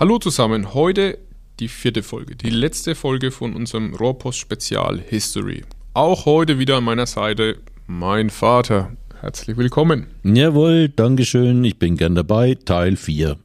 Hallo 0.00 0.20
zusammen, 0.20 0.74
heute 0.74 1.18
die 1.58 1.66
vierte 1.66 2.04
Folge, 2.04 2.36
die 2.36 2.50
letzte 2.50 2.94
Folge 2.94 3.32
von 3.32 3.56
unserem 3.56 3.96
Rohrpost-Spezial 3.96 5.00
History. 5.00 5.64
Auch 5.92 6.24
heute 6.24 6.60
wieder 6.60 6.76
an 6.76 6.84
meiner 6.84 7.06
Seite 7.06 7.58
mein 7.88 8.30
Vater. 8.30 8.92
Herzlich 9.20 9.56
willkommen. 9.56 10.06
Jawohl, 10.22 10.88
Dankeschön, 10.88 11.64
ich 11.64 11.80
bin 11.80 11.96
gern 11.96 12.14
dabei, 12.14 12.54
Teil 12.54 12.94
4. 12.94 13.38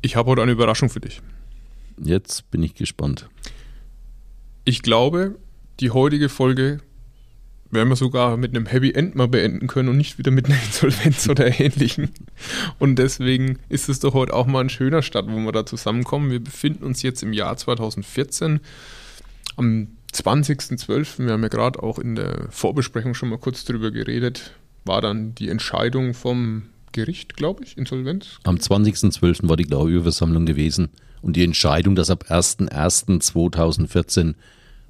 Ich 0.00 0.14
habe 0.14 0.30
heute 0.30 0.42
eine 0.42 0.52
Überraschung 0.52 0.90
für 0.90 1.00
dich. 1.00 1.22
Jetzt 1.98 2.48
bin 2.52 2.62
ich 2.62 2.74
gespannt. 2.74 3.28
Ich 4.64 4.82
glaube, 4.82 5.40
die 5.80 5.90
heutige 5.90 6.28
Folge 6.28 6.78
werden 7.70 7.88
wir 7.88 7.96
sogar 7.96 8.36
mit 8.36 8.54
einem 8.54 8.66
Happy 8.66 8.92
End 8.92 9.14
mal 9.14 9.28
beenden 9.28 9.66
können 9.66 9.88
und 9.88 9.96
nicht 9.96 10.18
wieder 10.18 10.30
mit 10.30 10.46
einer 10.46 10.62
Insolvenz 10.66 11.28
oder 11.28 11.60
ähnlichem. 11.60 12.08
Und 12.78 12.96
deswegen 12.96 13.58
ist 13.68 13.88
es 13.88 14.00
doch 14.00 14.14
heute 14.14 14.34
auch 14.34 14.46
mal 14.46 14.60
ein 14.60 14.70
schöner 14.70 15.02
Start, 15.02 15.26
wo 15.28 15.38
wir 15.38 15.52
da 15.52 15.66
zusammenkommen. 15.66 16.30
Wir 16.30 16.40
befinden 16.40 16.84
uns 16.84 17.02
jetzt 17.02 17.22
im 17.22 17.32
Jahr 17.32 17.56
2014 17.56 18.60
am 19.56 19.88
20.12. 20.12 21.24
Wir 21.24 21.32
haben 21.32 21.42
ja 21.42 21.48
gerade 21.48 21.82
auch 21.82 21.98
in 21.98 22.16
der 22.16 22.48
Vorbesprechung 22.50 23.14
schon 23.14 23.28
mal 23.28 23.38
kurz 23.38 23.64
drüber 23.64 23.90
geredet. 23.90 24.52
War 24.84 25.00
dann 25.00 25.34
die 25.34 25.48
Entscheidung 25.48 26.14
vom 26.14 26.64
Gericht, 26.92 27.36
glaube 27.36 27.64
ich, 27.64 27.78
Insolvenz? 27.78 28.38
Am 28.44 28.56
20.12. 28.56 29.48
war 29.48 29.56
die 29.56 29.64
Glaubeversammlung 29.64 30.46
gewesen 30.46 30.88
und 31.22 31.36
die 31.36 31.44
Entscheidung, 31.44 31.94
dass 31.94 32.10
ab 32.10 32.24
01.01.2014 32.28 34.34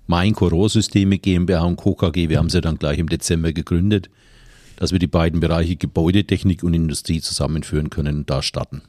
Main 0.07 0.35
Rohrsysteme 0.35 1.19
GmbH 1.19 1.65
und 1.65 1.77
Co. 1.77 1.95
KG, 1.95 2.29
wir 2.29 2.39
haben 2.39 2.51
sie 2.51 2.61
dann 2.61 2.79
gleich 2.79 2.99
im 2.99 3.09
Dezember 3.09 3.53
gegründet, 3.53 4.11
dass 4.77 4.93
wir 4.93 4.99
die 4.99 5.07
beiden 5.07 5.41
Bereiche 5.41 5.77
Gebäudetechnik 5.77 6.63
und 6.63 6.75
Industrie 6.75 7.21
zusammenführen 7.21 7.91
können 7.91 8.19
und 8.19 8.31
da 8.31 8.43
starten. 8.43 8.83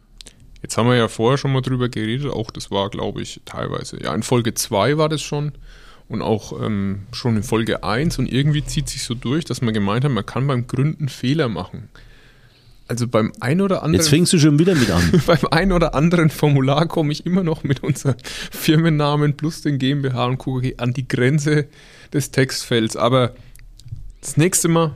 Jetzt 0.61 0.77
haben 0.77 0.87
wir 0.87 0.95
ja 0.95 1.07
vorher 1.07 1.37
schon 1.37 1.53
mal 1.53 1.61
drüber 1.61 1.89
geredet, 1.89 2.31
auch 2.31 2.51
das 2.51 2.69
war, 2.71 2.89
glaube 2.89 3.21
ich, 3.21 3.41
teilweise, 3.45 4.01
ja, 4.01 4.13
in 4.13 4.23
Folge 4.23 4.53
2 4.53 4.97
war 4.97 5.09
das 5.09 5.21
schon 5.21 5.53
und 6.07 6.21
auch 6.21 6.61
ähm, 6.61 7.03
schon 7.13 7.37
in 7.37 7.43
Folge 7.43 7.83
1 7.83 8.19
und 8.19 8.31
irgendwie 8.31 8.63
zieht 8.63 8.89
sich 8.89 9.03
so 9.03 9.15
durch, 9.15 9.45
dass 9.45 9.61
man 9.61 9.73
gemeint 9.73 10.03
hat, 10.03 10.11
man 10.11 10.25
kann 10.25 10.45
beim 10.45 10.67
Gründen 10.67 11.09
Fehler 11.09 11.47
machen. 11.49 11.89
Also 12.91 13.07
beim 13.07 13.31
ein 13.39 13.61
oder 13.61 13.83
anderen. 13.83 13.93
Jetzt 13.93 14.09
fängst 14.09 14.33
du 14.33 14.37
schon 14.37 14.59
wieder 14.59 14.75
mit 14.75 14.91
an. 14.91 15.21
beim 15.25 15.39
ein 15.49 15.71
oder 15.71 15.95
anderen 15.95 16.29
Formular 16.29 16.87
komme 16.87 17.13
ich 17.13 17.25
immer 17.25 17.41
noch 17.41 17.63
mit 17.63 17.83
unserem 17.83 18.15
Firmennamen 18.51 19.37
plus 19.37 19.61
den 19.61 19.79
GmbH 19.79 20.25
und 20.25 20.39
KG 20.39 20.75
an 20.75 20.91
die 20.91 21.07
Grenze 21.07 21.67
des 22.13 22.31
Textfelds. 22.31 22.97
Aber 22.97 23.33
das 24.19 24.35
nächste 24.35 24.67
Mal. 24.67 24.93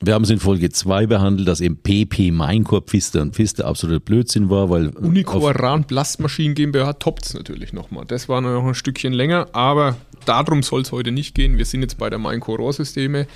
Wir 0.00 0.14
haben 0.14 0.22
es 0.22 0.30
in 0.30 0.38
Folge 0.38 0.70
2 0.70 1.08
behandelt, 1.08 1.48
dass 1.48 1.60
eben 1.60 1.78
PP 1.78 2.30
Mainkorb 2.30 2.90
Pfister 2.90 3.22
und 3.22 3.34
Pfister 3.34 3.66
absoluter 3.66 3.98
Blödsinn 3.98 4.48
war, 4.48 4.70
weil. 4.70 4.90
Unicoran 4.90 5.82
Blastmaschinen 5.82 6.54
GmbH 6.54 6.92
toppt 6.92 7.26
es 7.26 7.34
natürlich 7.34 7.72
nochmal. 7.72 8.04
Das 8.06 8.28
war 8.28 8.40
noch 8.40 8.64
ein 8.64 8.76
Stückchen 8.76 9.12
länger, 9.12 9.48
aber 9.52 9.96
darum 10.26 10.62
soll 10.62 10.82
es 10.82 10.92
heute 10.92 11.10
nicht 11.10 11.34
gehen. 11.34 11.58
Wir 11.58 11.64
sind 11.64 11.82
jetzt 11.82 11.98
bei 11.98 12.08
der 12.08 12.20
Maincore 12.20 12.58
Rohrsysteme. 12.58 13.26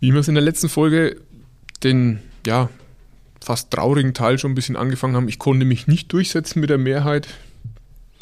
Wie 0.00 0.12
wir 0.12 0.18
es 0.18 0.26
in 0.26 0.34
der 0.34 0.42
letzten 0.42 0.68
Folge 0.68 1.20
den 1.84 2.18
ja, 2.46 2.70
fast 3.40 3.70
traurigen 3.70 4.14
Teil 4.14 4.38
schon 4.38 4.52
ein 4.52 4.54
bisschen 4.54 4.76
angefangen 4.76 5.16
haben. 5.16 5.28
Ich 5.28 5.38
konnte 5.38 5.66
mich 5.66 5.86
nicht 5.86 6.12
durchsetzen 6.12 6.60
mit 6.60 6.70
der 6.70 6.78
Mehrheit. 6.78 7.28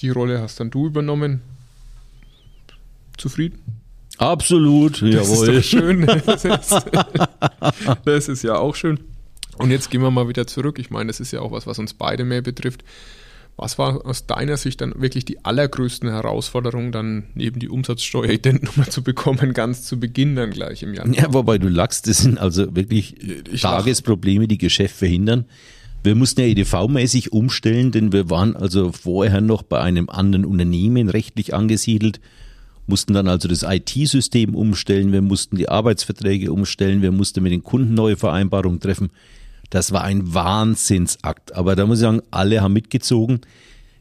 Die 0.01 0.11
Rolle 0.11 0.41
hast 0.41 0.61
dann 0.61 0.71
du 0.71 0.87
übernommen. 0.87 1.41
Zufrieden? 3.17 3.61
Absolut, 4.19 5.03
das 5.03 5.11
jawohl. 5.11 5.49
Ist 5.55 5.73
doch 5.73 5.79
schön. 5.79 6.07
Das 6.27 6.45
ist, 6.45 6.87
das 8.05 8.29
ist 8.29 8.43
ja 8.43 8.57
auch 8.57 8.75
schön. 8.75 9.01
Und 9.59 9.71
jetzt 9.71 9.91
gehen 9.91 10.03
wir 10.03 10.11
mal 10.11 10.29
wieder 10.29 10.47
zurück. 10.47 10.79
Ich 10.79 10.91
meine, 10.91 11.09
das 11.09 11.21
ist 11.21 11.33
ja 11.33 11.41
auch 11.41 11.53
was, 11.53 11.67
was 11.67 11.79
uns 11.79 11.95
beide 11.95 12.25
mehr 12.25 12.43
betrifft. 12.43 12.85
Was 13.57 13.79
war 13.79 14.05
aus 14.05 14.27
deiner 14.27 14.57
Sicht 14.57 14.81
dann 14.81 15.01
wirklich 15.01 15.25
die 15.25 15.45
allergrößten 15.45 16.09
Herausforderungen, 16.09 16.91
dann 16.91 17.25
neben 17.35 17.61
die 17.61 17.69
Umsatzsteueridentnummer 17.69 18.89
zu 18.91 19.03
bekommen, 19.03 19.53
ganz 19.53 19.85
zu 19.85 20.01
Beginn 20.01 20.35
dann 20.35 20.51
gleich 20.51 20.83
im 20.83 20.93
Januar? 20.93 21.17
Ja, 21.17 21.33
wobei 21.33 21.59
du 21.59 21.69
lachst, 21.69 22.09
das 22.09 22.19
sind 22.19 22.39
also 22.39 22.75
wirklich 22.75 23.15
ich 23.53 23.61
Tagesprobleme, 23.63 24.49
die 24.49 24.59
Geschäft 24.59 24.97
verhindern. 24.97 25.45
Wir 26.03 26.17
mussten 26.17 26.41
ja 26.41 26.49
EDV-mäßig 26.49 27.31
umstellen, 27.31 27.93
denn 27.93 28.13
wir 28.13 28.29
waren 28.29 28.57
also 28.57 28.93
vorher 28.93 29.41
noch 29.41 29.63
bei 29.63 29.81
einem 29.81 30.11
anderen 30.11 30.45
Unternehmen 30.45 31.09
rechtlich 31.09 31.55
angesiedelt, 31.55 32.21
mussten 32.87 33.15
dann 33.15 33.29
also 33.29 33.49
das 33.49 33.63
IT-System 33.63 34.55
umstellen, 34.55 35.13
wir 35.13 35.23
mussten 35.23 35.57
die 35.57 35.69
Arbeitsverträge 35.69 36.53
umstellen, 36.53 37.03
wir 37.03 37.13
mussten 37.13 37.43
mit 37.43 37.53
den 37.53 37.63
Kunden 37.63 37.95
neue 37.95 38.17
Vereinbarungen 38.17 38.81
treffen. 38.81 39.11
Das 39.71 39.93
war 39.93 40.03
ein 40.05 40.35
Wahnsinnsakt. 40.35 41.55
Aber 41.55 41.77
da 41.77 41.87
muss 41.87 41.99
ich 41.99 42.03
sagen, 42.03 42.23
alle 42.31 42.61
haben 42.61 42.73
mitgezogen. 42.73 43.41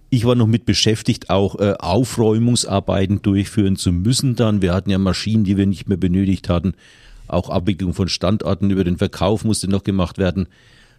Ich 0.09 0.25
war 0.25 0.35
noch 0.35 0.47
mit 0.47 0.65
beschäftigt, 0.65 1.29
auch 1.31 1.59
äh, 1.59 1.73
Aufräumungsarbeiten 1.79 3.23
durchführen 3.23 3.77
zu 3.77 3.91
müssen 3.91 4.35
dann. 4.35 4.61
Wir 4.61 4.73
hatten 4.73 4.91
ja 4.91 4.99
Maschinen, 4.99 5.43
die 5.43 5.57
wir 5.57 5.65
nicht 5.65 5.87
mehr 5.87 5.97
benötigt 5.97 6.49
hatten. 6.49 6.73
Auch 7.27 7.49
Abwicklung 7.49 7.93
von 7.93 8.09
Standorten 8.09 8.69
über 8.69 8.83
den 8.83 8.97
Verkauf 8.97 9.43
musste 9.43 9.67
noch 9.67 9.83
gemacht 9.83 10.19
werden. 10.19 10.47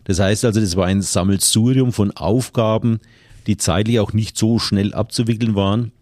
Das 0.04 0.18
heißt 0.18 0.44
also, 0.44 0.60
das 0.60 0.76
war 0.76 0.86
ein 0.86 1.02
Sammelsurium 1.02 1.92
von 1.92 2.10
Aufgaben, 2.10 2.98
die 3.46 3.56
zeitlich 3.56 4.00
auch 4.00 4.12
nicht 4.12 4.36
so 4.36 4.58
schnell 4.58 4.92
abzuwickeln 4.94 5.54
waren. 5.54 5.92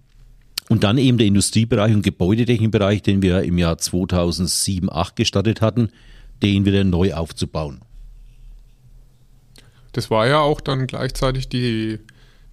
Und 0.68 0.84
dann 0.84 0.96
eben 0.96 1.18
der 1.18 1.26
Industriebereich 1.26 1.94
und 1.94 2.02
Gebäudetechnikbereich, 2.02 3.02
den 3.02 3.20
wir 3.20 3.42
im 3.42 3.58
Jahr 3.58 3.76
2007, 3.78 4.88
2008 4.88 5.16
gestartet 5.16 5.60
hatten, 5.60 5.90
den 6.42 6.64
wieder 6.64 6.84
neu 6.84 7.12
aufzubauen. 7.14 7.80
Das 9.92 10.10
war 10.10 10.26
ja 10.26 10.40
auch 10.40 10.60
dann 10.60 10.86
gleichzeitig 10.86 11.48
die 11.48 12.00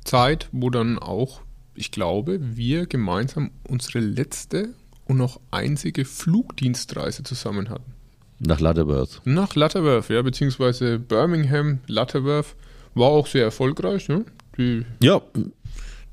Zeit, 0.03 0.49
wo 0.51 0.69
dann 0.69 0.99
auch, 0.99 1.41
ich 1.73 1.91
glaube, 1.91 2.39
wir 2.41 2.85
gemeinsam 2.85 3.51
unsere 3.67 3.99
letzte 3.99 4.69
und 5.05 5.17
noch 5.17 5.39
einzige 5.51 6.05
Flugdienstreise 6.05 7.23
zusammen 7.23 7.69
hatten. 7.69 7.93
Nach 8.39 8.59
Lutterworth. 8.59 9.21
Nach 9.25 9.55
Lutterworth, 9.55 10.09
ja, 10.09 10.21
beziehungsweise 10.21 10.99
Birmingham, 10.99 11.79
Lutterworth. 11.87 12.55
War 12.95 13.09
auch 13.09 13.27
sehr 13.27 13.43
erfolgreich, 13.43 14.07
ne? 14.07 14.25
Die 14.57 14.85
ja, 15.01 15.21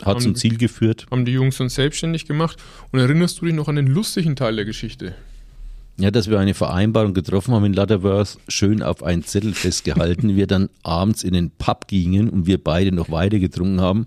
hat 0.05 0.21
zum 0.21 0.35
Ziel 0.35 0.59
geführt. 0.59 1.07
Haben 1.11 1.25
die 1.25 1.33
Jungs 1.33 1.57
dann 1.57 1.69
selbstständig 1.69 2.27
gemacht. 2.27 2.59
Und 2.93 2.99
erinnerst 2.99 3.41
du 3.41 3.47
dich 3.47 3.55
noch 3.55 3.69
an 3.69 3.77
den 3.77 3.87
lustigen 3.87 4.37
Teil 4.37 4.57
der 4.57 4.65
Geschichte? 4.65 5.15
Ja, 5.99 6.11
dass 6.11 6.29
wir 6.29 6.39
eine 6.39 6.53
Vereinbarung 6.53 7.15
getroffen 7.15 7.55
haben 7.55 7.65
in 7.65 7.73
Lutterworth, 7.73 8.37
schön 8.49 8.83
auf 8.83 9.03
einen 9.03 9.25
Zettel 9.25 9.55
festgehalten, 9.55 10.37
wir 10.37 10.47
dann 10.47 10.69
abends 10.83 11.25
in 11.25 11.33
den 11.33 11.51
Pub 11.51 11.89
gingen 11.89 12.29
und 12.29 12.47
wir 12.47 12.63
beide 12.63 12.93
noch 12.93 13.11
weiter 13.11 13.39
getrunken 13.39 13.81
haben 13.81 14.07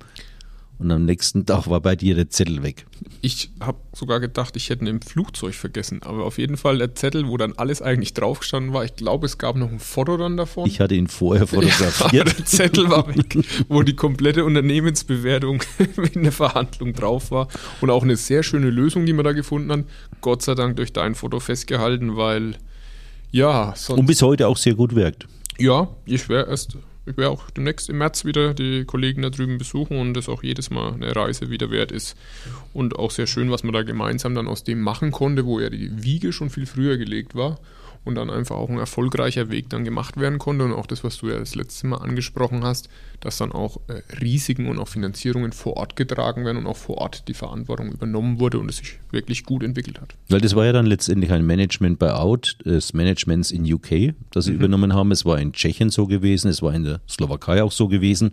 und 0.79 0.91
am 0.91 1.03
nächsten 1.03 1.45
Tag 1.45 1.67
war 1.67 1.81
bei 1.81 1.97
dir 1.97 2.16
der 2.16 2.29
Zettel 2.29 2.63
weg. 2.63 2.85
Ich 3.19 3.51
habe 3.59 3.79
sogar 3.94 4.22
gedacht, 4.22 4.56
ich 4.56 4.69
hätte 4.69 4.85
ihn 4.85 4.88
im 4.88 5.01
Flugzeug 5.01 5.53
vergessen. 5.53 6.01
Aber 6.03 6.23
auf 6.23 6.38
jeden 6.38 6.56
Fall 6.56 6.78
der 6.78 6.95
Zettel, 6.95 7.28
wo 7.28 7.35
dann 7.35 7.51
alles 7.57 7.81
eigentlich 7.81 8.13
draufgestanden 8.13 8.72
war. 8.72 8.85
Ich 8.85 8.95
glaube, 8.95 9.25
es 9.25 9.38
gab 9.38 9.57
noch 9.57 9.69
ein 9.69 9.79
Foto 9.79 10.16
dann 10.16 10.38
davon. 10.38 10.68
Ich 10.69 10.79
hatte 10.79 10.95
ihn 10.95 11.07
vorher 11.07 11.47
fotografiert. 11.47 12.13
Ja, 12.13 12.23
der 12.23 12.45
Zettel 12.45 12.89
war 12.89 13.13
weg, 13.13 13.38
wo 13.68 13.84
die 13.84 13.95
komplette 13.95 14.45
Unternehmensbewertung 14.45 15.62
in 16.13 16.23
der 16.23 16.31
Verhandlung 16.31 16.94
drauf 16.94 17.29
war. 17.29 17.50
Und 17.81 17.89
auch 17.89 18.03
eine 18.03 18.16
sehr 18.16 18.41
schöne 18.41 18.69
Lösung, 18.69 19.06
die 19.06 19.12
wir 19.12 19.23
da 19.23 19.34
gefunden 19.34 19.72
haben. 19.73 19.85
Gott 20.22 20.44
sei 20.44 20.56
Dank 20.56 20.78
durch 20.78 20.94
dein 20.94 21.13
Foto 21.13 21.41
festgehalten, 21.41 22.16
weil 22.16 22.56
ja. 23.31 23.73
Sonst 23.75 24.00
Und 24.00 24.06
bis 24.06 24.22
heute 24.22 24.47
auch 24.47 24.57
sehr 24.57 24.75
gut 24.75 24.95
wirkt. 24.95 25.28
Ja, 25.57 25.89
ich 26.06 26.29
wäre 26.29 26.47
erst 26.47 26.78
ich 27.09 27.18
werde 27.18 27.31
auch 27.31 27.50
demnächst 27.50 27.90
im 27.90 27.97
März 27.97 28.25
wieder 28.25 28.53
die 28.53 28.86
Kollegen 28.86 29.22
da 29.22 29.30
drüben 29.30 29.58
besuchen 29.58 30.00
und 30.00 30.14
das 30.14 30.30
auch 30.30 30.44
jedes 30.44 30.70
Mal 30.70 30.94
eine 30.94 31.16
Reise 31.16 31.50
wieder 31.50 31.72
wert 31.72 31.92
ist. 31.92 32.16
Und 32.74 32.97
auch 32.97 33.12
sehr 33.12 33.28
schön, 33.28 33.52
was 33.52 33.64
man 33.64 33.74
da 33.74 33.84
gemeinsam 33.84 34.36
dann 34.36 34.47
aus 34.47 34.64
dem 34.64 34.81
machen 34.81 35.12
konnte, 35.12 35.46
wo 35.46 35.59
ja 35.59 35.69
die 35.69 36.03
Wiege 36.03 36.31
schon 36.31 36.50
viel 36.50 36.66
früher 36.66 36.98
gelegt 36.98 37.36
war 37.36 37.59
und 38.09 38.16
dann 38.16 38.30
einfach 38.30 38.56
auch 38.56 38.70
ein 38.70 38.78
erfolgreicher 38.78 39.50
Weg 39.50 39.70
dann 39.70 39.86
gemacht 39.86 40.20
werden 40.20 40.40
konnte 40.40 40.66
und 40.66 40.74
auch 40.74 40.86
das, 40.86 41.03
was 41.03 41.20
du 41.20 41.30
ja 41.30 41.40
das 41.40 41.56
letzte 41.56 41.88
Mal 41.88 41.97
angesprochen 41.97 42.64
hast, 42.64 42.90
dass 43.22 43.38
dann 43.38 43.52
auch 43.52 43.80
äh, 43.88 44.02
Risiken 44.20 44.68
und 44.68 44.80
auch 44.80 44.88
Finanzierungen 44.88 45.52
vor 45.52 45.78
Ort 45.78 45.95
getragen 45.95 46.44
werden 46.44 46.57
und 46.57 46.68
auch 46.68 46.78
vor 46.78 46.98
Ort 46.98 47.28
die 47.28 47.33
Verantwortung 47.33 47.92
übernommen 47.92 48.39
wurde 48.39 48.60
und 48.60 48.69
es 48.69 48.78
sich 48.78 49.00
wirklich 49.12 49.45
gut 49.45 49.63
entwickelt 49.63 50.01
hat. 50.01 50.16
Weil 50.28 50.42
das 50.42 50.56
war 50.56 50.66
ja 50.66 50.74
dann 50.74 50.86
letztendlich 50.86 51.31
ein 51.31 51.45
Management-Buyout 51.45 52.57
des 52.66 52.94
Managements 52.94 53.51
in 53.51 53.72
UK, 53.72 54.13
das 54.31 54.45
sie 54.45 54.51
mhm. 54.51 54.57
übernommen 54.57 54.94
haben. 54.94 55.12
Es 55.12 55.24
war 55.24 55.39
in 55.39 55.54
Tschechien 55.54 55.89
so 55.89 56.07
gewesen, 56.07 56.50
es 56.50 56.62
war 56.62 56.74
in 56.74 56.83
der 56.83 57.01
Slowakei 57.07 57.63
auch 57.63 57.72
so 57.72 57.88
gewesen. 57.88 58.31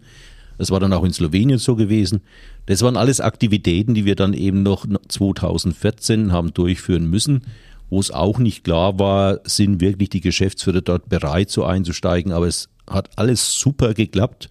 Es 0.59 0.71
war 0.71 0.81
dann 0.81 0.95
auch 0.95 1.05
in 1.05 1.12
Slowenien 1.12 1.59
so 1.59 1.77
gewesen. 1.77 2.23
Das 2.65 2.81
waren 2.81 2.97
alles 2.97 3.21
Aktivitäten, 3.21 3.93
die 3.93 4.06
wir 4.06 4.17
dann 4.17 4.33
eben 4.33 4.62
noch 4.62 4.87
2014 5.09 6.33
haben 6.33 6.55
durchführen 6.55 7.11
müssen 7.11 7.43
wo 7.88 8.00
es 8.00 8.11
auch 8.11 8.38
nicht 8.38 8.65
klar 8.65 8.99
war, 8.99 9.41
sind 9.44 9.81
wirklich 9.81 10.11
die 10.11 10.21
Geschäftsführer 10.21 10.81
dort 10.81 11.09
bereit, 11.09 11.50
so 11.50 11.65
einzusteigen. 11.65 12.33
Aber 12.33 12.47
es 12.47 12.69
hat 12.88 13.11
alles 13.17 13.59
super 13.59 13.94
geklappt. 13.94 14.49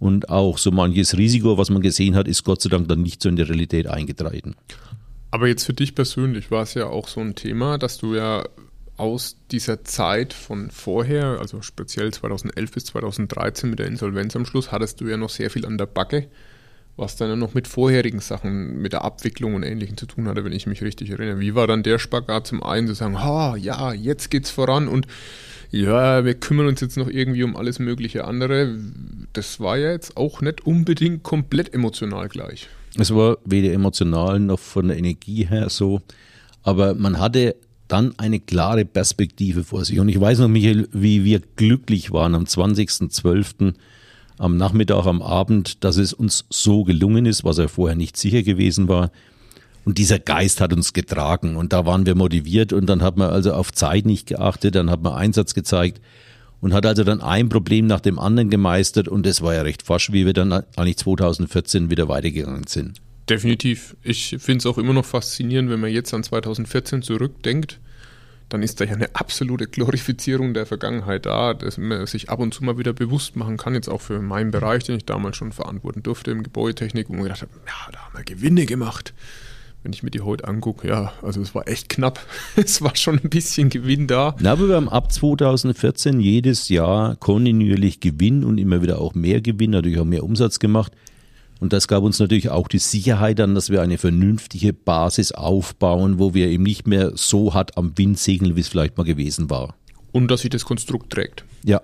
Und 0.00 0.28
auch 0.28 0.58
so 0.58 0.70
manches 0.70 1.16
Risiko, 1.16 1.56
was 1.56 1.70
man 1.70 1.80
gesehen 1.80 2.14
hat, 2.14 2.28
ist 2.28 2.44
Gott 2.44 2.60
sei 2.60 2.68
Dank 2.68 2.88
dann 2.88 3.02
nicht 3.02 3.22
so 3.22 3.28
in 3.28 3.36
der 3.36 3.48
Realität 3.48 3.86
eingetreten. 3.86 4.54
Aber 5.30 5.48
jetzt 5.48 5.64
für 5.64 5.72
dich 5.72 5.94
persönlich 5.94 6.50
war 6.50 6.62
es 6.62 6.74
ja 6.74 6.86
auch 6.86 7.08
so 7.08 7.20
ein 7.20 7.34
Thema, 7.34 7.78
dass 7.78 7.98
du 7.98 8.14
ja 8.14 8.44
aus 8.96 9.36
dieser 9.50 9.82
Zeit 9.84 10.32
von 10.32 10.70
vorher, 10.70 11.40
also 11.40 11.62
speziell 11.62 12.12
2011 12.12 12.70
bis 12.70 12.84
2013 12.86 13.70
mit 13.70 13.78
der 13.78 13.86
Insolvenz 13.86 14.36
am 14.36 14.46
Schluss, 14.46 14.70
hattest 14.70 15.00
du 15.00 15.08
ja 15.08 15.16
noch 15.16 15.30
sehr 15.30 15.50
viel 15.50 15.66
an 15.66 15.78
der 15.78 15.86
Backe, 15.86 16.28
was 16.96 17.16
dann 17.16 17.38
noch 17.38 17.54
mit 17.54 17.66
vorherigen 17.66 18.20
Sachen, 18.20 18.80
mit 18.80 18.92
der 18.92 19.04
Abwicklung 19.04 19.54
und 19.54 19.62
Ähnlichem 19.62 19.96
zu 19.96 20.06
tun 20.06 20.28
hatte, 20.28 20.44
wenn 20.44 20.52
ich 20.52 20.66
mich 20.66 20.82
richtig 20.82 21.10
erinnere. 21.10 21.40
Wie 21.40 21.54
war 21.54 21.66
dann 21.66 21.82
der 21.82 21.98
Spagat 21.98 22.46
zum 22.46 22.62
einen 22.62 22.86
zu 22.86 22.94
sagen, 22.94 23.20
ha, 23.20 23.56
ja, 23.56 23.92
jetzt 23.92 24.30
geht's 24.30 24.50
voran 24.50 24.86
und 24.86 25.06
ja, 25.70 26.24
wir 26.24 26.34
kümmern 26.34 26.68
uns 26.68 26.80
jetzt 26.80 26.96
noch 26.96 27.08
irgendwie 27.08 27.42
um 27.42 27.56
alles 27.56 27.80
mögliche 27.80 28.24
andere. 28.24 28.78
Das 29.32 29.58
war 29.58 29.76
ja 29.76 29.90
jetzt 29.90 30.16
auch 30.16 30.40
nicht 30.40 30.64
unbedingt 30.64 31.24
komplett 31.24 31.74
emotional 31.74 32.28
gleich. 32.28 32.68
Es 32.96 33.12
war 33.12 33.38
weder 33.44 33.72
emotional 33.72 34.38
noch 34.38 34.60
von 34.60 34.86
der 34.86 34.96
Energie 34.96 35.46
her 35.46 35.68
so, 35.70 36.00
aber 36.62 36.94
man 36.94 37.18
hatte 37.18 37.56
dann 37.88 38.14
eine 38.18 38.38
klare 38.38 38.84
Perspektive 38.84 39.64
vor 39.64 39.84
sich. 39.84 39.98
Und 39.98 40.08
ich 40.08 40.20
weiß 40.20 40.38
noch, 40.38 40.48
Michael, 40.48 40.88
wie 40.92 41.24
wir 41.24 41.40
glücklich 41.56 42.12
waren 42.12 42.36
am 42.36 42.44
20.12. 42.44 43.74
am 44.38 44.56
Nachmittag, 44.56 45.06
am 45.06 45.22
Abend, 45.22 45.84
dass 45.84 45.96
es 45.96 46.12
uns 46.12 46.44
so 46.50 46.84
gelungen 46.84 47.26
ist, 47.26 47.44
was 47.44 47.58
ja 47.58 47.68
vorher 47.68 47.96
nicht 47.96 48.16
sicher 48.16 48.42
gewesen 48.42 48.88
war. 48.88 49.10
Und 49.84 49.98
dieser 49.98 50.18
Geist 50.18 50.60
hat 50.60 50.72
uns 50.72 50.92
getragen 50.92 51.56
und 51.56 51.72
da 51.72 51.84
waren 51.84 52.06
wir 52.06 52.14
motiviert 52.14 52.72
und 52.72 52.86
dann 52.86 53.02
hat 53.02 53.16
man 53.16 53.30
also 53.30 53.52
auf 53.52 53.70
Zeit 53.70 54.06
nicht 54.06 54.26
geachtet, 54.26 54.74
dann 54.74 54.90
hat 54.90 55.02
man 55.02 55.12
Einsatz 55.12 55.52
gezeigt 55.52 56.00
und 56.62 56.72
hat 56.72 56.86
also 56.86 57.04
dann 57.04 57.20
ein 57.20 57.50
Problem 57.50 57.86
nach 57.86 58.00
dem 58.00 58.18
anderen 58.18 58.48
gemeistert 58.48 59.08
und 59.08 59.26
es 59.26 59.42
war 59.42 59.54
ja 59.54 59.60
recht 59.60 59.82
forsch, 59.82 60.10
wie 60.12 60.24
wir 60.24 60.32
dann 60.32 60.52
eigentlich 60.52 60.96
2014 60.96 61.90
wieder 61.90 62.08
weitergegangen 62.08 62.66
sind. 62.66 63.02
Definitiv. 63.28 63.94
Ich 64.02 64.36
finde 64.38 64.58
es 64.58 64.66
auch 64.66 64.78
immer 64.78 64.94
noch 64.94 65.04
faszinierend, 65.04 65.68
wenn 65.70 65.80
man 65.80 65.90
jetzt 65.90 66.14
an 66.14 66.22
2014 66.22 67.02
zurückdenkt, 67.02 67.80
dann 68.54 68.62
ist 68.62 68.80
da 68.80 68.84
ja 68.84 68.92
eine 68.92 69.12
absolute 69.16 69.66
Glorifizierung 69.66 70.54
der 70.54 70.64
Vergangenheit 70.64 71.26
da, 71.26 71.54
dass 71.54 71.76
man 71.76 72.06
sich 72.06 72.30
ab 72.30 72.38
und 72.38 72.54
zu 72.54 72.62
mal 72.62 72.78
wieder 72.78 72.92
bewusst 72.92 73.34
machen 73.34 73.56
kann, 73.56 73.74
jetzt 73.74 73.88
auch 73.88 74.00
für 74.00 74.22
meinen 74.22 74.52
Bereich, 74.52 74.84
den 74.84 74.96
ich 74.96 75.04
damals 75.04 75.36
schon 75.36 75.50
verantworten 75.50 76.04
durfte 76.04 76.30
im 76.30 76.44
Gebäudetechnik, 76.44 77.08
wo 77.08 77.14
man 77.14 77.24
gedacht 77.24 77.42
hat, 77.42 77.48
ja, 77.66 77.90
da 77.90 77.98
haben 77.98 78.16
wir 78.16 78.22
Gewinne 78.22 78.64
gemacht. 78.64 79.12
Wenn 79.82 79.92
ich 79.92 80.04
mir 80.04 80.12
die 80.12 80.20
heute 80.20 80.46
angucke, 80.46 80.86
ja, 80.86 81.12
also 81.20 81.42
es 81.42 81.52
war 81.56 81.66
echt 81.66 81.88
knapp. 81.88 82.24
es 82.56 82.80
war 82.80 82.94
schon 82.94 83.18
ein 83.18 83.28
bisschen 83.28 83.70
Gewinn 83.70 84.06
da. 84.06 84.36
Na, 84.38 84.52
aber 84.52 84.68
wir 84.68 84.76
haben 84.76 84.88
ab 84.88 85.10
2014 85.10 86.20
jedes 86.20 86.68
Jahr 86.68 87.16
kontinuierlich 87.16 87.98
Gewinn 87.98 88.44
und 88.44 88.58
immer 88.58 88.82
wieder 88.82 89.00
auch 89.00 89.14
mehr 89.14 89.40
Gewinn, 89.40 89.72
natürlich 89.72 89.98
auch 89.98 90.04
mehr 90.04 90.22
Umsatz 90.22 90.60
gemacht. 90.60 90.92
Und 91.64 91.72
das 91.72 91.88
gab 91.88 92.02
uns 92.02 92.18
natürlich 92.18 92.50
auch 92.50 92.68
die 92.68 92.76
Sicherheit 92.76 93.38
dann, 93.38 93.54
dass 93.54 93.70
wir 93.70 93.80
eine 93.80 93.96
vernünftige 93.96 94.74
Basis 94.74 95.32
aufbauen, 95.32 96.18
wo 96.18 96.34
wir 96.34 96.48
eben 96.48 96.62
nicht 96.62 96.86
mehr 96.86 97.12
so 97.14 97.54
hart 97.54 97.78
am 97.78 97.96
Wind 97.96 98.18
segeln, 98.18 98.54
wie 98.54 98.60
es 98.60 98.68
vielleicht 98.68 98.98
mal 98.98 99.04
gewesen 99.04 99.48
war. 99.48 99.74
Und 100.12 100.30
dass 100.30 100.42
sich 100.42 100.50
das 100.50 100.66
Konstrukt 100.66 101.10
trägt. 101.10 101.42
Ja. 101.64 101.80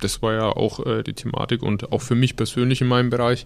Das 0.00 0.22
war 0.22 0.32
ja 0.32 0.46
auch 0.46 0.86
äh, 0.86 1.02
die 1.02 1.12
Thematik 1.12 1.62
und 1.62 1.92
auch 1.92 2.00
für 2.00 2.14
mich 2.14 2.36
persönlich 2.36 2.80
in 2.80 2.86
meinem 2.86 3.10
Bereich. 3.10 3.44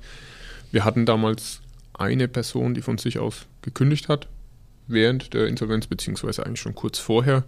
Wir 0.70 0.84
hatten 0.84 1.04
damals 1.04 1.62
eine 1.94 2.28
Person, 2.28 2.74
die 2.74 2.82
von 2.82 2.98
sich 2.98 3.18
aus 3.18 3.46
gekündigt 3.62 4.08
hat, 4.08 4.28
während 4.86 5.34
der 5.34 5.48
Insolvenz, 5.48 5.88
beziehungsweise 5.88 6.46
eigentlich 6.46 6.60
schon 6.60 6.76
kurz 6.76 7.00
vorher. 7.00 7.42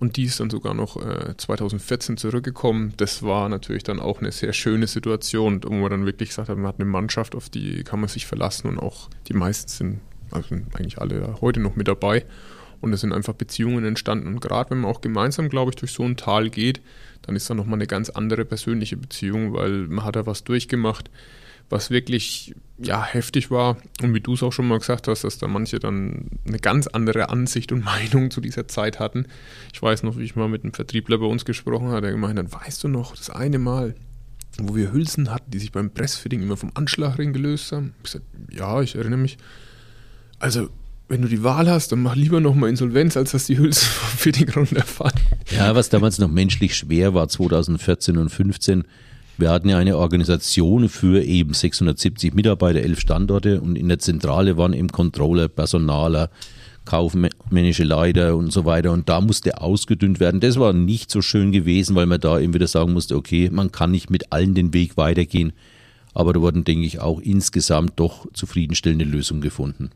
Und 0.00 0.16
die 0.16 0.24
ist 0.24 0.38
dann 0.38 0.48
sogar 0.48 0.74
noch 0.74 0.96
äh, 0.96 1.36
2014 1.36 2.16
zurückgekommen. 2.16 2.94
Das 2.96 3.22
war 3.22 3.48
natürlich 3.48 3.82
dann 3.82 3.98
auch 3.98 4.20
eine 4.20 4.30
sehr 4.30 4.52
schöne 4.52 4.86
Situation, 4.86 5.60
wo 5.64 5.72
man 5.72 5.90
dann 5.90 6.06
wirklich 6.06 6.28
gesagt 6.28 6.48
hat, 6.48 6.56
man 6.56 6.68
hat 6.68 6.76
eine 6.78 6.88
Mannschaft, 6.88 7.34
auf 7.34 7.48
die 7.48 7.82
kann 7.82 8.00
man 8.00 8.08
sich 8.08 8.26
verlassen 8.26 8.68
und 8.68 8.78
auch 8.78 9.10
die 9.26 9.34
meisten 9.34 9.68
sind, 9.68 10.00
also 10.30 10.54
eigentlich 10.74 10.98
alle 10.98 11.40
heute 11.40 11.58
noch 11.58 11.74
mit 11.74 11.88
dabei. 11.88 12.24
Und 12.80 12.92
es 12.92 13.00
sind 13.00 13.12
einfach 13.12 13.34
Beziehungen 13.34 13.84
entstanden. 13.84 14.28
Und 14.28 14.40
gerade 14.40 14.70
wenn 14.70 14.78
man 14.78 14.90
auch 14.90 15.00
gemeinsam, 15.00 15.48
glaube 15.48 15.70
ich, 15.72 15.76
durch 15.76 15.90
so 15.90 16.04
ein 16.04 16.16
Tal 16.16 16.48
geht, 16.48 16.80
dann 17.22 17.34
ist 17.34 17.50
da 17.50 17.54
nochmal 17.54 17.78
eine 17.78 17.88
ganz 17.88 18.08
andere 18.08 18.44
persönliche 18.44 18.96
Beziehung, 18.96 19.52
weil 19.52 19.88
man 19.88 20.04
hat 20.04 20.14
da 20.14 20.26
was 20.26 20.44
durchgemacht 20.44 21.10
was 21.70 21.90
wirklich 21.90 22.54
ja, 22.78 23.04
heftig 23.04 23.50
war. 23.50 23.76
Und 24.02 24.14
wie 24.14 24.20
du 24.20 24.34
es 24.34 24.42
auch 24.42 24.52
schon 24.52 24.68
mal 24.68 24.78
gesagt 24.78 25.08
hast, 25.08 25.24
dass 25.24 25.38
da 25.38 25.48
manche 25.48 25.78
dann 25.78 26.26
eine 26.46 26.58
ganz 26.58 26.86
andere 26.86 27.28
Ansicht 27.28 27.72
und 27.72 27.84
Meinung 27.84 28.30
zu 28.30 28.40
dieser 28.40 28.68
Zeit 28.68 29.00
hatten. 29.00 29.26
Ich 29.72 29.82
weiß 29.82 30.02
noch, 30.02 30.16
wie 30.16 30.24
ich 30.24 30.36
mal 30.36 30.48
mit 30.48 30.64
einem 30.64 30.72
Vertriebler 30.72 31.18
bei 31.18 31.26
uns 31.26 31.44
gesprochen 31.44 31.88
habe, 31.88 32.02
der 32.02 32.12
gemeint 32.12 32.38
hat, 32.38 32.52
weißt 32.52 32.84
du 32.84 32.88
noch, 32.88 33.16
das 33.16 33.30
eine 33.30 33.58
Mal, 33.58 33.94
wo 34.58 34.74
wir 34.74 34.92
Hülsen 34.92 35.30
hatten, 35.30 35.50
die 35.50 35.58
sich 35.58 35.72
beim 35.72 35.90
Pressfitting 35.90 36.42
immer 36.42 36.56
vom 36.56 36.70
Anschlagring 36.74 37.32
gelöst 37.32 37.72
haben? 37.72 37.94
Ich 37.98 38.12
gesagt, 38.12 38.26
ja, 38.50 38.80
ich 38.80 38.94
erinnere 38.94 39.20
mich. 39.20 39.38
Also, 40.38 40.70
wenn 41.08 41.22
du 41.22 41.28
die 41.28 41.42
Wahl 41.42 41.70
hast, 41.70 41.90
dann 41.90 42.02
mach 42.02 42.14
lieber 42.14 42.40
nochmal 42.40 42.70
Insolvenz, 42.70 43.16
als 43.16 43.32
dass 43.32 43.46
die 43.46 43.58
Hülsen 43.58 43.88
vom 43.88 44.18
Fitting 44.18 44.50
runterfallen. 44.50 45.18
Ja, 45.50 45.74
was 45.74 45.88
damals 45.88 46.18
noch 46.18 46.28
menschlich 46.28 46.76
schwer 46.76 47.14
war, 47.14 47.28
2014 47.28 48.16
und 48.18 48.28
2015, 48.28 48.84
wir 49.38 49.50
hatten 49.50 49.68
ja 49.68 49.78
eine 49.78 49.96
Organisation 49.96 50.88
für 50.88 51.22
eben 51.22 51.54
670 51.54 52.34
Mitarbeiter, 52.34 52.80
elf 52.80 53.00
Standorte 53.00 53.60
und 53.60 53.76
in 53.76 53.88
der 53.88 54.00
Zentrale 54.00 54.56
waren 54.56 54.72
eben 54.72 54.88
Controller, 54.88 55.48
Personaler, 55.48 56.28
kaufmännische 56.84 57.84
Leiter 57.84 58.36
und 58.36 58.52
so 58.52 58.64
weiter. 58.64 58.90
Und 58.92 59.08
da 59.08 59.20
musste 59.20 59.60
ausgedünnt 59.60 60.20
werden. 60.20 60.40
Das 60.40 60.58
war 60.58 60.72
nicht 60.72 61.10
so 61.10 61.22
schön 61.22 61.52
gewesen, 61.52 61.94
weil 61.94 62.06
man 62.06 62.20
da 62.20 62.40
eben 62.40 62.54
wieder 62.54 62.66
sagen 62.66 62.92
musste, 62.92 63.14
okay, 63.14 63.48
man 63.52 63.70
kann 63.70 63.92
nicht 63.92 64.10
mit 64.10 64.32
allen 64.32 64.54
den 64.54 64.74
Weg 64.74 64.96
weitergehen. 64.96 65.52
Aber 66.14 66.32
da 66.32 66.40
wurden, 66.40 66.64
denke 66.64 66.86
ich, 66.86 66.98
auch 66.98 67.20
insgesamt 67.20 67.92
doch 67.96 68.26
zufriedenstellende 68.32 69.04
Lösungen 69.04 69.40
gefunden. 69.40 69.90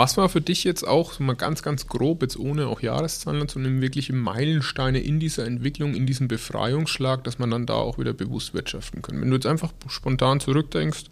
Was 0.00 0.16
war 0.16 0.30
für 0.30 0.40
dich 0.40 0.64
jetzt 0.64 0.88
auch, 0.88 1.12
so 1.12 1.22
mal 1.22 1.36
ganz, 1.36 1.62
ganz 1.62 1.86
grob, 1.86 2.22
jetzt 2.22 2.38
ohne 2.38 2.68
auch 2.68 2.80
Jahreszahlen 2.80 3.46
zu 3.48 3.58
nehmen, 3.58 3.82
wirkliche 3.82 4.14
Meilensteine 4.14 4.98
in 4.98 5.20
dieser 5.20 5.44
Entwicklung, 5.44 5.92
in 5.92 6.06
diesem 6.06 6.26
Befreiungsschlag, 6.26 7.22
dass 7.24 7.38
man 7.38 7.50
dann 7.50 7.66
da 7.66 7.74
auch 7.74 7.98
wieder 7.98 8.14
bewusst 8.14 8.54
wirtschaften 8.54 9.02
kann? 9.02 9.20
Wenn 9.20 9.28
du 9.28 9.34
jetzt 9.34 9.44
einfach 9.44 9.74
spontan 9.88 10.40
zurückdenkst 10.40 11.04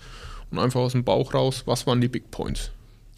und 0.51 0.59
einfach 0.59 0.81
aus 0.81 0.93
dem 0.93 1.05
Bauch 1.05 1.35
raus, 1.35 1.65
was 1.67 1.87
waren 1.87 2.01
die 2.01 2.09
Big 2.09 2.31
Points? 2.31 2.71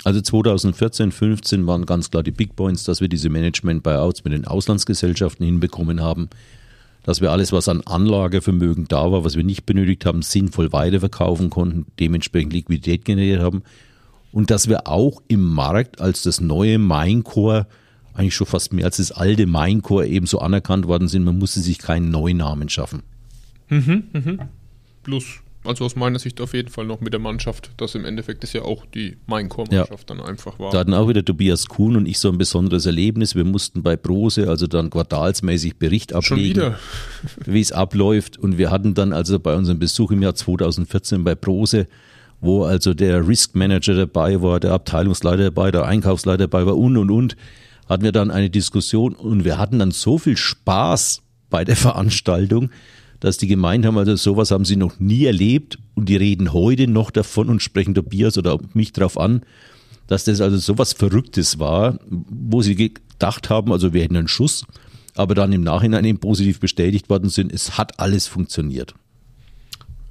Also 0.03 0.21
2014, 0.21 1.13
15 1.13 1.65
waren 1.69 1.87
ganz 1.87 2.11
klar 2.11 2.25
die 2.25 2.33
Big 2.33 2.57
Points, 2.57 2.83
dass 2.83 3.01
wir 3.01 3.07
diese 3.07 3.29
Management-Buyouts 3.29 4.25
mit 4.25 4.33
den 4.33 4.49
Auslandsgesellschaften 4.49 5.47
hinbekommen 5.47 6.01
haben, 6.01 6.31
dass 7.05 7.21
wir 7.21 7.31
alles, 7.31 7.53
was 7.53 7.69
an 7.69 7.83
Anlagevermögen 7.83 8.89
da 8.89 9.13
war, 9.13 9.23
was 9.23 9.37
wir 9.37 9.45
nicht 9.45 9.67
benötigt 9.67 10.05
haben, 10.05 10.23
sinnvoll 10.23 10.73
weiterverkaufen 10.73 11.49
konnten, 11.49 11.87
dementsprechend 12.01 12.55
Liquidität 12.55 13.05
generiert 13.05 13.41
haben 13.41 13.63
und 14.33 14.51
dass 14.51 14.69
wir 14.69 14.87
auch 14.87 15.23
im 15.29 15.43
Markt 15.43 16.01
als 16.01 16.23
das 16.23 16.41
neue 16.41 16.79
Minecore 16.79 17.67
eigentlich 18.15 18.35
schon 18.35 18.47
fast 18.47 18.73
mehr 18.73 18.85
als 18.85 18.99
das 18.99 19.13
alte 19.13 19.47
Minecore 19.47 20.07
ebenso 20.07 20.41
anerkannt 20.41 20.87
worden 20.87 21.09
sind. 21.09 21.25
Man 21.25 21.39
musste 21.39 21.61
sich 21.61 21.79
keinen 21.79 22.11
neuen 22.11 22.39
Namen 22.39 22.69
schaffen. 22.69 23.03
Mhm, 23.69 24.05
mhm. 24.13 24.41
Plus, 25.03 25.25
also 25.65 25.85
aus 25.85 25.95
meiner 25.95 26.19
Sicht 26.19 26.41
auf 26.41 26.55
jeden 26.55 26.69
Fall 26.69 26.87
noch 26.87 27.01
mit 27.01 27.13
der 27.13 27.21
Mannschaft, 27.21 27.71
das 27.77 27.95
im 27.95 28.05
Endeffekt 28.05 28.43
ist 28.45 28.53
ja 28.53 28.63
auch 28.63 28.87
die 28.87 29.17
Minecore-Mannschaft 29.27 30.11
ja. 30.11 30.17
dann 30.17 30.21
einfach 30.21 30.59
war. 30.59 30.73
Da 30.73 30.79
hatten 30.81 30.95
auch 30.95 31.09
wieder 31.09 31.25
Tobias 31.25 31.67
Kuhn 31.67 31.97
und 31.97 32.07
ich 32.07 32.19
so 32.19 32.31
ein 32.31 32.39
besonderes 32.39 32.87
Erlebnis. 32.87 33.35
Wir 33.35 33.45
mussten 33.45 33.83
bei 33.83 33.97
Brose 33.97 34.49
also 34.49 34.67
dann 34.67 34.91
quartalsmäßig 34.91 35.77
Bericht 35.77 36.13
ablegen, 36.13 36.75
wie 37.47 37.61
es 37.61 37.73
abläuft. 37.73 38.39
Und 38.39 38.59
wir 38.59 38.71
hatten 38.71 38.95
dann 38.95 39.13
also 39.13 39.39
bei 39.39 39.55
unserem 39.55 39.79
Besuch 39.79 40.11
im 40.11 40.23
Jahr 40.23 40.35
2014 40.35 41.25
bei 41.25 41.35
Brose 41.35 41.87
wo 42.41 42.65
also 42.65 42.95
der 42.95 43.27
Risk 43.27 43.55
Manager 43.55 43.95
dabei 43.95 44.41
war, 44.43 44.61
der 44.61 44.73
Abteilungsleiter 44.73 45.45
dabei, 45.45 45.71
der 45.71 45.85
Einkaufsleiter 45.85 46.49
dabei 46.49 46.67
war 46.67 46.77
und 46.77 46.97
und 46.97 47.11
und, 47.11 47.37
hatten 47.89 48.05
wir 48.05 48.13
dann 48.13 48.31
eine 48.31 48.51
Diskussion 48.51 49.15
und 49.15 49.45
wir 49.45 49.59
hatten 49.59 49.79
dann 49.79 49.91
so 49.91 50.19
viel 50.19 50.37
Spaß 50.37 51.23
bei 51.51 51.65
der 51.65 51.77
Veranstaltung, 51.77 52.71
dass 53.19 53.37
die 53.37 53.49
gemeint 53.49 53.85
haben, 53.85 53.99
also 53.99 54.17
sowas 54.17 54.51
haben 54.51 54.65
sie 54.65 54.77
noch 54.77 54.99
nie 54.99 55.25
erlebt 55.25 55.79
und 55.95 56.09
die 56.09 56.17
reden 56.17 56.53
heute 56.53 56.87
noch 56.87 57.11
davon 57.11 57.51
und 57.51 57.61
sprechen 57.61 57.95
Tobias 57.95 58.39
oder 58.39 58.59
mich 58.73 58.93
drauf 58.93 59.19
an, 59.19 59.43
dass 60.07 60.25
das 60.25 60.41
also 60.41 60.57
sowas 60.57 60.95
Verrücktes 60.95 61.59
war, 61.59 61.99
wo 62.09 62.63
sie 62.63 62.75
gedacht 62.75 63.51
haben, 63.51 63.73
also 63.73 63.93
wir 63.93 64.03
hätten 64.03 64.17
einen 64.17 64.29
Schuss, 64.29 64.65
aber 65.15 65.35
dann 65.35 65.53
im 65.53 65.63
Nachhinein 65.63 66.05
eben 66.05 66.19
positiv 66.19 66.61
bestätigt 66.61 67.11
worden 67.11 67.29
sind, 67.29 67.53
es 67.53 67.77
hat 67.77 68.01
alles 68.01 68.27
funktioniert. 68.27 68.95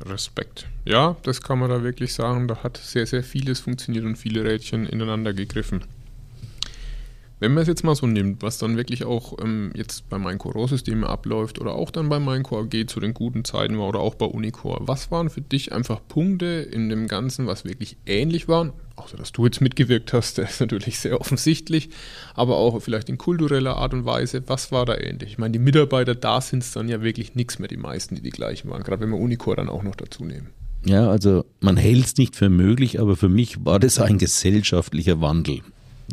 Respekt. 0.05 0.67
Ja, 0.85 1.17
das 1.23 1.41
kann 1.41 1.59
man 1.59 1.69
da 1.69 1.83
wirklich 1.83 2.13
sagen. 2.13 2.47
Da 2.47 2.63
hat 2.63 2.77
sehr, 2.77 3.05
sehr 3.05 3.23
vieles 3.23 3.59
funktioniert 3.59 4.05
und 4.05 4.17
viele 4.17 4.43
Rädchen 4.43 4.85
ineinander 4.85 5.33
gegriffen. 5.33 5.83
Wenn 7.41 7.53
man 7.53 7.61
es 7.61 7.69
jetzt 7.69 7.85
mal 7.85 7.95
so 7.95 8.05
nimmt, 8.05 8.41
was 8.41 8.57
dann 8.57 8.75
wirklich 8.75 9.05
auch 9.05 9.37
ähm, 9.41 9.71
jetzt 9.73 10.09
bei 10.09 10.19
Minecore 10.19 10.55
Rohrsystem 10.55 11.05
abläuft 11.05 11.59
oder 11.59 11.73
auch 11.73 11.89
dann 11.89 12.09
bei 12.09 12.19
Minecore 12.19 12.65
AG 12.65 12.87
zu 12.87 12.99
den 12.99 13.13
guten 13.13 13.45
Zeiten 13.45 13.77
war 13.77 13.87
oder 13.87 14.01
auch 14.01 14.15
bei 14.15 14.25
Unicore, 14.25 14.79
was 14.81 15.09
waren 15.09 15.29
für 15.29 15.39
dich 15.39 15.71
einfach 15.71 16.01
Punkte 16.05 16.45
in 16.45 16.89
dem 16.89 17.07
Ganzen, 17.07 17.47
was 17.47 17.63
wirklich 17.63 17.95
ähnlich 18.05 18.49
waren? 18.49 18.73
Außer 18.97 19.15
dass 19.15 19.31
du 19.31 19.45
jetzt 19.45 19.61
mitgewirkt 19.61 20.11
hast, 20.11 20.37
das 20.37 20.51
ist 20.51 20.59
natürlich 20.59 20.99
sehr 20.99 21.21
offensichtlich, 21.21 21.89
aber 22.33 22.57
auch 22.57 22.81
vielleicht 22.81 23.07
in 23.07 23.17
kultureller 23.17 23.77
Art 23.77 23.93
und 23.93 24.03
Weise, 24.03 24.43
was 24.47 24.73
war 24.73 24.85
da 24.85 24.97
ähnlich? 24.97 25.31
Ich 25.31 25.37
meine, 25.37 25.53
die 25.53 25.59
Mitarbeiter, 25.59 26.15
da 26.15 26.41
sind 26.41 26.63
es 26.63 26.73
dann 26.73 26.89
ja 26.89 27.01
wirklich 27.01 27.35
nichts 27.35 27.57
mehr, 27.57 27.69
die 27.69 27.77
meisten, 27.77 28.15
die 28.15 28.21
die 28.21 28.31
gleichen 28.31 28.69
waren, 28.69 28.83
gerade 28.83 29.01
wenn 29.01 29.11
wir 29.11 29.17
Unicore 29.17 29.55
dann 29.55 29.69
auch 29.69 29.83
noch 29.83 29.95
dazu 29.95 30.25
nehmen. 30.25 30.49
Ja, 30.85 31.09
also 31.09 31.45
man 31.61 31.77
hält 31.77 32.05
es 32.05 32.17
nicht 32.17 32.35
für 32.35 32.49
möglich, 32.49 32.99
aber 32.99 33.15
für 33.15 33.29
mich 33.29 33.65
war 33.65 33.79
das 33.79 33.99
ein 33.99 34.17
gesellschaftlicher 34.17 35.21
Wandel. 35.21 35.61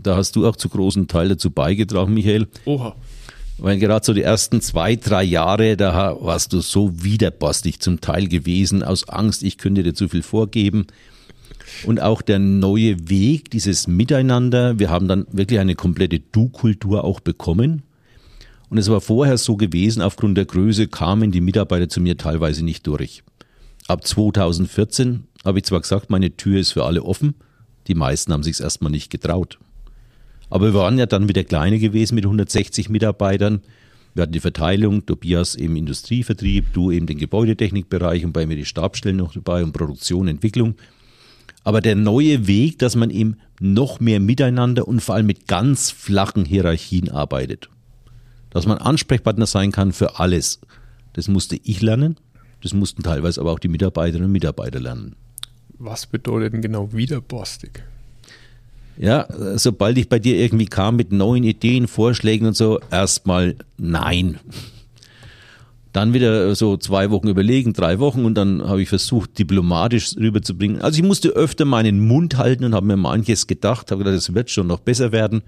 Da 0.02 0.16
hast 0.16 0.36
du 0.36 0.46
auch 0.46 0.56
zu 0.56 0.68
großen 0.68 1.08
Teil 1.08 1.28
dazu 1.28 1.50
beigetragen, 1.50 2.14
Michael. 2.14 2.48
Oha. 2.64 2.94
Weil 3.58 3.78
gerade 3.78 4.04
so 4.04 4.12
die 4.12 4.22
ersten 4.22 4.60
zwei, 4.60 4.96
drei 4.96 5.22
Jahre, 5.24 5.76
da 5.76 6.16
warst 6.20 6.52
du 6.52 6.60
so 6.60 7.02
widerborstig 7.02 7.80
zum 7.80 8.00
Teil 8.00 8.28
gewesen, 8.28 8.82
aus 8.82 9.08
Angst, 9.08 9.42
ich 9.42 9.56
könnte 9.56 9.82
dir 9.82 9.94
zu 9.94 10.08
viel 10.08 10.22
vorgeben. 10.22 10.86
Und 11.84 12.00
auch 12.00 12.22
der 12.22 12.38
neue 12.38 13.08
Weg, 13.08 13.50
dieses 13.50 13.86
Miteinander, 13.86 14.78
wir 14.78 14.90
haben 14.90 15.08
dann 15.08 15.26
wirklich 15.32 15.58
eine 15.58 15.74
komplette 15.74 16.20
Du-Kultur 16.20 17.04
auch 17.04 17.20
bekommen. 17.20 17.82
Und 18.68 18.78
es 18.78 18.90
war 18.90 19.00
vorher 19.00 19.38
so 19.38 19.56
gewesen, 19.56 20.02
aufgrund 20.02 20.36
der 20.36 20.44
Größe 20.44 20.88
kamen 20.88 21.30
die 21.30 21.40
Mitarbeiter 21.40 21.88
zu 21.88 22.00
mir 22.00 22.16
teilweise 22.16 22.64
nicht 22.64 22.86
durch. 22.86 23.22
Ab 23.88 24.06
2014 24.06 25.24
habe 25.44 25.58
ich 25.58 25.64
zwar 25.64 25.80
gesagt, 25.80 26.10
meine 26.10 26.36
Tür 26.36 26.60
ist 26.60 26.72
für 26.72 26.84
alle 26.84 27.04
offen, 27.04 27.34
die 27.86 27.94
meisten 27.94 28.32
haben 28.32 28.42
sich 28.42 28.54
es 28.54 28.60
erstmal 28.60 28.90
nicht 28.90 29.10
getraut. 29.10 29.58
Aber 30.50 30.66
wir 30.66 30.74
waren 30.74 30.98
ja 30.98 31.06
dann 31.06 31.28
wieder 31.28 31.44
kleiner 31.44 31.78
gewesen 31.78 32.14
mit 32.14 32.24
160 32.24 32.88
Mitarbeitern. 32.88 33.62
Wir 34.14 34.22
hatten 34.22 34.32
die 34.32 34.40
Verteilung, 34.40 35.04
Tobias 35.04 35.54
im 35.54 35.76
Industrievertrieb, 35.76 36.72
du 36.72 36.90
eben 36.90 37.06
den 37.06 37.18
Gebäudetechnikbereich 37.18 38.24
und 38.24 38.32
bei 38.32 38.46
mir 38.46 38.56
die 38.56 38.64
Stabstellen 38.64 39.16
noch 39.16 39.34
dabei 39.34 39.62
und 39.62 39.72
Produktion, 39.72 40.28
Entwicklung. 40.28 40.74
Aber 41.64 41.80
der 41.80 41.96
neue 41.96 42.46
Weg, 42.46 42.78
dass 42.78 42.96
man 42.96 43.10
eben 43.10 43.36
noch 43.60 44.00
mehr 44.00 44.20
miteinander 44.20 44.86
und 44.86 45.00
vor 45.00 45.16
allem 45.16 45.26
mit 45.26 45.48
ganz 45.48 45.90
flachen 45.90 46.44
Hierarchien 46.44 47.10
arbeitet. 47.10 47.68
Dass 48.50 48.66
man 48.66 48.78
Ansprechpartner 48.78 49.46
sein 49.46 49.72
kann 49.72 49.92
für 49.92 50.18
alles. 50.18 50.60
Das 51.12 51.28
musste 51.28 51.58
ich 51.62 51.82
lernen. 51.82 52.16
Das 52.62 52.72
mussten 52.72 53.02
teilweise 53.02 53.40
aber 53.40 53.52
auch 53.52 53.58
die 53.58 53.68
Mitarbeiterinnen 53.68 54.26
und 54.26 54.32
Mitarbeiter 54.32 54.80
lernen. 54.80 55.16
Was 55.78 56.06
bedeutet 56.06 56.54
denn 56.54 56.62
genau 56.62 56.92
widerborstig? 56.92 57.82
Ja, 58.98 59.26
sobald 59.58 59.98
ich 59.98 60.08
bei 60.08 60.18
dir 60.18 60.36
irgendwie 60.36 60.66
kam 60.66 60.96
mit 60.96 61.12
neuen 61.12 61.44
Ideen, 61.44 61.86
Vorschlägen 61.86 62.46
und 62.46 62.56
so, 62.56 62.80
erstmal 62.90 63.56
nein. 63.76 64.38
Dann 65.92 66.12
wieder 66.12 66.54
so 66.54 66.76
zwei 66.76 67.10
Wochen 67.10 67.28
überlegen, 67.28 67.72
drei 67.72 67.98
Wochen 67.98 68.24
und 68.24 68.34
dann 68.34 68.62
habe 68.66 68.82
ich 68.82 68.88
versucht, 68.88 69.38
diplomatisch 69.38 70.16
rüberzubringen. 70.16 70.80
Also 70.82 70.98
ich 70.98 71.04
musste 71.04 71.30
öfter 71.30 71.64
meinen 71.64 72.06
Mund 72.06 72.36
halten 72.36 72.64
und 72.64 72.74
habe 72.74 72.86
mir 72.86 72.96
manches 72.96 73.46
gedacht, 73.46 73.90
habe 73.90 74.04
gedacht, 74.04 74.18
es 74.18 74.34
wird 74.34 74.50
schon 74.50 74.66
noch 74.66 74.80
besser 74.80 75.12
werden. 75.12 75.42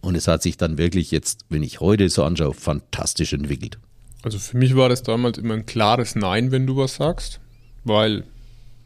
Und 0.00 0.14
es 0.14 0.28
hat 0.28 0.42
sich 0.42 0.56
dann 0.56 0.78
wirklich 0.78 1.10
jetzt, 1.10 1.40
wenn 1.48 1.62
ich 1.62 1.80
heute 1.80 2.08
so 2.08 2.22
anschaue, 2.22 2.54
fantastisch 2.54 3.32
entwickelt. 3.32 3.78
Also 4.22 4.38
für 4.38 4.56
mich 4.56 4.76
war 4.76 4.88
das 4.88 5.02
damals 5.02 5.38
immer 5.38 5.54
ein 5.54 5.66
klares 5.66 6.14
Nein, 6.14 6.52
wenn 6.52 6.66
du 6.66 6.76
was 6.76 6.96
sagst, 6.96 7.40
weil 7.84 8.24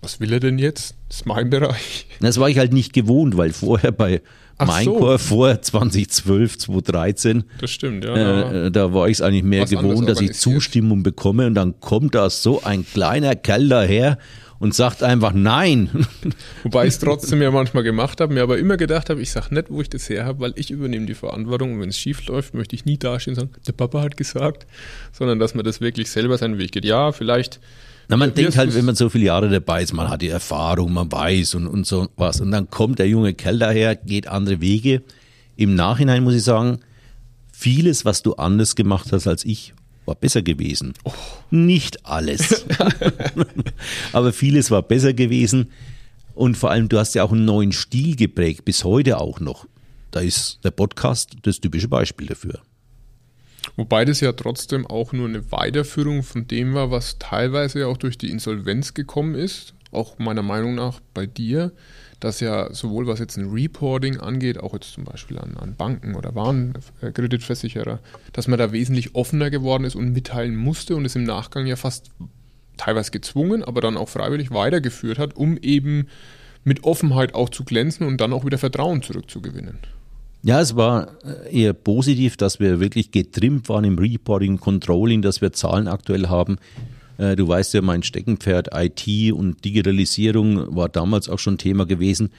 was 0.03 0.19
will 0.19 0.33
er 0.33 0.41
denn 0.41 0.59
jetzt? 0.59 0.97
Das 1.09 1.19
ist 1.19 1.27
mein 1.27 1.49
Bereich. 1.49 2.07
Das 2.21 2.39
war 2.39 2.51
ich 2.51 2.59
halt 2.59 2.73
nicht 2.73 2.93
gewohnt, 2.93 3.37
weil 3.37 3.53
vorher 3.53 3.93
bei 3.93 4.21
Minecore 4.61 5.19
so. 5.19 5.37
vor 5.37 5.63
2012, 5.63 6.59
2013. 6.59 7.45
Das 7.59 7.71
stimmt, 7.71 8.05
ja. 8.05 8.67
Äh, 8.67 8.71
da 8.71 8.93
war 8.93 9.09
ich 9.09 9.19
es 9.19 9.23
eigentlich 9.23 9.45
mehr 9.45 9.65
gewohnt, 9.65 10.09
dass 10.09 10.21
ich 10.21 10.35
Zustimmung 10.35 11.03
bekomme 11.03 11.47
und 11.47 11.55
dann 11.55 11.81
kommt 11.81 12.15
da 12.15 12.31
so 12.31 12.63
ein 12.63 12.85
kleiner 12.85 13.37
Kerl 13.37 13.69
daher 13.69 14.19
und 14.59 14.75
sagt 14.75 15.03
einfach 15.03 15.33
Nein. 15.33 15.89
Wobei 16.63 16.85
ich 16.85 16.95
es 16.95 16.99
trotzdem 16.99 17.43
ja 17.43 17.51
manchmal 17.51 17.83
gemacht 17.83 18.21
habe, 18.21 18.35
mir 18.35 18.43
aber 18.43 18.59
immer 18.59 18.77
gedacht 18.77 19.11
habe, 19.11 19.21
ich 19.21 19.31
sage 19.31 19.55
nicht, 19.55 19.71
wo 19.71 19.81
ich 19.81 19.91
das 19.91 20.09
her 20.09 20.25
habe, 20.25 20.41
weil 20.41 20.53
ich 20.57 20.71
übernehme 20.71 21.07
die 21.07 21.15
Verantwortung 21.15 21.75
und 21.75 21.81
wenn 21.81 21.89
es 21.89 21.99
schief 21.99 22.25
läuft, 22.27 22.55
möchte 22.55 22.77
ich 22.77 22.85
nie 22.85 22.99
dastehen 22.99 23.35
und 23.35 23.41
sagen, 23.41 23.51
der 23.67 23.73
Papa 23.73 24.03
hat 24.03 24.17
gesagt, 24.17 24.67
sondern 25.13 25.39
dass 25.39 25.55
man 25.55 25.65
das 25.65 25.81
wirklich 25.81 26.11
selber 26.11 26.39
seinen 26.39 26.59
Weg 26.59 26.73
geht. 26.73 26.85
Ja, 26.85 27.13
vielleicht 27.13 27.61
na, 28.13 28.19
man 28.19 28.35
denkt 28.35 28.59
halt, 28.59 28.75
wenn 28.75 28.85
man 28.85 28.95
so 28.95 29.09
viele 29.09 29.25
Jahre 29.25 29.49
dabei 29.49 29.83
ist, 29.83 29.95
man 29.95 30.11
hat 30.11 30.21
die 30.21 30.29
Erfahrung, 30.29 30.93
man 30.93 31.11
weiß 31.11 31.55
und, 31.55 31.67
und 31.67 31.87
so 31.87 32.11
was. 32.17 32.43
Und 32.43 32.51
dann 32.51 32.69
kommt 32.69 32.99
der 32.99 33.09
junge 33.09 33.33
Kerl 33.33 33.59
daher, 33.59 33.97
geht 33.97 34.29
andere 34.29 34.61
Wege. 34.61 35.03
Im 35.57 35.75
Nachhinein 35.75 36.23
muss 36.23 36.35
ich 36.35 36.43
sagen, 36.43 36.81
vieles, 37.53 38.05
was 38.05 38.21
du 38.21 38.35
anders 38.35 38.77
gemacht 38.77 39.13
hast 39.13 39.27
als 39.27 39.47
ich, 39.47 39.73
war 40.05 40.15
besser 40.15 40.43
gewesen. 40.43 40.93
Oh. 41.05 41.13
Nicht 41.51 42.05
alles. 42.05 42.67
Aber 44.13 44.35
vieles 44.35 44.71
war 44.71 44.83
besser 44.83 45.15
gewesen. 45.15 45.71
Und 46.35 46.59
vor 46.59 46.71
allem, 46.71 46.91
du 46.91 46.99
hast 46.99 47.15
ja 47.15 47.25
auch 47.25 47.33
einen 47.33 47.47
neuen 47.47 47.73
Stil 47.73 48.15
geprägt, 48.17 48.67
bis 48.67 48.85
heute 48.85 49.23
auch 49.23 49.41
noch. 49.41 49.67
Da 50.11 50.21
ist 50.21 50.59
der 50.65 50.71
Podcast 50.71 51.31
das 51.45 51.61
typische 51.61 51.89
Beispiel 51.89 52.27
dafür. 52.27 52.61
Wobei 53.77 54.05
das 54.05 54.21
ja 54.21 54.33
trotzdem 54.33 54.87
auch 54.87 55.13
nur 55.13 55.29
eine 55.29 55.51
Weiterführung 55.51 56.23
von 56.23 56.47
dem 56.47 56.75
war, 56.75 56.91
was 56.91 57.19
teilweise 57.19 57.81
ja 57.81 57.87
auch 57.87 57.97
durch 57.97 58.19
die 58.19 58.31
Insolvenz 58.31 58.95
gekommen 58.95 59.35
ist. 59.35 59.75
Auch 59.91 60.19
meiner 60.19 60.43
Meinung 60.43 60.75
nach 60.75 61.01
bei 61.15 61.27
dir, 61.27 61.73
dass 62.21 62.41
ja 62.41 62.73
sowohl 62.73 63.07
was 63.07 63.19
jetzt 63.19 63.37
ein 63.37 63.51
Reporting 63.51 64.19
angeht, 64.19 64.59
auch 64.59 64.75
jetzt 64.75 64.93
zum 64.93 65.05
Beispiel 65.05 65.39
an, 65.39 65.57
an 65.57 65.75
Banken 65.75 66.15
oder 66.15 66.35
Warenkreditversicherer, 66.35 67.99
dass 68.33 68.47
man 68.47 68.59
da 68.59 68.73
wesentlich 68.73 69.15
offener 69.15 69.51
geworden 69.51 69.85
ist 69.85 69.97
und 69.97 70.13
mitteilen 70.13 70.57
musste 70.57 70.97
und 70.97 71.05
es 71.05 71.17
im 71.17 71.25
Nachgang 71.25 71.67
ja 71.67 71.77
fast 71.77 72.11
teilweise 72.77 73.11
gezwungen, 73.11 73.63
aber 73.63 73.81
dann 73.81 73.97
auch 73.97 74.09
freiwillig 74.09 74.51
weitergeführt 74.51 75.19
hat, 75.19 75.37
um 75.37 75.57
eben 75.59 76.09
mit 76.65 76.85
Offenheit 76.85 77.35
auch 77.35 77.49
zu 77.49 77.65
glänzen 77.65 78.07
und 78.07 78.21
dann 78.21 78.33
auch 78.33 78.45
wieder 78.45 78.59
Vertrauen 78.59 79.03
zurückzugewinnen. 79.03 79.79
Ja, 80.45 80.61
es 80.61 80.75
war 80.75 81.09
äh, 81.25 81.63
eher 81.63 81.73
positiv, 81.73 82.37
dass 82.37 82.59
wir 82.59 82.81
wirklich 82.81 83.13
getrimmt 83.13 83.69
waren 83.69 83.85
im 83.85 83.97
Reporting, 83.97 84.59
Controlling, 84.59 85.23
dass 85.23 85.41
wir 85.41 85.53
Zahlen 85.53 85.87
aktuell 85.87 86.29
haben. 86.29 86.57
Äh, 87.17 87.37
du 87.37 87.47
weißt 87.47 87.75
ja, 87.75 87.83
mein 87.83 88.03
Steckenpferd 88.03 88.71
IT 88.75 89.33
und 89.33 89.65
Digitalisierung 89.65 90.75
war 90.75 90.89
damals 90.89 91.29
auch 91.29 91.39
schon 91.39 91.59
Thema 91.59 91.87
gewesen. 91.87 92.31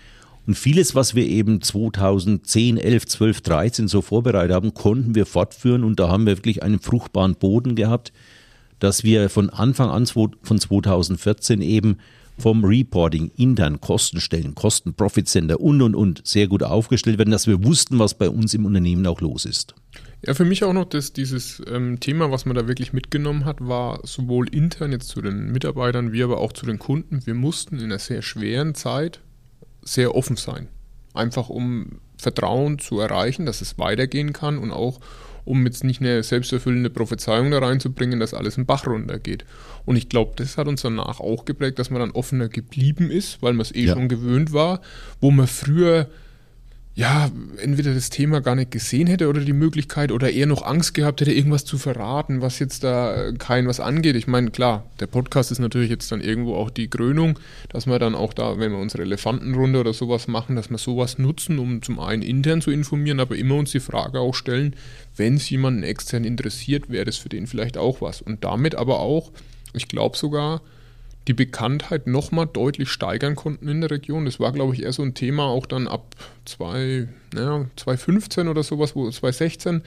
Und 0.45 0.55
vieles, 0.55 0.93
was 0.95 1.15
wir 1.15 1.25
eben 1.25 1.62
2010, 1.62 2.77
11, 2.77 3.05
12, 3.05 3.41
13 3.41 3.88
so 3.88 4.01
vorbereitet 4.01 4.53
haben, 4.53 4.74
konnten 4.74 5.15
wir 5.15 5.25
fortführen 5.25 5.86
und 5.86 5.98
da 6.01 6.10
haben 6.10 6.25
wir 6.25 6.36
wirklich 6.36 6.62
einen 6.62 6.81
fruchtbaren 6.81 7.36
Boden 7.36 7.75
gehabt, 7.75 8.12
dass 8.79 9.05
wir 9.05 9.29
von 9.29 9.50
Anfang 9.50 9.89
an 9.89 10.05
von 10.05 10.60
2014 10.60 11.62
eben 11.62 12.00
vom 12.38 12.63
Reporting, 12.63 13.32
intern 13.36 13.80
Kostenstellen, 13.80 14.56
Kosten, 14.56 14.94
Profit 14.94 15.28
Center 15.28 15.60
und 15.60 15.82
und 15.82 15.96
und 15.96 16.22
sehr 16.25 16.48
gut 16.48 16.63
aufgestellt 16.63 17.18
werden, 17.18 17.32
dass 17.32 17.48
wir 17.48 17.63
wussten, 17.63 18.00
was 18.00 18.13
bei 18.13 18.30
uns 18.30 18.54
im 18.54 18.66
Unternehmen 18.66 19.06
auch 19.08 19.22
los 19.22 19.46
ist. 19.46 19.75
Ja, 20.25 20.34
für 20.34 20.46
mich 20.46 20.63
auch 20.63 20.74
noch 20.74 20.86
das, 20.86 21.12
dieses 21.12 21.62
ähm, 21.68 22.00
Thema, 22.00 22.32
was 22.32 22.46
man 22.46 22.56
da 22.56 22.68
wirklich 22.68 22.94
mitgenommen 22.94 23.44
hat, 23.44 23.58
war 23.60 24.00
sowohl 24.04 24.48
intern 24.48 24.94
jetzt 24.94 25.10
zu 25.10 25.22
den 25.22 25.52
Mitarbeitern 25.52 26.13
wie 26.13 26.24
aber 26.24 26.40
auch 26.40 26.54
zu 26.54 26.66
den 26.66 26.80
Kunden. 26.80 27.25
Wir 27.25 27.34
mussten 27.34 27.78
in 27.78 27.86
einer 27.86 28.00
sehr 28.00 28.22
schweren 28.22 28.74
Zeit 28.74 29.20
sehr 29.82 30.16
offen 30.16 30.38
sein. 30.38 30.70
Einfach 31.13 31.50
um 31.50 32.00
Vertrauen 32.18 32.80
zu 32.80 33.00
erreichen, 33.00 33.46
dass 33.46 33.62
es 33.62 33.78
weitergehen 33.78 34.32
kann 34.32 34.58
und 34.58 34.72
auch 34.72 35.02
um 35.46 35.66
jetzt 35.66 35.84
nicht 35.84 36.02
eine 36.02 36.24
selbsterfüllende 36.24 36.90
Prophezeiung 36.90 37.52
da 37.52 37.60
reinzubringen, 37.60 38.20
dass 38.20 38.34
alles 38.34 38.58
im 38.58 38.66
Bach 38.66 38.88
runtergeht. 38.88 39.46
Und 39.86 39.96
ich 39.96 40.10
glaube, 40.10 40.34
das 40.36 40.58
hat 40.58 40.68
uns 40.68 40.82
danach 40.82 41.20
auch 41.20 41.46
geprägt, 41.46 41.80
dass 41.80 41.90
man 41.90 42.00
dann 42.00 42.12
offener 42.12 42.50
geblieben 42.50 43.12
ist, 43.12 43.42
weil 43.42 43.54
man 43.54 43.62
es 43.62 43.74
eh 43.74 43.86
ja. 43.86 43.94
schon 43.94 44.08
gewöhnt 44.08 44.54
war, 44.54 44.82
wo 45.20 45.32
man 45.32 45.48
früher 45.48 46.08
ja, 46.96 47.32
entweder 47.58 47.96
das 47.96 48.12
Thema 48.12 48.40
gar 48.40 48.54
nicht 48.54 48.70
gesehen 48.70 49.08
hätte 49.08 49.28
oder 49.28 49.42
die 49.42 49.52
Möglichkeit 49.54 50.12
oder 50.12 50.32
eher 50.32 50.46
noch 50.46 50.62
Angst 50.62 50.94
gehabt 50.94 51.22
hätte, 51.22 51.34
irgendwas 51.34 51.66
zu 51.66 51.80
verraten, 51.80 52.42
was 52.42 52.60
jetzt 52.60 52.84
da 52.84 53.32
kein 53.40 53.68
was 53.68 53.80
angeht. 53.80 54.16
Ich 54.16 54.28
meine, 54.28 54.52
klar, 54.52 54.86
der 55.00 55.08
Podcast 55.08 55.52
ist 55.52 55.58
natürlich 55.58 55.90
jetzt 55.90 56.12
dann 56.12 56.22
irgendwo 56.22 56.56
auch 56.56 56.70
die 56.70 56.92
Krönung, 56.92 57.40
dass 57.70 57.88
wir 57.88 57.98
dann 57.98 58.14
auch 58.14 58.32
da, 58.32 58.60
wenn 58.60 58.72
wir 58.72 58.78
unsere 58.78 59.02
Elefantenrunde 59.02 59.80
oder 59.80 59.94
sowas 59.94 60.28
machen, 60.28 60.56
dass 60.56 60.70
wir 60.70 60.78
sowas 60.78 61.18
nutzen, 61.18 61.58
um 61.58 61.82
zum 61.82 62.00
einen 62.00 62.22
intern 62.22 62.62
zu 62.62 62.70
informieren, 62.70 63.20
aber 63.20 63.36
immer 63.38 63.56
uns 63.56 63.72
die 63.72 63.80
Frage 63.80 64.20
auch 64.20 64.36
stellen, 64.36 64.76
wenn 65.16 65.36
es 65.36 65.50
jemanden 65.50 65.82
extern 65.82 66.24
interessiert, 66.24 66.92
wäre 66.92 67.06
das 67.06 67.18
für 67.18 67.30
den 67.30 67.48
vielleicht 67.48 67.76
auch 67.76 68.02
was. 68.02 68.22
Und 68.22 68.44
damit 68.44 68.76
aber 68.76 69.00
auch, 69.00 69.32
ich 69.74 69.88
glaube 69.88 70.16
sogar, 70.16 70.62
die 71.27 71.34
Bekanntheit 71.34 72.08
nochmal 72.08 72.48
deutlich 72.48 72.89
steigern 72.89 73.36
konnten 73.36 73.68
in 73.68 73.82
der 73.82 73.92
Region. 73.92 74.25
Das 74.25 74.39
war, 74.39 74.51
glaube 74.51 74.74
ich, 74.74 74.84
eher 74.84 74.94
so 74.94 75.03
ein 75.03 75.13
Thema 75.13 75.46
auch 75.46 75.65
dann 75.65 75.88
ab 75.88 76.15
2, 76.46 77.08
naja, 77.34 77.65
2015 77.77 78.48
oder 78.48 78.63
sowas, 78.63 78.96
wo 78.96 79.10
2016. 79.10 79.82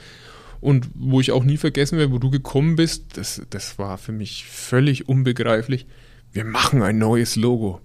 Und 0.61 0.89
wo 0.95 1.21
ich 1.21 1.33
auch 1.33 1.45
nie 1.45 1.59
vergessen 1.59 1.99
werde, 1.99 2.13
wo 2.13 2.19
du 2.19 2.31
gekommen 2.31 2.77
bist, 2.77 3.19
das, 3.19 3.43
das 3.51 3.79
war 3.79 3.99
für 3.99 4.13
mich 4.13 4.47
völlig 4.47 5.07
unbegreiflich. 5.07 5.87
Wir 6.33 6.45
machen 6.45 6.83
ein 6.83 6.97
neues 6.97 7.37
Logo. 7.37 7.81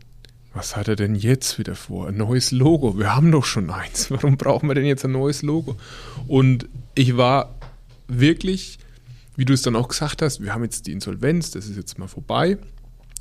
Was 0.54 0.78
hat 0.78 0.88
er 0.88 0.96
denn 0.96 1.16
jetzt 1.16 1.60
wieder 1.60 1.76
vor? 1.76 2.08
Ein 2.08 2.18
neues 2.18 2.52
Logo. 2.52 2.98
Wir 2.98 3.14
haben 3.14 3.32
doch 3.32 3.44
schon 3.44 3.70
eins. 3.70 4.10
Warum 4.12 4.38
brauchen 4.38 4.70
wir 4.70 4.76
denn 4.76 4.86
jetzt 4.86 5.04
ein 5.04 5.12
neues 5.12 5.42
Logo? 5.42 5.76
Und 6.28 6.70
ich 6.96 7.18
war 7.18 7.56
wirklich, 8.08 8.80
wie 9.36 9.46
du 9.46 9.54
es 9.54 9.62
dann 9.62 9.76
auch 9.76 9.90
gesagt 9.90 10.22
hast, 10.22 10.42
wir 10.42 10.54
haben 10.54 10.64
jetzt 10.64 10.88
die 10.88 10.94
Insolvenz, 10.94 11.52
das 11.52 11.68
ist 11.68 11.76
jetzt 11.76 12.00
mal 12.00 12.08
vorbei 12.08 12.58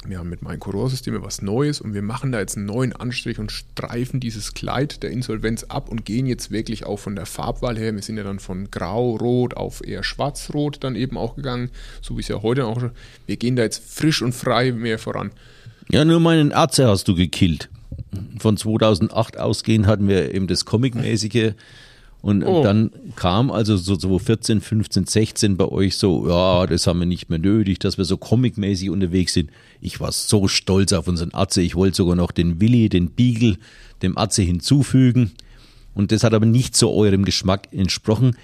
wir 0.07 0.19
haben 0.19 0.31
mit 0.31 0.41
meinem 0.41 0.61
Core-System 0.61 1.23
was 1.23 1.43
Neues 1.43 1.81
und 1.81 1.93
wir 1.93 2.01
machen 2.01 2.33
da 2.33 2.41
jetzt 2.41 2.57
einen 2.57 2.67
neuen 2.67 2.95
Anstrich 2.95 3.39
und 3.39 3.53
streifen 3.53 4.19
dieses 4.19 4.55
Kleid 4.55 5.03
der 5.03 5.11
Insolvenz 5.11 5.65
ab 5.65 5.91
und 5.91 6.07
gehen 6.07 6.27
jetzt 6.27 6.51
wirklich 6.51 6.87
auch 6.87 6.99
von 6.99 7.17
der 7.17 7.27
Farbwahl 7.27 7.77
her. 7.77 7.95
Wir 7.95 8.03
sind 8.03 8.17
ja 8.17 8.23
dann 8.23 8.39
von 8.39 8.71
grau, 8.71 9.17
rot 9.17 9.55
auf 9.55 9.87
eher 9.87 10.03
schwarz-rot 10.03 10.79
dann 10.81 10.97
eben 10.97 11.19
auch 11.19 11.37
gegangen, 11.37 11.71
so 12.01 12.17
wie 12.17 12.23
es 12.23 12.29
ja 12.29 12.41
heute 12.41 12.67
auch 12.67 12.81
schon. 12.81 12.93
Wir 13.27 13.37
gehen 13.37 13.57
da 13.57 13.63
jetzt 13.63 13.83
frisch 13.87 14.23
und 14.23 14.33
frei 14.33 14.73
mehr 14.73 14.99
voran. 14.99 15.33
Ja, 15.91 16.05
nur 16.05 16.21
meinen 16.21 16.53
Atze 16.53 16.89
hast 16.89 17.07
du 17.09 17.15
gekillt. 17.15 17.69
Von 18.39 18.57
2008 18.57 19.39
ausgehend 19.39 19.87
hatten 19.87 20.09
wir 20.09 20.35
eben 20.35 20.47
das 20.47 20.65
Comic-mäßige 20.65 21.53
Und 22.23 22.45
Oh. 22.45 22.63
dann 22.63 22.91
kam 23.17 23.51
also 23.51 23.77
so, 23.77 23.99
so 23.99 24.19
14, 24.19 24.61
15, 24.61 25.07
16 25.07 25.57
bei 25.57 25.67
euch 25.67 25.97
so, 25.97 26.29
ja, 26.29 26.67
das 26.67 26.87
haben 26.87 26.99
wir 27.01 27.07
nicht 27.07 27.31
mehr 27.31 27.39
nötig, 27.39 27.79
dass 27.79 27.97
wir 27.97 28.05
so 28.05 28.19
comicmäßig 28.19 28.91
unterwegs 28.91 29.33
sind. 29.33 29.51
Ich 29.81 30.01
war 30.01 30.13
so 30.13 30.47
stolz 30.47 30.93
auf 30.93 31.09
unseren 31.09 31.33
Atze. 31.33 31.63
Ich 31.63 31.77
wollte 31.77 31.97
sogar 31.97 32.17
noch 32.17 32.31
den 32.31 32.61
Willi, 32.61 32.91
den 32.91 33.11
Beagle, 33.11 33.57
dem 34.03 34.19
Atze 34.19 34.43
hinzufügen. 34.43 35.33
Und 35.95 36.13
das 36.13 36.23
hat 36.23 36.35
aber 36.35 36.47
nicht 36.47 36.77
so 36.77 36.93
eurem 36.93 37.25
Geschmack 37.25 37.69
entsprochen. 37.73 38.37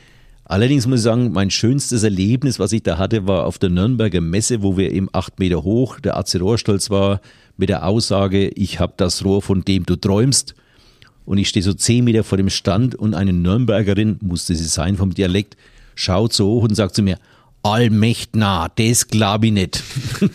Allerdings 0.44 0.86
muss 0.86 1.00
ich 1.00 1.04
sagen, 1.04 1.32
mein 1.32 1.50
schönstes 1.50 2.02
Erlebnis, 2.02 2.58
was 2.58 2.72
ich 2.72 2.82
da 2.82 2.98
hatte, 2.98 3.26
war 3.26 3.44
auf 3.46 3.58
der 3.58 3.68
Nürnberger 3.68 4.20
Messe, 4.20 4.62
wo 4.62 4.76
wir 4.76 4.92
eben 4.92 5.08
acht 5.12 5.38
Meter 5.38 5.64
hoch, 5.64 5.98
der 6.00 6.16
Atze 6.16 6.38
Rohrstolz 6.38 6.88
war, 6.88 7.20
mit 7.56 7.68
der 7.68 7.84
Aussage, 7.86 8.48
ich 8.48 8.78
habe 8.80 8.94
das 8.96 9.24
Rohr, 9.24 9.42
von 9.42 9.64
dem 9.64 9.84
du 9.84 9.96
träumst. 9.96 10.54
Und 11.26 11.38
ich 11.38 11.48
stehe 11.48 11.62
so 11.62 11.74
zehn 11.74 12.04
Meter 12.04 12.24
vor 12.24 12.38
dem 12.38 12.48
Stand 12.48 12.94
und 12.94 13.14
eine 13.14 13.32
Nürnbergerin, 13.32 14.18
musste 14.22 14.54
sie 14.54 14.64
sein 14.64 14.96
vom 14.96 15.12
Dialekt, 15.12 15.56
schaut 15.94 16.32
so 16.32 16.46
hoch 16.46 16.62
und 16.64 16.74
sagt 16.74 16.94
zu 16.94 17.02
mir, 17.02 17.18
allmächt 17.62 18.36
nah, 18.36 18.68
das 18.68 19.08
glaub 19.08 19.44
ich 19.44 19.52
nicht. 19.52 19.82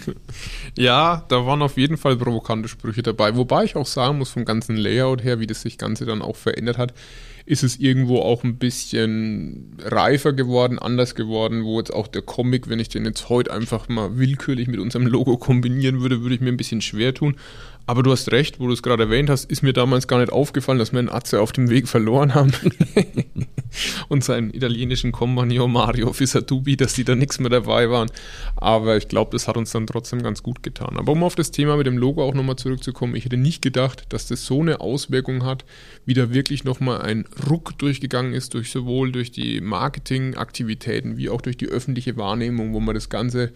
Ja, 0.77 1.25
da 1.27 1.45
waren 1.45 1.62
auf 1.62 1.77
jeden 1.77 1.98
Fall 1.98 2.15
provokante 2.15 2.69
Sprüche 2.69 3.03
dabei. 3.03 3.36
Wobei 3.36 3.65
ich 3.65 3.75
auch 3.75 3.86
sagen 3.86 4.17
muss, 4.17 4.29
vom 4.29 4.45
ganzen 4.45 4.77
Layout 4.77 5.21
her, 5.21 5.41
wie 5.41 5.48
das 5.48 5.62
sich 5.62 5.77
Ganze 5.77 6.05
dann 6.05 6.21
auch 6.21 6.38
verändert 6.38 6.77
hat, 6.77 6.93
ist 7.45 7.63
es 7.63 7.77
irgendwo 7.77 8.19
auch 8.19 8.43
ein 8.43 8.57
bisschen 8.57 9.75
reifer 9.79 10.31
geworden, 10.31 10.79
anders 10.79 11.15
geworden, 11.15 11.65
wo 11.65 11.79
jetzt 11.79 11.93
auch 11.93 12.07
der 12.07 12.21
Comic, 12.21 12.69
wenn 12.69 12.79
ich 12.79 12.88
den 12.88 13.03
jetzt 13.03 13.27
heute 13.27 13.51
einfach 13.51 13.89
mal 13.89 14.17
willkürlich 14.17 14.69
mit 14.69 14.79
unserem 14.79 15.07
Logo 15.07 15.38
kombinieren 15.38 16.00
würde, 16.01 16.21
würde 16.21 16.36
ich 16.36 16.41
mir 16.41 16.50
ein 16.50 16.57
bisschen 16.57 16.81
schwer 16.81 17.13
tun. 17.13 17.36
Aber 17.85 18.03
du 18.03 18.11
hast 18.11 18.31
recht, 18.31 18.59
wo 18.59 18.67
du 18.67 18.73
es 18.73 18.83
gerade 18.83 19.03
erwähnt 19.03 19.29
hast, 19.29 19.50
ist 19.51 19.63
mir 19.63 19.73
damals 19.73 20.07
gar 20.07 20.19
nicht 20.19 20.31
aufgefallen, 20.31 20.79
dass 20.79 20.91
wir 20.91 21.00
einen 21.00 21.09
Atze 21.09 21.41
auf 21.41 21.51
dem 21.51 21.69
Weg 21.69 21.88
verloren 21.88 22.33
haben. 22.33 22.51
und 24.09 24.23
seinen 24.23 24.53
italienischen 24.53 25.11
Kompagnon 25.11 25.71
Mario 25.71 26.13
Fisatubi, 26.13 26.77
dass 26.77 26.93
die 26.93 27.03
da 27.03 27.15
nichts 27.15 27.39
mehr 27.39 27.50
dabei 27.50 27.89
waren. 27.89 28.09
Aber 28.55 28.97
ich 28.97 29.07
glaube, 29.07 29.31
das 29.31 29.47
hat 29.47 29.57
uns 29.57 29.71
dann 29.71 29.88
trotzdem 29.88 30.21
ganz 30.21 30.43
gut 30.43 30.63
getan. 30.63 30.97
Aber 30.97 31.11
um 31.11 31.23
auf 31.23 31.35
das 31.35 31.51
Thema 31.51 31.77
mit 31.77 31.88
dem 31.88 31.97
Logo 31.97 32.23
auch 32.23 32.33
nochmal 32.33 32.55
zurückzukommen, 32.55 33.15
ich 33.15 33.25
hätte 33.25 33.38
nicht 33.38 33.61
gedacht, 33.61 34.05
dass 34.09 34.27
das 34.27 34.45
so 34.45 34.61
eine 34.61 34.79
Auswirkung 34.81 35.45
hat, 35.45 35.65
wie 36.05 36.13
da 36.13 36.33
wirklich 36.33 36.63
nochmal 36.63 37.01
ein 37.01 37.25
Ruck 37.50 37.77
durchgegangen 37.77 38.33
ist, 38.33 38.53
durch 38.53 38.71
sowohl 38.71 39.11
durch 39.11 39.31
die 39.31 39.61
Marketingaktivitäten 39.61 41.17
wie 41.17 41.29
auch 41.29 41.41
durch 41.41 41.57
die 41.57 41.67
öffentliche 41.67 42.17
Wahrnehmung, 42.17 42.73
wo 42.73 42.79
man 42.79 42.95
das 42.95 43.09
Ganze 43.09 43.51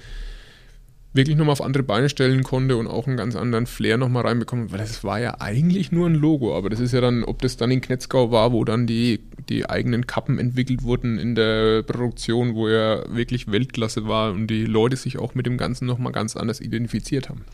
wirklich 1.16 1.38
nochmal 1.38 1.54
auf 1.54 1.62
andere 1.62 1.84
Beine 1.84 2.10
stellen 2.10 2.44
konnte 2.44 2.76
und 2.78 2.88
auch 2.88 3.08
einen 3.08 3.18
ganz 3.18 3.36
anderen 3.36 3.66
Flair 3.66 3.98
nochmal 3.98 4.24
reinbekommen, 4.24 4.72
weil 4.72 4.80
das 4.80 5.04
war 5.04 5.20
ja 5.20 5.40
eigentlich 5.40 5.92
nur 5.92 6.08
ein 6.08 6.16
Logo, 6.16 6.56
aber 6.58 6.70
das 6.70 6.80
ist 6.80 6.92
ja 6.92 7.02
dann, 7.02 7.24
ob 7.24 7.42
das 7.42 7.58
dann 7.58 7.72
in 7.72 7.82
Knetzgau 7.82 8.32
war, 8.32 8.52
wo 8.52 8.66
dann 8.66 8.86
die, 8.86 9.22
die 9.50 9.70
eigenen 9.70 10.08
Kappen 10.08 10.40
entwickelt 10.40 10.84
wurden 10.84 11.18
in 11.18 11.36
der 11.36 11.84
Produktion, 11.84 12.54
wo 12.54 12.68
er 12.68 13.06
wirklich 13.10 13.50
Weltklasse 13.50 14.08
war 14.08 14.34
und 14.34 14.48
die 14.48 14.66
Leute 14.66 14.98
sich 14.98 15.18
auch 15.18 15.36
mit 15.36 15.46
dem 15.46 15.58
Ganzen 15.58 15.86
nochmal 15.86 16.12
ganz 16.12 16.36
anders 16.36 16.60
identifiziert 16.60 17.30
haben. 17.30 17.46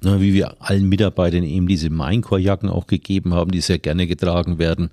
Na, 0.00 0.20
wie 0.20 0.32
wir 0.32 0.62
allen 0.62 0.88
Mitarbeitern 0.88 1.42
eben 1.42 1.66
diese 1.66 1.90
Minecore-Jacken 1.90 2.68
auch 2.68 2.86
gegeben 2.86 3.34
haben, 3.34 3.50
die 3.50 3.60
sehr 3.60 3.78
gerne 3.78 4.06
getragen 4.06 4.58
werden, 4.58 4.90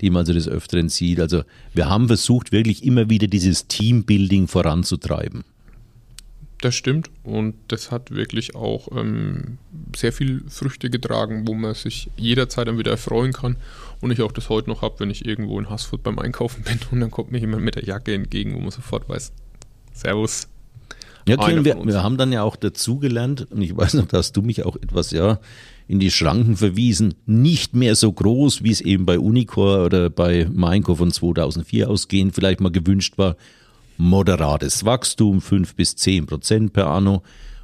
die 0.00 0.10
man 0.10 0.20
also 0.20 0.32
des 0.32 0.48
Öfteren 0.48 0.88
sieht. 0.88 1.20
Also 1.20 1.42
wir 1.74 1.88
haben 1.88 2.08
versucht, 2.08 2.50
wirklich 2.50 2.84
immer 2.84 3.08
wieder 3.08 3.28
dieses 3.28 3.68
Teambuilding 3.68 4.48
voranzutreiben. 4.48 5.44
Das 6.62 6.76
stimmt 6.76 7.10
und 7.24 7.54
das 7.66 7.90
hat 7.90 8.12
wirklich 8.12 8.54
auch 8.54 8.86
ähm, 8.96 9.58
sehr 9.96 10.12
viel 10.12 10.44
Früchte 10.48 10.90
getragen, 10.90 11.42
wo 11.48 11.54
man 11.54 11.74
sich 11.74 12.08
jederzeit 12.16 12.68
dann 12.68 12.78
wieder 12.78 12.92
erfreuen 12.92 13.32
kann 13.32 13.56
und 14.00 14.12
ich 14.12 14.22
auch 14.22 14.30
das 14.30 14.48
heute 14.48 14.70
noch 14.70 14.80
habe, 14.80 15.00
wenn 15.00 15.10
ich 15.10 15.26
irgendwo 15.26 15.58
in 15.58 15.68
Haßfurt 15.68 16.04
beim 16.04 16.20
Einkaufen 16.20 16.62
bin 16.64 16.78
und 16.92 17.00
dann 17.00 17.10
kommt 17.10 17.32
mir 17.32 17.38
jemand 17.38 17.64
mit 17.64 17.74
der 17.74 17.84
Jacke 17.84 18.14
entgegen, 18.14 18.54
wo 18.54 18.60
man 18.60 18.70
sofort 18.70 19.08
weiß, 19.08 19.32
Servus. 19.92 20.46
Ja, 21.26 21.36
Kevin, 21.36 21.64
wir, 21.64 21.84
wir 21.84 22.02
haben 22.02 22.16
dann 22.16 22.32
ja 22.32 22.44
auch 22.44 22.54
dazugelernt, 22.54 23.48
und 23.50 23.62
ich 23.62 23.76
weiß 23.76 23.94
noch, 23.94 24.06
da 24.06 24.18
hast 24.18 24.36
du 24.36 24.42
mich 24.42 24.64
auch 24.64 24.76
etwas 24.76 25.10
ja 25.10 25.40
in 25.88 25.98
die 25.98 26.12
Schranken 26.12 26.56
verwiesen, 26.56 27.14
nicht 27.26 27.74
mehr 27.74 27.96
so 27.96 28.12
groß, 28.12 28.62
wie 28.62 28.70
es 28.70 28.80
eben 28.80 29.04
bei 29.04 29.18
Unicor 29.18 29.84
oder 29.84 30.10
bei 30.10 30.48
Minecore 30.48 30.96
von 30.96 31.10
2004 31.10 31.90
ausgehend 31.90 32.36
vielleicht 32.36 32.60
mal 32.60 32.70
gewünscht 32.70 33.18
war. 33.18 33.36
Moderates 34.02 34.84
Wachstum, 34.84 35.40
5 35.40 35.76
bis 35.76 35.94
10 35.94 36.26
Prozent 36.26 36.72
per 36.72 36.88
anno, 36.88 37.22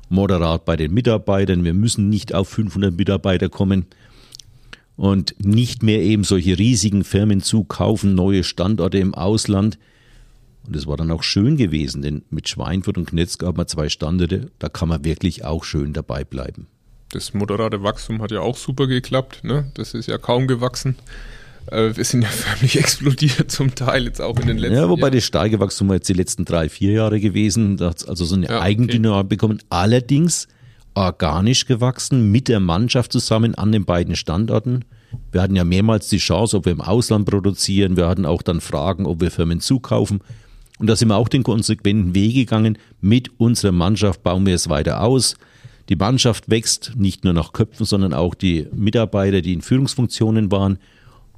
moderat 0.08 0.64
bei 0.64 0.76
den 0.76 0.94
Mitarbeitern. 0.94 1.64
Wir 1.64 1.74
müssen 1.74 2.08
nicht 2.08 2.32
auf 2.32 2.48
500 2.48 2.96
Mitarbeiter 2.96 3.48
kommen 3.48 3.86
und 4.96 5.34
nicht 5.44 5.82
mehr 5.82 6.00
eben 6.00 6.22
solche 6.22 6.56
riesigen 6.56 7.02
Firmen 7.02 7.40
zukaufen, 7.40 8.14
neue 8.14 8.44
Standorte 8.44 8.98
im 8.98 9.16
Ausland. 9.16 9.80
Und 10.64 10.76
es 10.76 10.86
war 10.86 10.96
dann 10.96 11.10
auch 11.10 11.24
schön 11.24 11.56
gewesen, 11.56 12.02
denn 12.02 12.22
mit 12.30 12.48
Schweinfurt 12.48 12.98
und 12.98 13.06
Knetzgau 13.06 13.48
haben 13.48 13.58
wir 13.58 13.66
zwei 13.66 13.88
Standorte, 13.88 14.52
da 14.60 14.68
kann 14.68 14.88
man 14.88 15.04
wirklich 15.04 15.44
auch 15.44 15.64
schön 15.64 15.92
dabei 15.92 16.22
bleiben. 16.22 16.68
Das 17.10 17.34
moderate 17.34 17.82
Wachstum 17.82 18.22
hat 18.22 18.30
ja 18.30 18.42
auch 18.42 18.56
super 18.56 18.86
geklappt, 18.86 19.42
ne? 19.42 19.72
das 19.74 19.92
ist 19.92 20.06
ja 20.06 20.18
kaum 20.18 20.46
gewachsen. 20.46 20.94
Äh, 21.70 21.96
wir 21.96 22.04
sind 22.04 22.22
ja 22.22 22.28
förmlich 22.30 22.78
explodiert 22.78 23.50
zum 23.50 23.74
Teil 23.74 24.04
jetzt 24.04 24.20
auch 24.20 24.38
in 24.40 24.46
den 24.46 24.58
letzten 24.58 24.76
Ja, 24.76 24.88
wobei 24.88 25.02
Jahren. 25.02 25.12
das 25.14 25.24
starke 25.24 25.60
Wachstum 25.60 25.88
war 25.88 25.96
jetzt 25.96 26.08
die 26.08 26.14
letzten 26.14 26.44
drei, 26.44 26.68
vier 26.68 26.92
Jahre 26.92 27.20
gewesen. 27.20 27.76
Da 27.76 27.90
hat 27.90 28.08
also 28.08 28.24
so 28.24 28.34
eine 28.34 28.46
Ja, 28.46 28.56
okay. 28.56 28.64
Eigendynamik 28.66 29.28
bekommen. 29.28 29.60
Allerdings 29.70 30.48
organisch 30.94 31.66
gewachsen 31.66 32.30
mit 32.32 32.48
der 32.48 32.60
Mannschaft 32.60 33.12
zusammen 33.12 33.54
an 33.54 33.72
den 33.72 33.84
beiden 33.84 34.16
Standorten. 34.16 34.84
Wir 35.32 35.42
hatten 35.42 35.56
ja 35.56 35.64
mehrmals 35.64 36.08
die 36.08 36.18
Chance, 36.18 36.56
ob 36.56 36.64
wir 36.64 36.72
im 36.72 36.80
Ausland 36.80 37.24
produzieren. 37.28 37.96
Wir 37.96 38.08
hatten 38.08 38.26
auch 38.26 38.42
dann 38.42 38.60
Fragen, 38.60 39.06
ob 39.06 39.20
wir 39.20 39.30
Firmen 39.30 39.60
zukaufen. 39.60 40.20
Und 40.78 40.86
da 40.86 40.96
sind 40.96 41.08
wir 41.08 41.16
auch 41.16 41.28
den 41.28 41.42
konsequenten 41.42 42.14
Weg 42.14 42.34
gegangen. 42.34 42.78
Mit 43.00 43.30
unserer 43.38 43.72
Mannschaft 43.72 44.22
bauen 44.22 44.46
wir 44.46 44.54
es 44.54 44.68
weiter 44.68 45.02
aus. 45.02 45.36
Die 45.88 45.96
Mannschaft 45.96 46.50
wächst 46.50 46.92
nicht 46.96 47.24
nur 47.24 47.32
nach 47.32 47.52
Köpfen, 47.52 47.86
sondern 47.86 48.12
auch 48.12 48.34
die 48.34 48.66
Mitarbeiter, 48.74 49.40
die 49.40 49.54
in 49.54 49.62
Führungsfunktionen 49.62 50.50
waren. 50.52 50.78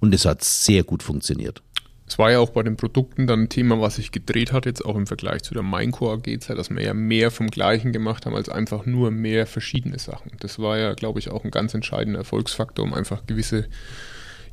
Und 0.00 0.14
es 0.14 0.24
hat 0.24 0.42
sehr 0.42 0.82
gut 0.82 1.02
funktioniert. 1.02 1.62
Es 2.10 2.18
war 2.18 2.32
ja 2.32 2.40
auch 2.40 2.50
bei 2.50 2.64
den 2.64 2.76
Produkten 2.76 3.28
dann 3.28 3.42
ein 3.42 3.48
Thema, 3.48 3.80
was 3.80 3.94
sich 3.94 4.10
gedreht 4.10 4.52
hat, 4.52 4.66
jetzt 4.66 4.84
auch 4.84 4.96
im 4.96 5.06
Vergleich 5.06 5.44
zu 5.44 5.54
der 5.54 5.62
Minecore 5.62 6.14
AG-Zeit, 6.14 6.58
dass 6.58 6.68
wir 6.68 6.82
ja 6.82 6.92
mehr 6.92 7.30
vom 7.30 7.46
Gleichen 7.46 7.92
gemacht 7.92 8.26
haben, 8.26 8.34
als 8.34 8.48
einfach 8.48 8.84
nur 8.84 9.12
mehr 9.12 9.46
verschiedene 9.46 9.98
Sachen. 10.00 10.32
Das 10.40 10.58
war 10.58 10.76
ja, 10.76 10.94
glaube 10.94 11.20
ich, 11.20 11.30
auch 11.30 11.44
ein 11.44 11.52
ganz 11.52 11.72
entscheidender 11.72 12.18
Erfolgsfaktor, 12.18 12.84
um 12.84 12.94
einfach 12.94 13.26
gewisse 13.26 13.68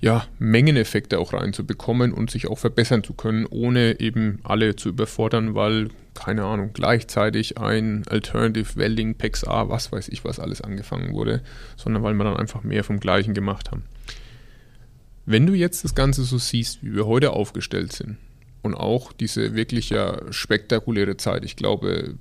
ja, 0.01 0.25
Mengeneffekte 0.37 1.17
auch 1.17 1.33
reinzubekommen 1.33 2.13
und 2.13 2.29
sich 2.29 2.47
auch 2.47 2.59
verbessern 2.59 3.03
zu 3.03 3.13
können, 3.13 3.47
ohne 3.47 3.99
eben 3.99 4.39
alle 4.43 4.75
zu 4.75 4.89
überfordern, 4.89 5.55
weil, 5.55 5.89
keine 6.13 6.43
Ahnung, 6.43 6.71
gleichzeitig 6.73 7.57
ein 7.57 8.03
Alternative 8.07 8.75
Welding, 8.75 9.15
PEX 9.15 9.45
A, 9.45 9.69
was 9.69 9.91
weiß 9.91 10.09
ich, 10.09 10.23
was 10.23 10.39
alles 10.39 10.61
angefangen 10.61 11.13
wurde, 11.13 11.41
sondern 11.75 12.03
weil 12.03 12.13
wir 12.13 12.23
dann 12.23 12.37
einfach 12.37 12.61
mehr 12.61 12.83
vom 12.83 12.99
Gleichen 12.99 13.33
gemacht 13.33 13.71
haben. 13.71 13.83
Wenn 15.29 15.45
du 15.45 15.53
jetzt 15.53 15.83
das 15.83 15.93
Ganze 15.93 16.23
so 16.23 16.37
siehst, 16.37 16.81
wie 16.83 16.95
wir 16.95 17.05
heute 17.05 17.31
aufgestellt 17.31 17.91
sind 17.91 18.15
und 18.61 18.75
auch 18.75 19.11
diese 19.11 19.55
wirklich 19.55 19.89
ja 19.89 20.21
spektakuläre 20.31 21.17
Zeit, 21.17 21.43
ich 21.43 21.57
glaube, 21.57 22.15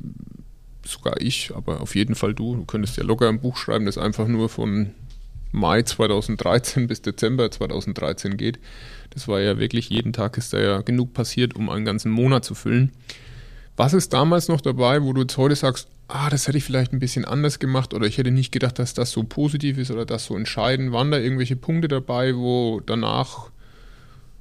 sogar 0.85 1.21
ich, 1.21 1.53
aber 1.55 1.81
auf 1.81 1.95
jeden 1.95 2.16
Fall 2.16 2.35
du, 2.35 2.57
du 2.57 2.64
könntest 2.64 2.97
ja 2.97 3.05
locker 3.05 3.29
ein 3.29 3.40
Buch 3.40 3.59
schreiben, 3.59 3.87
das 3.87 3.97
einfach 3.97 4.27
nur 4.27 4.49
von 4.49 4.90
Mai 5.53 5.83
2013 5.83 6.88
bis 6.88 7.01
Dezember 7.01 7.49
2013 7.49 8.37
geht. 8.37 8.59
Das 9.11 9.29
war 9.29 9.40
ja 9.40 9.57
wirklich, 9.57 9.88
jeden 9.88 10.12
Tag 10.12 10.37
ist 10.37 10.53
da 10.53 10.59
ja 10.59 10.81
genug 10.81 11.14
passiert, 11.14 11.55
um 11.55 11.71
einen 11.71 11.85
ganzen 11.85 12.11
Monat 12.11 12.45
zu 12.45 12.57
füllen. 12.57 12.90
Was 13.76 13.92
ist 13.92 14.12
damals 14.12 14.48
noch 14.48 14.60
dabei, 14.60 15.02
wo 15.02 15.12
du 15.12 15.22
jetzt 15.22 15.36
heute 15.36 15.54
sagst, 15.54 15.88
ah, 16.08 16.30
das 16.30 16.48
hätte 16.48 16.58
ich 16.58 16.64
vielleicht 16.64 16.92
ein 16.92 16.98
bisschen 16.98 17.24
anders 17.24 17.58
gemacht 17.58 17.92
oder 17.92 18.06
ich 18.06 18.16
hätte 18.16 18.30
nicht 18.30 18.52
gedacht, 18.52 18.78
dass 18.78 18.94
das 18.94 19.10
so 19.10 19.22
positiv 19.22 19.76
ist 19.76 19.90
oder 19.90 20.06
das 20.06 20.24
so 20.24 20.36
entscheidend? 20.36 20.92
Waren 20.92 21.10
da 21.10 21.18
irgendwelche 21.18 21.56
Punkte 21.56 21.88
dabei, 21.88 22.34
wo 22.34 22.80
danach 22.84 23.50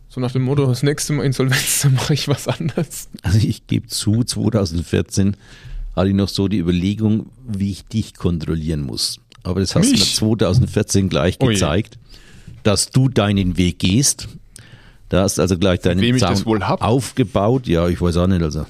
so 0.08 0.22
nach 0.22 0.32
dem 0.32 0.44
Motto, 0.44 0.66
das 0.66 0.84
nächste 0.84 1.12
Mal 1.12 1.26
Insolvenz, 1.26 1.82
dann 1.84 1.96
mache 1.96 2.14
ich 2.14 2.30
was 2.30 2.48
anderes? 2.48 3.10
Also 3.24 3.40
ich 3.40 3.68
gebe 3.68 3.88
zu, 3.88 4.24
2014 4.24 5.36
hatte 5.96 6.08
ich 6.08 6.16
noch 6.16 6.30
so 6.30 6.48
die 6.48 6.60
Überlegung, 6.60 7.28
wie 7.46 7.72
ich 7.72 7.86
dich 7.86 8.14
kontrollieren 8.14 8.82
muss. 8.82 9.20
Aber 9.44 9.60
das 9.60 9.76
hast 9.76 9.88
du 9.88 9.92
Mich? 9.92 10.16
2014 10.16 11.10
gleich 11.10 11.40
Ui. 11.42 11.54
gezeigt, 11.54 11.98
dass 12.64 12.90
du 12.90 13.10
deinen 13.10 13.58
Weg 13.58 13.80
gehst. 13.80 14.30
Da 15.10 15.24
hast 15.24 15.40
also 15.40 15.58
gleich 15.58 15.82
deinen 15.82 16.02
wem 16.02 16.18
Zaun 16.18 16.64
aufgebaut. 16.64 17.68
Ja, 17.68 17.88
ich 17.88 18.02
weiß 18.02 18.18
auch 18.18 18.28
nicht. 18.28 18.42
Also 18.42 18.66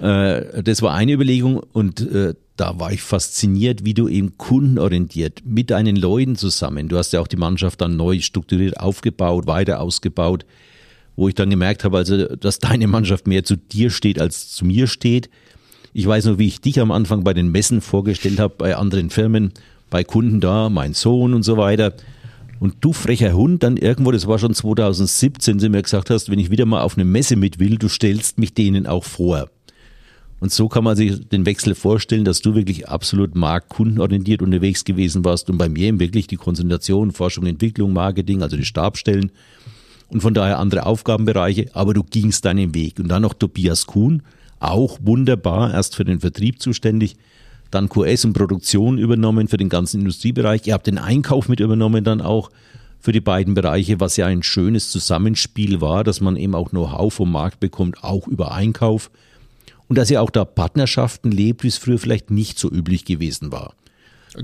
äh, 0.00 0.62
das 0.62 0.82
war 0.82 0.94
eine 0.94 1.12
Überlegung 1.12 1.60
und 1.72 2.00
äh, 2.00 2.34
da 2.56 2.80
war 2.80 2.92
ich 2.92 3.02
fasziniert, 3.02 3.84
wie 3.84 3.94
du 3.94 4.08
eben 4.08 4.38
kundenorientiert 4.38 5.42
mit 5.44 5.70
deinen 5.70 5.96
Leuten 5.96 6.36
zusammen. 6.36 6.88
Du 6.88 6.96
hast 6.96 7.12
ja 7.12 7.20
auch 7.20 7.26
die 7.26 7.36
Mannschaft 7.36 7.80
dann 7.80 7.96
neu 7.96 8.20
strukturiert 8.20 8.80
aufgebaut, 8.80 9.46
weiter 9.46 9.80
ausgebaut, 9.80 10.46
wo 11.16 11.28
ich 11.28 11.34
dann 11.34 11.50
gemerkt 11.50 11.84
habe, 11.84 11.98
also 11.98 12.34
dass 12.36 12.58
deine 12.58 12.86
Mannschaft 12.86 13.26
mehr 13.26 13.44
zu 13.44 13.56
dir 13.56 13.90
steht 13.90 14.20
als 14.20 14.50
zu 14.50 14.64
mir 14.64 14.86
steht. 14.86 15.28
Ich 15.92 16.06
weiß 16.06 16.26
noch, 16.26 16.38
wie 16.38 16.46
ich 16.46 16.60
dich 16.60 16.80
am 16.80 16.90
Anfang 16.90 17.24
bei 17.24 17.34
den 17.34 17.50
Messen 17.50 17.80
vorgestellt 17.80 18.38
habe, 18.38 18.54
bei 18.56 18.76
anderen 18.76 19.10
Firmen, 19.10 19.52
bei 19.90 20.04
Kunden 20.04 20.40
da, 20.40 20.68
mein 20.68 20.94
Sohn 20.94 21.32
und 21.32 21.42
so 21.42 21.56
weiter. 21.56 21.94
Und 22.58 22.76
du 22.80 22.92
frecher 22.92 23.34
Hund, 23.34 23.62
dann 23.62 23.76
irgendwo, 23.76 24.12
das 24.12 24.26
war 24.26 24.38
schon 24.38 24.54
2017, 24.54 25.58
sie 25.58 25.68
mir 25.68 25.82
gesagt 25.82 26.08
hast, 26.08 26.30
wenn 26.30 26.38
ich 26.38 26.50
wieder 26.50 26.64
mal 26.64 26.82
auf 26.82 26.96
eine 26.96 27.04
Messe 27.04 27.36
mit 27.36 27.58
will, 27.58 27.76
du 27.76 27.88
stellst 27.88 28.38
mich 28.38 28.54
denen 28.54 28.86
auch 28.86 29.04
vor. 29.04 29.48
Und 30.38 30.52
so 30.52 30.68
kann 30.68 30.84
man 30.84 30.96
sich 30.96 31.28
den 31.28 31.46
Wechsel 31.46 31.74
vorstellen, 31.74 32.24
dass 32.24 32.42
du 32.42 32.54
wirklich 32.54 32.88
absolut 32.88 33.34
marktkundenorientiert 33.34 34.42
unterwegs 34.42 34.84
gewesen 34.84 35.24
warst 35.24 35.48
und 35.48 35.56
bei 35.56 35.68
mir 35.68 35.86
eben 35.86 36.00
wirklich 36.00 36.26
die 36.26 36.36
Konzentration, 36.36 37.10
Forschung, 37.10 37.46
Entwicklung, 37.46 37.92
Marketing, 37.92 38.42
also 38.42 38.56
die 38.56 38.66
Stabstellen 38.66 39.32
und 40.08 40.20
von 40.20 40.34
daher 40.34 40.58
andere 40.58 40.86
Aufgabenbereiche, 40.86 41.70
aber 41.72 41.94
du 41.94 42.02
gingst 42.02 42.44
deinen 42.44 42.74
Weg. 42.74 42.98
Und 43.00 43.08
dann 43.08 43.22
noch 43.22 43.34
Tobias 43.34 43.86
Kuhn, 43.86 44.22
auch 44.60 44.98
wunderbar, 45.02 45.72
erst 45.72 45.96
für 45.96 46.04
den 46.04 46.20
Vertrieb 46.20 46.60
zuständig, 46.60 47.16
dann 47.70 47.88
QS 47.88 48.24
und 48.26 48.32
Produktion 48.32 48.98
übernommen 48.98 49.48
für 49.48 49.56
den 49.56 49.68
ganzen 49.68 50.00
Industriebereich. 50.00 50.66
Ihr 50.66 50.74
habt 50.74 50.86
den 50.86 50.98
Einkauf 50.98 51.48
mit 51.48 51.60
übernommen 51.60 52.04
dann 52.04 52.20
auch 52.20 52.50
für 53.00 53.12
die 53.12 53.20
beiden 53.20 53.54
Bereiche, 53.54 54.00
was 54.00 54.16
ja 54.16 54.26
ein 54.26 54.42
schönes 54.42 54.90
Zusammenspiel 54.90 55.80
war, 55.80 56.04
dass 56.04 56.20
man 56.20 56.36
eben 56.36 56.54
auch 56.54 56.70
Know-how 56.70 57.12
vom 57.12 57.32
Markt 57.32 57.60
bekommt, 57.60 58.02
auch 58.02 58.26
über 58.28 58.52
Einkauf. 58.52 59.10
Und 59.88 59.98
dass 59.98 60.10
ihr 60.10 60.20
auch 60.20 60.30
da 60.30 60.44
Partnerschaften 60.44 61.30
lebt, 61.30 61.62
wie 61.62 61.68
es 61.68 61.76
früher 61.76 61.98
vielleicht 61.98 62.30
nicht 62.30 62.58
so 62.58 62.70
üblich 62.70 63.04
gewesen 63.04 63.52
war. 63.52 63.74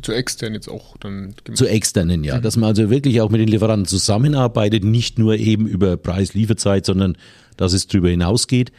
Zu 0.00 0.12
extern 0.12 0.54
jetzt 0.54 0.68
auch 0.68 0.96
dann. 0.98 1.34
Zu 1.54 1.66
externen, 1.66 2.24
ja. 2.24 2.38
Mhm. 2.38 2.42
Dass 2.42 2.56
man 2.56 2.68
also 2.68 2.88
wirklich 2.88 3.20
auch 3.20 3.30
mit 3.30 3.40
den 3.40 3.48
Lieferanten 3.48 3.86
zusammenarbeitet, 3.86 4.84
nicht 4.84 5.18
nur 5.18 5.36
eben 5.36 5.66
über 5.66 5.96
Preis, 5.96 6.32
Lieferzeit, 6.32 6.86
sondern 6.86 7.16
dass 7.56 7.72
es 7.72 7.88
darüber 7.88 8.08
hinausgeht. 8.08 8.72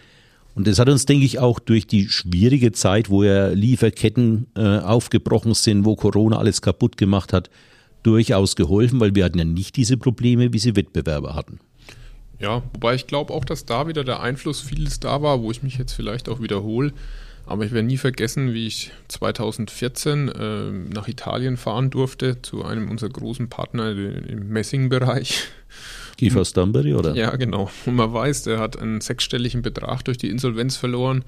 Und 0.56 0.68
das 0.68 0.80
hat 0.80 0.90
uns, 0.90 1.06
denke 1.06 1.26
ich, 1.26 1.40
auch 1.40 1.60
durch 1.60 1.88
die 1.88 2.10
schwierige 2.10 2.72
Zeit, 2.72 3.10
wo 3.10 3.24
ja 3.24 3.50
Lieferketten 3.50 4.48
äh, 4.56 4.80
aufgebrochen 4.80 5.54
sind, 5.54 5.86
wo 5.86 5.96
Corona 5.96 6.38
alles 6.38 6.62
kaputt 6.62 6.98
gemacht 6.98 7.34
hat, 7.34 7.50
durchaus 8.04 8.56
geholfen, 8.56 9.00
weil 9.00 9.16
wir 9.16 9.26
hatten 9.26 9.40
ja 9.40 9.46
nicht 9.46 9.76
diese 9.76 9.98
Probleme, 9.98 10.54
wie 10.54 10.60
sie 10.60 10.76
Wettbewerber 10.76 11.36
hatten. 11.36 11.60
Ja, 12.44 12.62
wobei 12.74 12.94
ich 12.94 13.08
glaube 13.08 13.34
auch, 13.34 13.46
dass 13.46 13.66
da 13.66 13.88
wieder 13.88 14.04
der 14.04 14.20
Einfluss 14.20 14.60
vieles 14.60 15.00
da 15.00 15.22
war, 15.22 15.42
wo 15.42 15.50
ich 15.50 15.64
mich 15.64 15.78
jetzt 15.78 15.94
vielleicht 15.94 16.28
auch 16.28 16.42
wiederhole. 16.42 16.92
Aber 17.46 17.64
ich 17.64 17.72
werde 17.72 17.88
nie 17.88 17.98
vergessen, 17.98 18.54
wie 18.54 18.68
ich 18.68 18.92
2014 19.08 20.28
äh, 20.28 20.72
nach 20.94 21.08
Italien 21.08 21.56
fahren 21.56 21.90
durfte 21.90 22.42
zu 22.42 22.66
einem 22.66 22.92
unserer 22.92 23.12
großen 23.12 23.48
Partner 23.48 23.92
im 23.92 24.50
Messingbereich. 24.50 25.48
Kiefer 26.18 26.46
Stambury, 26.46 26.94
oder? 26.94 27.16
Ja, 27.16 27.36
genau. 27.36 27.70
Und 27.86 27.96
man 27.96 28.14
weiß, 28.14 28.44
der 28.44 28.60
hat 28.60 28.78
einen 28.80 29.02
sechsstelligen 29.02 29.62
Betrag 29.62 30.04
durch 30.04 30.18
die 30.18 30.30
Insolvenz 30.30 30.76
verloren. 30.78 31.24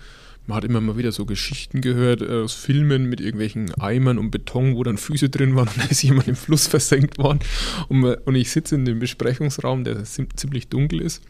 Man 0.48 0.58
hat 0.58 0.64
immer 0.64 0.80
mal 0.80 0.96
wieder 0.96 1.12
so 1.12 1.26
Geschichten 1.26 1.82
gehört 1.82 2.22
äh, 2.22 2.44
aus 2.44 2.54
Filmen 2.54 3.10
mit 3.10 3.20
irgendwelchen 3.20 3.74
Eimern 3.76 4.20
und 4.20 4.30
Beton, 4.30 4.76
wo 4.76 4.84
dann 4.84 4.98
Füße 4.98 5.30
drin 5.30 5.56
waren 5.56 5.68
und 5.68 5.78
da 5.84 5.86
ist 5.86 6.04
jemand 6.04 6.28
im 6.28 6.36
Fluss 6.36 6.68
versenkt 6.68 7.18
worden. 7.18 7.40
Und, 7.88 8.06
und 8.06 8.36
ich 8.36 8.52
sitze 8.52 8.76
in 8.76 8.86
dem 8.86 9.00
Besprechungsraum, 9.00 9.84
der 9.84 10.04
ziemlich 10.04 10.68
dunkel 10.68 11.02
ist. 11.02 11.24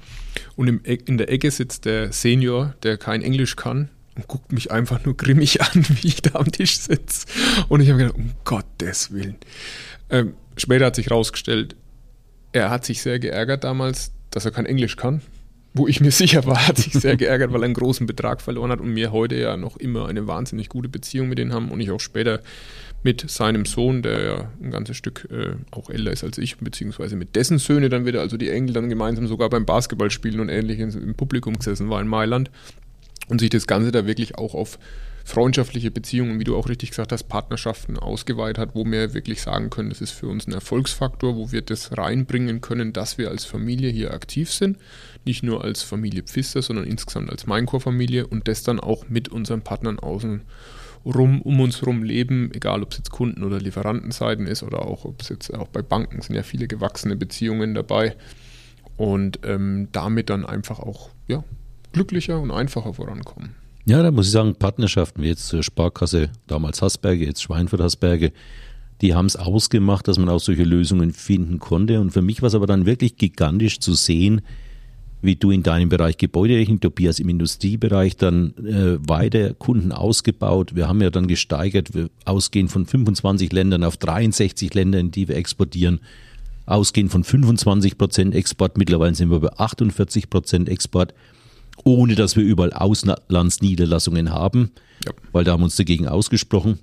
Und 0.58 0.68
im, 0.68 0.82
in 0.84 1.18
der 1.18 1.30
Ecke 1.32 1.50
sitzt 1.50 1.86
der 1.86 2.12
Senior, 2.12 2.76
der 2.84 2.98
kein 2.98 3.22
Englisch 3.22 3.56
kann 3.56 3.90
und 4.16 4.28
guckt 4.28 4.52
mich 4.52 4.72
einfach 4.72 5.06
nur 5.06 5.16
grimmig 5.16 5.62
an, 5.62 5.86
wie 6.02 6.08
ich 6.08 6.22
da 6.22 6.40
am 6.40 6.52
Tisch 6.52 6.80
sitze. 6.80 7.26
Und 7.70 7.82
ich 7.82 7.90
habe 7.90 8.00
gedacht, 8.00 8.18
um 8.18 8.32
Gottes 8.44 9.12
Willen. 9.12 9.38
Ähm, 10.10 10.34
später 10.58 10.88
hat 10.88 10.96
sich 10.98 11.08
herausgestellt, 11.08 11.76
er 12.56 12.70
hat 12.70 12.86
sich 12.86 13.02
sehr 13.02 13.20
geärgert 13.20 13.64
damals, 13.64 14.12
dass 14.32 14.46
er 14.46 14.52
kein 14.52 14.66
Englisch 14.66 14.96
kann. 14.96 15.22
Wo 15.74 15.88
ich 15.88 16.00
mir 16.00 16.12
sicher 16.24 16.46
war, 16.46 16.68
hat 16.68 16.78
sich 16.78 16.94
sehr 16.94 17.18
geärgert, 17.18 17.52
weil 17.52 17.62
er 17.62 17.66
einen 17.66 17.74
großen 17.74 18.08
Betrag 18.08 18.42
verloren 18.42 18.72
hat 18.72 18.80
und 18.80 18.94
mir 18.94 19.12
heute 19.12 19.36
ja 19.36 19.58
noch 19.58 19.76
immer 19.76 20.08
eine 20.08 20.26
wahnsinnig 20.26 20.70
gute 20.70 20.88
Beziehung 20.88 21.28
mit 21.28 21.38
denen 21.38 21.54
haben 21.54 21.70
und 21.70 21.82
ich 21.82 21.92
auch 21.92 22.00
später 22.00 22.40
mit 23.04 23.30
seinem 23.30 23.66
Sohn, 23.66 24.02
der 24.02 24.24
ja 24.24 24.52
ein 24.64 24.72
ganzes 24.72 24.98
Stück 24.98 25.28
äh, 25.30 25.56
auch 25.70 25.90
älter 25.90 26.12
ist 26.12 26.24
als 26.24 26.38
ich, 26.38 26.58
beziehungsweise 26.58 27.16
mit 27.16 27.36
dessen 27.36 27.60
Söhne 27.60 27.90
dann 27.90 28.06
wieder, 28.06 28.22
also 28.22 28.38
die 28.38 28.50
Engel 28.50 28.74
dann 28.74 28.90
gemeinsam 28.90 29.28
sogar 29.28 29.50
beim 29.50 29.66
Basketballspielen 29.66 30.40
und 30.40 30.50
ähnliches 30.50 30.96
im 30.96 31.14
Publikum 31.14 31.56
gesessen 31.56 31.90
war 31.90 32.02
in 32.02 32.08
Mailand 32.08 32.50
und 33.28 33.42
sich 33.42 33.50
das 33.50 33.68
Ganze 33.68 33.92
da 33.92 34.08
wirklich 34.08 34.38
auch 34.38 34.56
auf 34.56 34.80
freundschaftliche 35.26 35.90
Beziehungen, 35.90 36.40
wie 36.40 36.44
du 36.44 36.56
auch 36.56 36.70
richtig 36.70 36.92
gesagt 36.92 37.12
hast, 37.12 37.24
Partnerschaften 37.24 37.98
ausgeweitet 37.98 38.60
hat, 38.60 38.76
wo 38.76 38.86
wir 38.86 39.16
wirklich 39.16 39.42
sagen 39.42 39.72
können, 39.72 39.90
das 39.90 40.00
ist 40.00 40.12
für 40.12 40.28
uns 40.28 40.48
ein 40.48 40.54
Erfolgsfaktor, 40.54 41.36
wo 41.36 41.52
wir 41.52 41.64
das 41.64 41.98
reinbringen 41.98 42.62
können, 42.62 42.94
dass 42.94 43.18
wir 43.18 43.30
als 43.30 43.44
Familie 43.44 43.90
hier 43.90 44.14
aktiv 44.14 44.52
sind. 44.52 44.78
Nicht 45.26 45.42
nur 45.42 45.64
als 45.64 45.82
Familie 45.82 46.22
Pfister, 46.22 46.62
sondern 46.62 46.86
insgesamt 46.86 47.32
als 47.32 47.48
Maincore-Familie 47.48 48.28
und 48.28 48.48
das 48.48 48.62
dann 48.62 48.80
auch 48.80 49.10
mit 49.10 49.28
unseren 49.30 49.62
Partnern 49.62 49.98
außen 49.98 50.42
rum, 51.06 51.42
um 51.42 51.60
uns 51.60 51.84
rum 51.86 52.04
leben, 52.04 52.52
egal 52.54 52.84
ob 52.84 52.92
es 52.92 53.00
jetzt 53.00 53.10
Kunden- 53.10 53.44
oder 53.44 53.60
Lieferantenseiten 53.60 54.46
ist 54.46 54.62
oder 54.62 54.84
auch 54.84 55.06
ob 55.06 55.24
es 55.24 55.30
jetzt 55.30 55.52
auch 55.56 55.70
bei 55.70 55.82
Banken 55.82 56.22
sind 56.22 56.36
ja 56.36 56.44
viele 56.44 56.68
gewachsene 56.68 57.16
Beziehungen 57.16 57.74
dabei 57.74 58.16
und 58.96 59.40
ähm, 59.44 59.88
damit 59.92 60.30
dann 60.30 60.46
einfach 60.46 60.80
auch 60.80 61.10
ja, 61.28 61.44
glücklicher 61.94 62.40
und 62.40 62.52
einfacher 62.52 62.94
vorankommen. 62.94 63.65
Ja, 63.88 64.02
da 64.02 64.10
muss 64.10 64.26
ich 64.26 64.32
sagen, 64.32 64.56
Partnerschaften 64.56 65.22
wie 65.22 65.28
jetzt 65.28 65.46
zur 65.46 65.62
Sparkasse, 65.62 66.30
damals 66.48 66.82
Hasberge, 66.82 67.24
jetzt 67.24 67.44
Schweinfurt 67.44 67.82
Hasberge, 67.82 68.32
die 69.02 69.14
haben 69.14 69.28
es 69.28 69.36
ausgemacht, 69.36 70.08
dass 70.08 70.18
man 70.18 70.28
auch 70.28 70.40
solche 70.40 70.64
Lösungen 70.64 71.14
finden 71.14 71.60
konnte. 71.60 72.02
Und 72.02 72.10
für 72.10 72.24
mich 72.24 72.42
war 72.42 72.48
es 72.48 72.56
aber 72.56 72.66
dann 72.66 72.88
wirklich 72.88 73.16
gigantisch 73.16 73.80
zu 73.80 73.94
sehen, 73.94 74.42
wie 75.22 75.36
du 75.36 75.52
in 75.52 75.62
deinem 75.62 75.90
Bereich 75.90 76.18
Gebäudetechnik, 76.18 76.82
Tobias 76.82 77.20
im 77.20 77.30
Industriebereich 77.30 78.18
dann 78.18 78.56
äh, 78.58 79.08
weiter 79.08 79.54
Kunden 79.54 79.92
ausgebaut. 79.92 80.76
Wir 80.76 80.88
haben 80.88 81.02
ja 81.02 81.12
dann 81.12 81.28
gesteigert, 81.28 81.94
wir 81.94 82.10
ausgehen 82.26 82.70
von 82.70 82.88
25 82.88 83.52
Ländern 83.54 83.84
auf 83.84 83.98
63 83.98 84.74
Länder, 84.74 85.00
in 85.00 85.12
die 85.12 85.28
wir 85.28 85.36
exportieren. 85.36 86.00
Ausgehend 86.66 87.12
von 87.12 87.24
25 87.24 88.00
Prozent 88.00 88.34
Export, 88.34 88.80
mittlerweile 88.80 89.14
sind 89.14 89.30
wir 89.30 89.42
bei 89.42 89.54
48 89.54 90.32
Prozent 90.32 90.70
Export 90.70 91.14
ohne 91.86 92.16
dass 92.16 92.36
wir 92.36 92.44
überall 92.44 92.74
Auslandsniederlassungen 92.74 94.32
haben, 94.32 94.72
ja. 95.06 95.14
weil 95.32 95.46
da 95.46 95.54
haben 95.54 95.62
wir 95.62 95.66
uns 95.66 95.78
dagegen 95.78 96.08
ausgesprochen. 96.08 96.80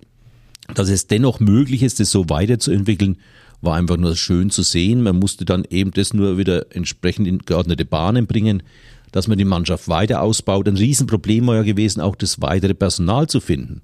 Dass 0.75 0.89
es 0.89 1.09
dennoch 1.09 1.41
möglich 1.41 1.83
ist, 1.83 2.01
das 2.01 2.11
so 2.11 2.31
weiterzuentwickeln, 2.31 3.19
war 3.61 3.77
einfach 3.77 3.97
nur 3.97 4.17
schön 4.17 4.51
zu 4.51 4.63
sehen. 4.63 5.03
Man 5.03 5.19
musste 5.19 5.45
dann 5.45 5.65
eben 5.69 5.91
das 5.91 6.15
nur 6.15 6.39
wieder 6.39 6.75
entsprechend 6.75 7.27
in 7.27 7.41
geordnete 7.41 7.85
Bahnen 7.85 8.27
bringen, 8.27 8.63
dass 9.11 9.29
man 9.29 9.39
die 9.39 9.45
Mannschaft 9.45 9.89
weiter 9.89 10.23
ausbaut. 10.23 10.69
Ein 10.69 10.77
Riesenproblem 10.77 11.47
war 11.49 11.57
ja 11.57 11.63
gewesen, 11.63 12.01
auch 12.01 12.17
das 12.17 12.41
weitere 12.41 12.75
Personal 12.75 13.27
zu 13.29 13.41
finden. 13.41 13.83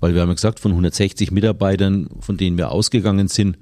Weil 0.00 0.14
wir 0.14 0.22
haben 0.22 0.28
ja 0.28 0.34
gesagt, 0.34 0.60
von 0.60 0.72
160 0.72 1.30
Mitarbeitern, 1.30 2.10
von 2.20 2.36
denen 2.36 2.58
wir 2.58 2.70
ausgegangen 2.70 3.28
sind, 3.28 3.56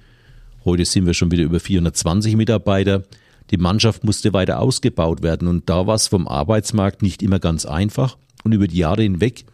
heute 0.64 0.84
sind 0.84 1.06
wir 1.06 1.14
schon 1.14 1.30
wieder 1.30 1.44
über 1.44 1.60
420 1.60 2.36
Mitarbeiter. 2.36 3.04
Die 3.50 3.58
Mannschaft 3.58 4.04
musste 4.04 4.32
weiter 4.32 4.60
ausgebaut 4.60 5.22
werden 5.22 5.48
und 5.48 5.68
da 5.68 5.86
war 5.86 5.94
es 5.94 6.08
vom 6.08 6.26
Arbeitsmarkt 6.26 7.02
nicht 7.02 7.22
immer 7.22 7.38
ganz 7.38 7.64
einfach. 7.66 8.16
Und 8.44 8.52
über 8.52 8.66
die 8.66 8.78
Jahre 8.78 9.02
hinweg 9.02 9.44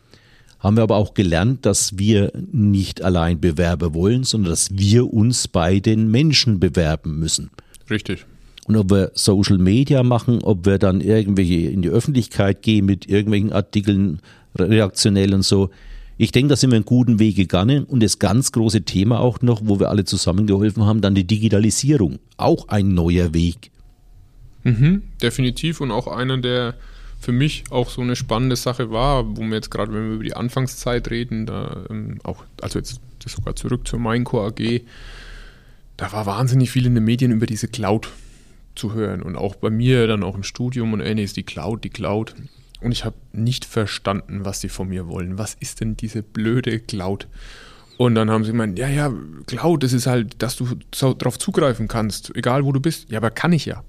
haben 0.63 0.77
wir 0.77 0.85
aber 0.85 0.97
auch 0.97 1.15
gelernt, 1.15 1.67
dass 1.67 1.99
wir 1.99 2.33
nicht 2.53 3.03
allein 3.03 3.41
Bewerber 3.41 3.95
wollen, 3.95 4.23
sondern 4.23 4.51
dass 4.51 4.71
wir 4.73 5.13
uns 5.13 5.49
bei 5.49 5.81
den 5.81 6.11
Menschen 6.11 6.61
bewerben 6.61 7.19
müssen. 7.19 7.51
Richtig. 7.91 8.27
Und 8.67 8.77
ob 8.77 8.91
wir 8.91 9.11
Social 9.15 9.59
Media 9.59 10.05
machen, 10.05 10.39
ob 10.43 10.67
wir 10.67 10.79
dann 10.79 11.01
irgendwelche 11.01 11.71
in 11.71 11.83
die 11.83 11.89
Öffentlichkeit 11.89 12.63
gehen 12.63 12.87
mit 12.87 13.09
irgendwelchen 13.09 13.53
Artikeln, 13.53 14.21
reaktionell 14.57 15.35
und 15.35 15.43
so. 15.43 15.71
Ich 16.17 16.31
denke, 16.31 16.51
da 16.51 16.57
sind 16.57 16.71
wir 16.71 16.77
einen 16.77 16.85
guten 16.85 17.19
Weg 17.19 17.35
gegangen. 17.35 17.83
Und 17.85 18.01
das 18.01 18.21
ganz 18.21 18.53
große 18.53 18.83
Thema 18.83 19.19
auch 19.19 19.43
noch, 19.43 19.63
wo 19.65 19.81
wir 19.81 19.91
alle 19.91 20.05
zusammengeholfen 20.05 20.85
haben, 20.87 21.01
dann 21.01 21.17
die 21.17 21.27
Digitalisierung. 21.27 22.21
Auch 22.37 22.69
ein 22.69 22.95
neuer 22.95 23.35
Weg. 23.35 23.72
Mhm, 24.65 25.03
definitiv 25.21 25.81
und 25.81 25.91
auch 25.91 26.07
einer, 26.07 26.39
der 26.39 26.75
für 27.21 27.33
mich 27.33 27.65
auch 27.71 27.89
so 27.89 28.01
eine 28.03 28.17
spannende 28.17 28.57
Sache 28.57 28.91
war, 28.91 29.37
wo 29.37 29.43
wir 29.43 29.55
jetzt 29.55 29.71
gerade, 29.71 29.93
wenn 29.93 30.09
wir 30.09 30.15
über 30.17 30.25
die 30.25 30.35
Anfangszeit 30.35 31.11
reden, 31.11 31.47
da 31.47 31.85
ähm, 31.89 32.19
auch, 32.25 32.45
also 32.61 32.79
jetzt 32.79 33.01
sogar 33.25 33.55
zurück 33.55 33.87
zur 33.87 34.01
Minecore 34.01 34.49
AG, 34.49 34.83
da 35.97 36.13
war 36.13 36.27
wahnsinnig 36.27 36.71
viel 36.71 36.87
in 36.87 36.95
den 36.95 37.05
Medien 37.05 37.31
über 37.31 37.47
diese 37.47 37.69
Cloud 37.69 38.09
zu 38.75 38.93
hören 38.93 39.23
und 39.23 39.37
auch 39.37 39.55
bei 39.55 39.71
mir 39.71 40.07
dann 40.07 40.25
auch 40.25 40.35
im 40.35 40.43
Studium 40.43 40.93
und 40.93 41.01
ähnliches, 41.01 41.33
die 41.33 41.45
Cloud, 41.45 41.85
die 41.85 41.91
Cloud. 41.91 42.35
Und 42.81 42.91
ich 42.91 43.05
habe 43.05 43.15
nicht 43.33 43.65
verstanden, 43.65 44.45
was 44.45 44.61
sie 44.61 44.69
von 44.69 44.89
mir 44.89 45.07
wollen. 45.07 45.39
Was 45.39 45.55
ist 45.55 45.81
denn 45.81 45.97
diese 45.97 46.23
blöde 46.23 46.81
Cloud? 46.81 47.29
Und 47.99 48.17
dann 48.17 48.31
haben 48.31 48.43
sie 48.43 48.51
gemeint, 48.51 48.79
ja, 48.79 48.89
ja, 48.89 49.13
Cloud, 49.47 49.85
das 49.85 49.93
ist 49.93 50.09
halt, 50.09 50.43
dass 50.43 50.57
du 50.57 50.67
so 50.93 51.15
darauf 51.15 51.39
zugreifen 51.39 51.87
kannst, 51.87 52.35
egal 52.35 52.65
wo 52.65 52.73
du 52.73 52.81
bist. 52.81 53.11
Ja, 53.11 53.19
aber 53.19 53.31
kann 53.31 53.53
ich 53.53 53.67
ja. 53.67 53.85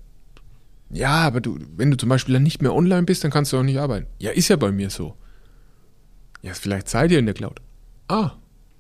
Ja, 0.94 1.16
aber 1.22 1.42
du, 1.42 1.60
wenn 1.76 1.92
du 1.92 1.98
zum 1.98 2.10
Beispiel 2.10 2.34
dann 2.34 2.44
nicht 2.44 2.62
mehr 2.62 2.74
online 2.74 3.04
bist, 3.04 3.24
dann 3.24 3.32
kannst 3.32 3.52
du 3.52 3.58
auch 3.58 3.64
nicht 3.64 3.80
arbeiten. 3.80 4.08
Ja, 4.20 4.32
ist 4.32 4.48
ja 4.48 4.56
bei 4.56 4.72
mir 4.72 4.90
so. 4.90 5.16
Ja, 6.42 6.54
vielleicht 6.54 6.90
seid 6.90 7.12
ihr 7.12 7.20
in 7.20 7.26
der 7.26 7.34
Cloud. 7.36 7.62
Ah, 8.08 8.32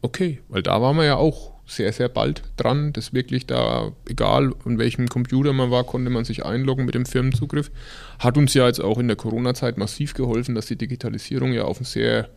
okay, 0.02 0.40
weil 0.50 0.62
da 0.62 0.82
waren 0.82 0.98
wir 0.98 1.06
ja 1.06 1.16
auch 1.16 1.54
sehr, 1.66 1.94
sehr 1.94 2.10
bald 2.10 2.44
dran, 2.58 2.94
dass 2.94 3.14
wirklich 3.14 3.48
da, 3.48 3.94
egal 4.08 4.54
an 4.66 4.78
welchem 4.78 5.08
Computer 5.08 5.54
man 5.54 5.72
war, 5.72 5.86
konnte 5.86 6.10
man 6.10 6.26
sich 6.26 6.46
einloggen 6.46 6.86
mit 6.86 6.96
dem 6.96 7.06
Firmenzugriff. 7.06 7.72
Hat 8.20 8.38
uns 8.38 8.54
ja 8.54 8.68
jetzt 8.68 8.82
auch 8.82 9.00
in 9.00 9.08
der 9.08 9.16
Corona-Zeit 9.16 9.78
massiv 9.78 10.14
geholfen, 10.14 10.56
dass 10.56 10.66
die 10.66 10.76
Digitalisierung 10.76 11.54
ja 11.54 11.64
auf 11.64 11.78
einem 11.78 11.86
sehr 11.86 12.30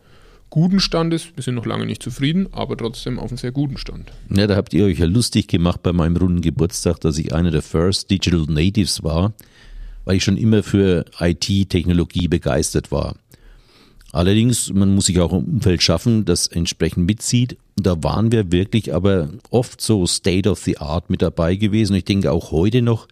guten 0.49 0.79
Stand 0.79 1.13
ist. 1.13 1.35
Wir 1.35 1.43
sind 1.43 1.55
noch 1.55 1.65
lange 1.65 1.85
nicht 1.85 2.01
zufrieden, 2.01 2.47
aber 2.53 2.77
trotzdem 2.77 3.19
auf 3.19 3.29
einem 3.29 3.37
sehr 3.37 3.51
guten 3.51 3.77
Stand. 3.77 4.11
Ja, 4.29 4.47
da 4.47 4.55
habt 4.55 4.73
ihr 4.73 4.85
euch 4.85 4.99
ja 4.99 5.05
lustig 5.05 5.47
gemacht 5.47 5.83
bei 5.83 5.91
meinem 5.91 6.15
runden 6.15 6.41
Geburtstag, 6.41 7.01
dass 7.01 7.17
ich 7.17 7.33
einer 7.33 7.51
der 7.51 7.61
First 7.61 8.09
Digital 8.09 8.45
Natives 8.47 9.03
war, 9.03 9.33
weil 10.07 10.15
ich 10.15 10.23
schon 10.23 10.37
immer 10.37 10.63
für 10.63 11.03
IT-Technologie 11.19 12.29
begeistert 12.29 12.93
war. 12.93 13.17
Allerdings, 14.13 14.71
man 14.73 14.95
muss 14.95 15.07
sich 15.07 15.19
auch 15.19 15.33
ein 15.33 15.43
Umfeld 15.43 15.83
schaffen, 15.83 16.23
das 16.23 16.47
entsprechend 16.47 17.05
mitzieht. 17.05 17.57
Da 17.75 18.01
waren 18.01 18.31
wir 18.31 18.53
wirklich 18.53 18.95
aber 18.95 19.27
oft 19.49 19.81
so 19.81 20.07
State 20.07 20.49
of 20.49 20.59
the 20.59 20.77
Art 20.77 21.09
mit 21.09 21.21
dabei 21.21 21.55
gewesen. 21.55 21.93
ich 21.93 22.05
denke 22.05 22.31
auch 22.31 22.51
heute 22.51 22.81
noch 22.81 23.09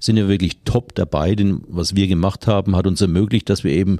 sind 0.00 0.16
wir 0.16 0.26
wirklich 0.26 0.58
top 0.64 0.96
dabei, 0.96 1.36
denn 1.36 1.60
was 1.68 1.94
wir 1.94 2.08
gemacht 2.08 2.48
haben, 2.48 2.74
hat 2.74 2.88
uns 2.88 3.00
ermöglicht, 3.00 3.48
dass 3.48 3.62
wir 3.62 3.70
eben 3.70 3.98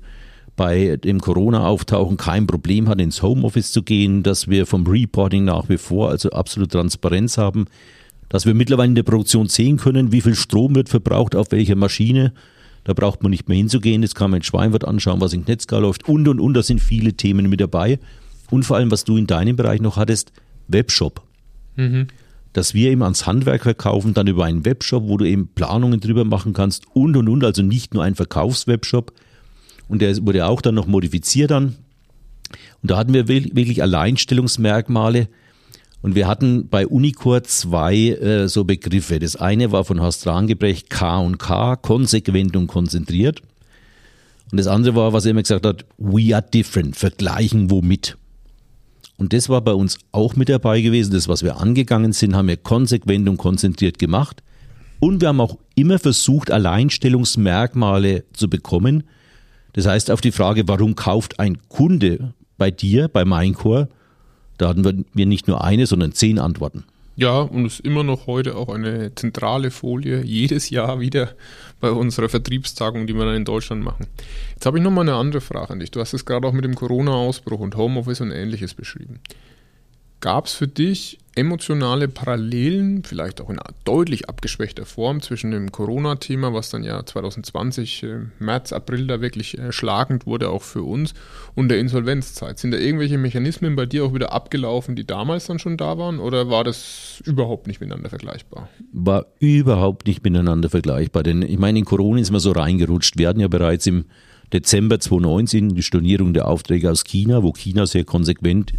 bei 0.56 0.96
dem 0.96 1.20
Corona-Auftauchen 1.20 2.16
kein 2.16 2.48
Problem 2.48 2.88
hatten, 2.88 2.98
ins 2.98 3.22
Homeoffice 3.22 3.70
zu 3.70 3.84
gehen, 3.84 4.24
dass 4.24 4.48
wir 4.48 4.66
vom 4.66 4.84
Reporting 4.84 5.44
nach 5.44 5.68
wie 5.68 5.78
vor 5.78 6.10
also 6.10 6.30
absolut 6.30 6.72
Transparenz 6.72 7.38
haben, 7.38 7.66
dass 8.32 8.46
wir 8.46 8.54
mittlerweile 8.54 8.88
in 8.88 8.94
der 8.94 9.02
Produktion 9.02 9.46
sehen 9.46 9.76
können, 9.76 10.10
wie 10.10 10.22
viel 10.22 10.34
Strom 10.34 10.74
wird 10.74 10.88
verbraucht, 10.88 11.36
auf 11.36 11.52
welcher 11.52 11.76
Maschine. 11.76 12.32
Da 12.82 12.94
braucht 12.94 13.22
man 13.22 13.28
nicht 13.28 13.46
mehr 13.46 13.58
hinzugehen, 13.58 14.00
jetzt 14.00 14.14
kann 14.14 14.30
man 14.30 14.38
in 14.38 14.42
Schweinwort 14.42 14.86
anschauen, 14.86 15.20
was 15.20 15.34
in 15.34 15.44
Knetzgar 15.44 15.82
läuft 15.82 16.08
und 16.08 16.26
und 16.26 16.40
und, 16.40 16.54
da 16.54 16.62
sind 16.62 16.80
viele 16.80 17.12
Themen 17.12 17.50
mit 17.50 17.60
dabei. 17.60 17.98
Und 18.50 18.64
vor 18.64 18.78
allem, 18.78 18.90
was 18.90 19.04
du 19.04 19.18
in 19.18 19.26
deinem 19.26 19.54
Bereich 19.54 19.82
noch 19.82 19.98
hattest, 19.98 20.32
Webshop. 20.66 21.22
Mhm. 21.76 22.06
Dass 22.54 22.72
wir 22.72 22.90
eben 22.90 23.02
ans 23.02 23.26
Handwerk 23.26 23.64
verkaufen, 23.64 24.14
dann 24.14 24.26
über 24.26 24.46
einen 24.46 24.64
Webshop, 24.64 25.08
wo 25.08 25.18
du 25.18 25.26
eben 25.26 25.48
Planungen 25.48 26.00
drüber 26.00 26.24
machen 26.24 26.54
kannst 26.54 26.86
und 26.94 27.14
und 27.18 27.28
und, 27.28 27.44
also 27.44 27.62
nicht 27.62 27.92
nur 27.92 28.02
ein 28.02 28.14
Verkaufswebshop, 28.14 29.12
und 29.88 30.00
der 30.00 30.16
wurde 30.24 30.46
auch 30.46 30.62
dann 30.62 30.74
noch 30.74 30.86
modifiziert 30.86 31.50
dann. 31.50 31.76
Und 32.80 32.90
da 32.90 32.96
hatten 32.96 33.12
wir 33.12 33.28
wirklich 33.28 33.82
Alleinstellungsmerkmale. 33.82 35.28
Und 36.02 36.16
wir 36.16 36.26
hatten 36.26 36.68
bei 36.68 36.86
Unicor 36.86 37.44
zwei 37.44 38.08
äh, 38.08 38.48
so 38.48 38.64
Begriffe. 38.64 39.20
Das 39.20 39.36
eine 39.36 39.70
war 39.72 39.84
von 39.84 40.00
Horst 40.00 40.26
Rahmengebrecht 40.26 40.90
K 40.90 41.18
und 41.20 41.38
K, 41.38 41.76
konsequent 41.76 42.56
und 42.56 42.66
konzentriert. 42.66 43.40
Und 44.50 44.58
das 44.58 44.66
andere 44.66 44.96
war, 44.96 45.12
was 45.12 45.24
er 45.24 45.30
immer 45.30 45.42
gesagt 45.42 45.64
hat, 45.64 45.84
we 45.98 46.34
are 46.34 46.44
different, 46.52 46.96
vergleichen 46.96 47.70
womit. 47.70 48.16
Und 49.16 49.32
das 49.32 49.48
war 49.48 49.60
bei 49.60 49.72
uns 49.72 49.98
auch 50.10 50.34
mit 50.34 50.48
dabei 50.48 50.80
gewesen. 50.80 51.12
Das, 51.12 51.28
was 51.28 51.44
wir 51.44 51.58
angegangen 51.58 52.12
sind, 52.12 52.34
haben 52.34 52.48
wir 52.48 52.56
konsequent 52.56 53.28
und 53.28 53.36
konzentriert 53.36 53.98
gemacht. 53.98 54.42
Und 54.98 55.20
wir 55.20 55.28
haben 55.28 55.40
auch 55.40 55.56
immer 55.76 55.98
versucht, 55.98 56.50
Alleinstellungsmerkmale 56.50 58.24
zu 58.32 58.50
bekommen, 58.50 59.04
das 59.72 59.86
heißt, 59.86 60.10
auf 60.10 60.20
die 60.20 60.32
Frage, 60.32 60.68
warum 60.68 60.96
kauft 60.96 61.40
ein 61.40 61.58
Kunde 61.68 62.34
bei 62.58 62.70
dir, 62.70 63.08
bei 63.08 63.24
Minecore, 63.24 63.88
da 64.58 64.68
hatten 64.68 65.06
wir 65.12 65.26
nicht 65.26 65.48
nur 65.48 65.64
eine, 65.64 65.86
sondern 65.86 66.12
zehn 66.12 66.38
Antworten. 66.38 66.84
Ja, 67.14 67.40
und 67.40 67.66
es 67.66 67.74
ist 67.74 67.84
immer 67.84 68.04
noch 68.04 68.26
heute 68.26 68.56
auch 68.56 68.68
eine 68.70 69.14
zentrale 69.14 69.70
Folie, 69.70 70.22
jedes 70.24 70.70
Jahr 70.70 71.00
wieder 71.00 71.32
bei 71.80 71.90
unserer 71.90 72.30
Vertriebstagung, 72.30 73.06
die 73.06 73.14
wir 73.14 73.26
dann 73.26 73.34
in 73.34 73.44
Deutschland 73.44 73.84
machen. 73.84 74.06
Jetzt 74.54 74.64
habe 74.64 74.78
ich 74.78 74.84
noch 74.84 74.90
mal 74.90 75.02
eine 75.02 75.14
andere 75.14 75.42
Frage 75.42 75.70
an 75.70 75.80
dich. 75.80 75.90
Du 75.90 76.00
hast 76.00 76.14
es 76.14 76.24
gerade 76.24 76.46
auch 76.46 76.52
mit 76.52 76.64
dem 76.64 76.74
Corona-Ausbruch 76.74 77.60
und 77.60 77.76
Homeoffice 77.76 78.22
und 78.22 78.30
ähnliches 78.30 78.72
beschrieben. 78.72 79.20
Gab 80.22 80.46
es 80.46 80.52
für 80.52 80.68
dich 80.68 81.18
emotionale 81.34 82.06
Parallelen, 82.06 83.02
vielleicht 83.02 83.40
auch 83.40 83.50
in 83.50 83.58
deutlich 83.82 84.28
abgeschwächter 84.28 84.86
Form 84.86 85.20
zwischen 85.20 85.50
dem 85.50 85.72
Corona-Thema, 85.72 86.54
was 86.54 86.70
dann 86.70 86.84
ja 86.84 87.04
2020, 87.04 88.04
äh, 88.04 88.20
März, 88.38 88.72
April 88.72 89.08
da 89.08 89.20
wirklich 89.20 89.58
äh, 89.58 89.72
schlagend 89.72 90.24
wurde, 90.24 90.50
auch 90.50 90.62
für 90.62 90.84
uns, 90.84 91.14
und 91.56 91.70
der 91.70 91.80
Insolvenzzeit? 91.80 92.60
Sind 92.60 92.70
da 92.70 92.78
irgendwelche 92.78 93.18
Mechanismen 93.18 93.74
bei 93.74 93.84
dir 93.84 94.04
auch 94.04 94.14
wieder 94.14 94.30
abgelaufen, 94.30 94.94
die 94.94 95.04
damals 95.04 95.46
dann 95.46 95.58
schon 95.58 95.76
da 95.76 95.98
waren, 95.98 96.20
oder 96.20 96.48
war 96.48 96.62
das 96.62 97.20
überhaupt 97.26 97.66
nicht 97.66 97.80
miteinander 97.80 98.08
vergleichbar? 98.08 98.68
War 98.92 99.26
überhaupt 99.40 100.06
nicht 100.06 100.22
miteinander 100.22 100.70
vergleichbar, 100.70 101.24
denn 101.24 101.42
ich 101.42 101.58
meine, 101.58 101.80
in 101.80 101.84
Corona 101.84 102.20
ist 102.20 102.30
man 102.30 102.40
so 102.40 102.52
reingerutscht. 102.52 103.18
Wir 103.18 103.26
hatten 103.26 103.40
ja 103.40 103.48
bereits 103.48 103.88
im 103.88 104.04
Dezember 104.52 105.00
2019 105.00 105.74
die 105.74 105.82
Stornierung 105.82 106.32
der 106.32 106.46
Aufträge 106.46 106.92
aus 106.92 107.02
China, 107.02 107.42
wo 107.42 107.52
China 107.52 107.86
sehr 107.86 108.04
konsequent 108.04 108.72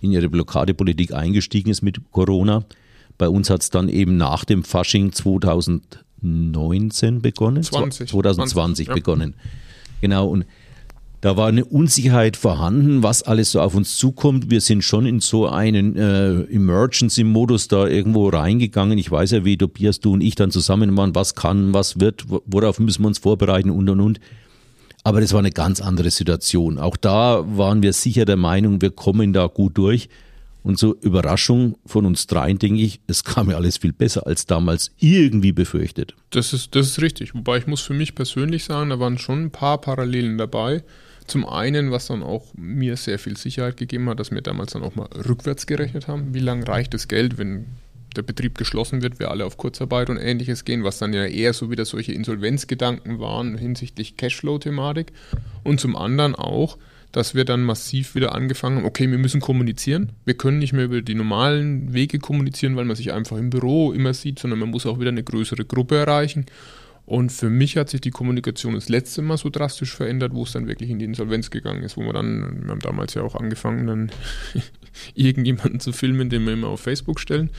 in 0.00 0.12
ihre 0.12 0.28
Blockadepolitik 0.28 1.12
eingestiegen 1.12 1.70
ist 1.70 1.82
mit 1.82 2.00
Corona. 2.10 2.64
Bei 3.18 3.28
uns 3.28 3.50
hat 3.50 3.62
es 3.62 3.70
dann 3.70 3.88
eben 3.88 4.16
nach 4.16 4.44
dem 4.44 4.64
Fasching 4.64 5.12
2019 5.12 7.20
begonnen. 7.20 7.62
20. 7.62 8.10
2020 8.10 8.86
20, 8.86 8.94
begonnen. 8.94 9.34
Ja. 9.36 9.50
Genau. 10.00 10.28
Und 10.28 10.46
da 11.20 11.36
war 11.36 11.48
eine 11.48 11.66
Unsicherheit 11.66 12.38
vorhanden, 12.38 13.02
was 13.02 13.22
alles 13.22 13.52
so 13.52 13.60
auf 13.60 13.74
uns 13.74 13.98
zukommt. 13.98 14.50
Wir 14.50 14.62
sind 14.62 14.82
schon 14.82 15.04
in 15.04 15.20
so 15.20 15.48
einen 15.48 15.96
äh, 15.96 16.44
Emergency-Modus 16.44 17.68
da 17.68 17.86
irgendwo 17.86 18.30
reingegangen. 18.30 18.96
Ich 18.96 19.10
weiß 19.10 19.32
ja, 19.32 19.44
wie 19.44 19.58
Tobias, 19.58 20.00
du 20.00 20.14
und 20.14 20.22
ich 20.22 20.34
dann 20.34 20.50
zusammen 20.50 20.96
waren, 20.96 21.14
was 21.14 21.34
kann, 21.34 21.74
was 21.74 22.00
wird, 22.00 22.24
worauf 22.46 22.78
müssen 22.78 23.02
wir 23.02 23.08
uns 23.08 23.18
vorbereiten 23.18 23.68
und 23.68 23.90
und 23.90 24.00
und. 24.00 24.20
Aber 25.02 25.20
das 25.20 25.32
war 25.32 25.38
eine 25.38 25.50
ganz 25.50 25.80
andere 25.80 26.10
Situation. 26.10 26.78
Auch 26.78 26.96
da 26.96 27.44
waren 27.56 27.82
wir 27.82 27.92
sicher 27.92 28.24
der 28.24 28.36
Meinung, 28.36 28.80
wir 28.82 28.90
kommen 28.90 29.32
da 29.32 29.46
gut 29.46 29.78
durch. 29.78 30.08
Und 30.62 30.78
so 30.78 30.94
Überraschung 31.00 31.78
von 31.86 32.04
uns 32.04 32.26
dreien, 32.26 32.58
denke 32.58 32.82
ich, 32.82 33.00
es 33.06 33.24
kam 33.24 33.50
ja 33.50 33.56
alles 33.56 33.78
viel 33.78 33.94
besser 33.94 34.26
als 34.26 34.44
damals 34.44 34.90
irgendwie 34.98 35.52
befürchtet. 35.52 36.14
Das 36.30 36.52
ist, 36.52 36.76
das 36.76 36.88
ist 36.88 37.02
richtig. 37.02 37.34
Wobei 37.34 37.56
ich 37.56 37.66
muss 37.66 37.80
für 37.80 37.94
mich 37.94 38.14
persönlich 38.14 38.64
sagen, 38.64 38.90
da 38.90 39.00
waren 39.00 39.16
schon 39.16 39.44
ein 39.44 39.50
paar 39.50 39.80
Parallelen 39.80 40.36
dabei. 40.36 40.82
Zum 41.26 41.46
einen, 41.46 41.90
was 41.92 42.08
dann 42.08 42.22
auch 42.22 42.52
mir 42.54 42.96
sehr 42.96 43.18
viel 43.18 43.38
Sicherheit 43.38 43.78
gegeben 43.78 44.08
hat, 44.10 44.20
dass 44.20 44.32
wir 44.32 44.42
damals 44.42 44.72
dann 44.72 44.82
auch 44.82 44.96
mal 44.96 45.08
rückwärts 45.26 45.66
gerechnet 45.66 46.08
haben. 46.08 46.34
Wie 46.34 46.40
lange 46.40 46.68
reicht 46.68 46.92
das 46.92 47.08
Geld, 47.08 47.38
wenn 47.38 47.66
der 48.16 48.22
Betrieb 48.22 48.58
geschlossen 48.58 49.02
wird, 49.02 49.18
wir 49.18 49.30
alle 49.30 49.44
auf 49.44 49.56
Kurzarbeit 49.56 50.10
und 50.10 50.16
ähnliches 50.16 50.64
gehen, 50.64 50.84
was 50.84 50.98
dann 50.98 51.12
ja 51.12 51.24
eher 51.24 51.52
so 51.52 51.70
wieder 51.70 51.84
solche 51.84 52.12
Insolvenzgedanken 52.12 53.18
waren 53.18 53.56
hinsichtlich 53.56 54.16
Cashflow-Thematik. 54.16 55.12
Und 55.62 55.80
zum 55.80 55.96
anderen 55.96 56.34
auch, 56.34 56.78
dass 57.12 57.34
wir 57.34 57.44
dann 57.44 57.62
massiv 57.62 58.14
wieder 58.14 58.34
angefangen 58.34 58.78
haben, 58.78 58.84
okay, 58.84 59.10
wir 59.10 59.18
müssen 59.18 59.40
kommunizieren. 59.40 60.12
Wir 60.24 60.34
können 60.34 60.58
nicht 60.58 60.72
mehr 60.72 60.84
über 60.84 61.02
die 61.02 61.14
normalen 61.14 61.92
Wege 61.92 62.18
kommunizieren, 62.18 62.76
weil 62.76 62.84
man 62.84 62.96
sich 62.96 63.12
einfach 63.12 63.36
im 63.36 63.50
Büro 63.50 63.92
immer 63.92 64.14
sieht, 64.14 64.38
sondern 64.38 64.60
man 64.60 64.70
muss 64.70 64.86
auch 64.86 65.00
wieder 65.00 65.10
eine 65.10 65.24
größere 65.24 65.64
Gruppe 65.64 65.96
erreichen. 65.96 66.46
Und 67.06 67.32
für 67.32 67.50
mich 67.50 67.76
hat 67.76 67.90
sich 67.90 68.00
die 68.00 68.12
Kommunikation 68.12 68.74
das 68.74 68.88
letzte 68.88 69.22
Mal 69.22 69.36
so 69.36 69.50
drastisch 69.50 69.92
verändert, 69.92 70.32
wo 70.32 70.44
es 70.44 70.52
dann 70.52 70.68
wirklich 70.68 70.90
in 70.90 71.00
die 71.00 71.04
Insolvenz 71.04 71.50
gegangen 71.50 71.82
ist, 71.82 71.96
wo 71.96 72.02
wir 72.02 72.12
dann, 72.12 72.62
wir 72.62 72.70
haben 72.70 72.78
damals 72.78 73.14
ja 73.14 73.22
auch 73.22 73.34
angefangen, 73.34 73.86
dann 73.88 74.12
irgendjemanden 75.14 75.80
zu 75.80 75.92
filmen, 75.92 76.30
den 76.30 76.44
wir 76.46 76.52
immer 76.52 76.68
auf 76.68 76.80
Facebook 76.80 77.20
stellen. 77.20 77.50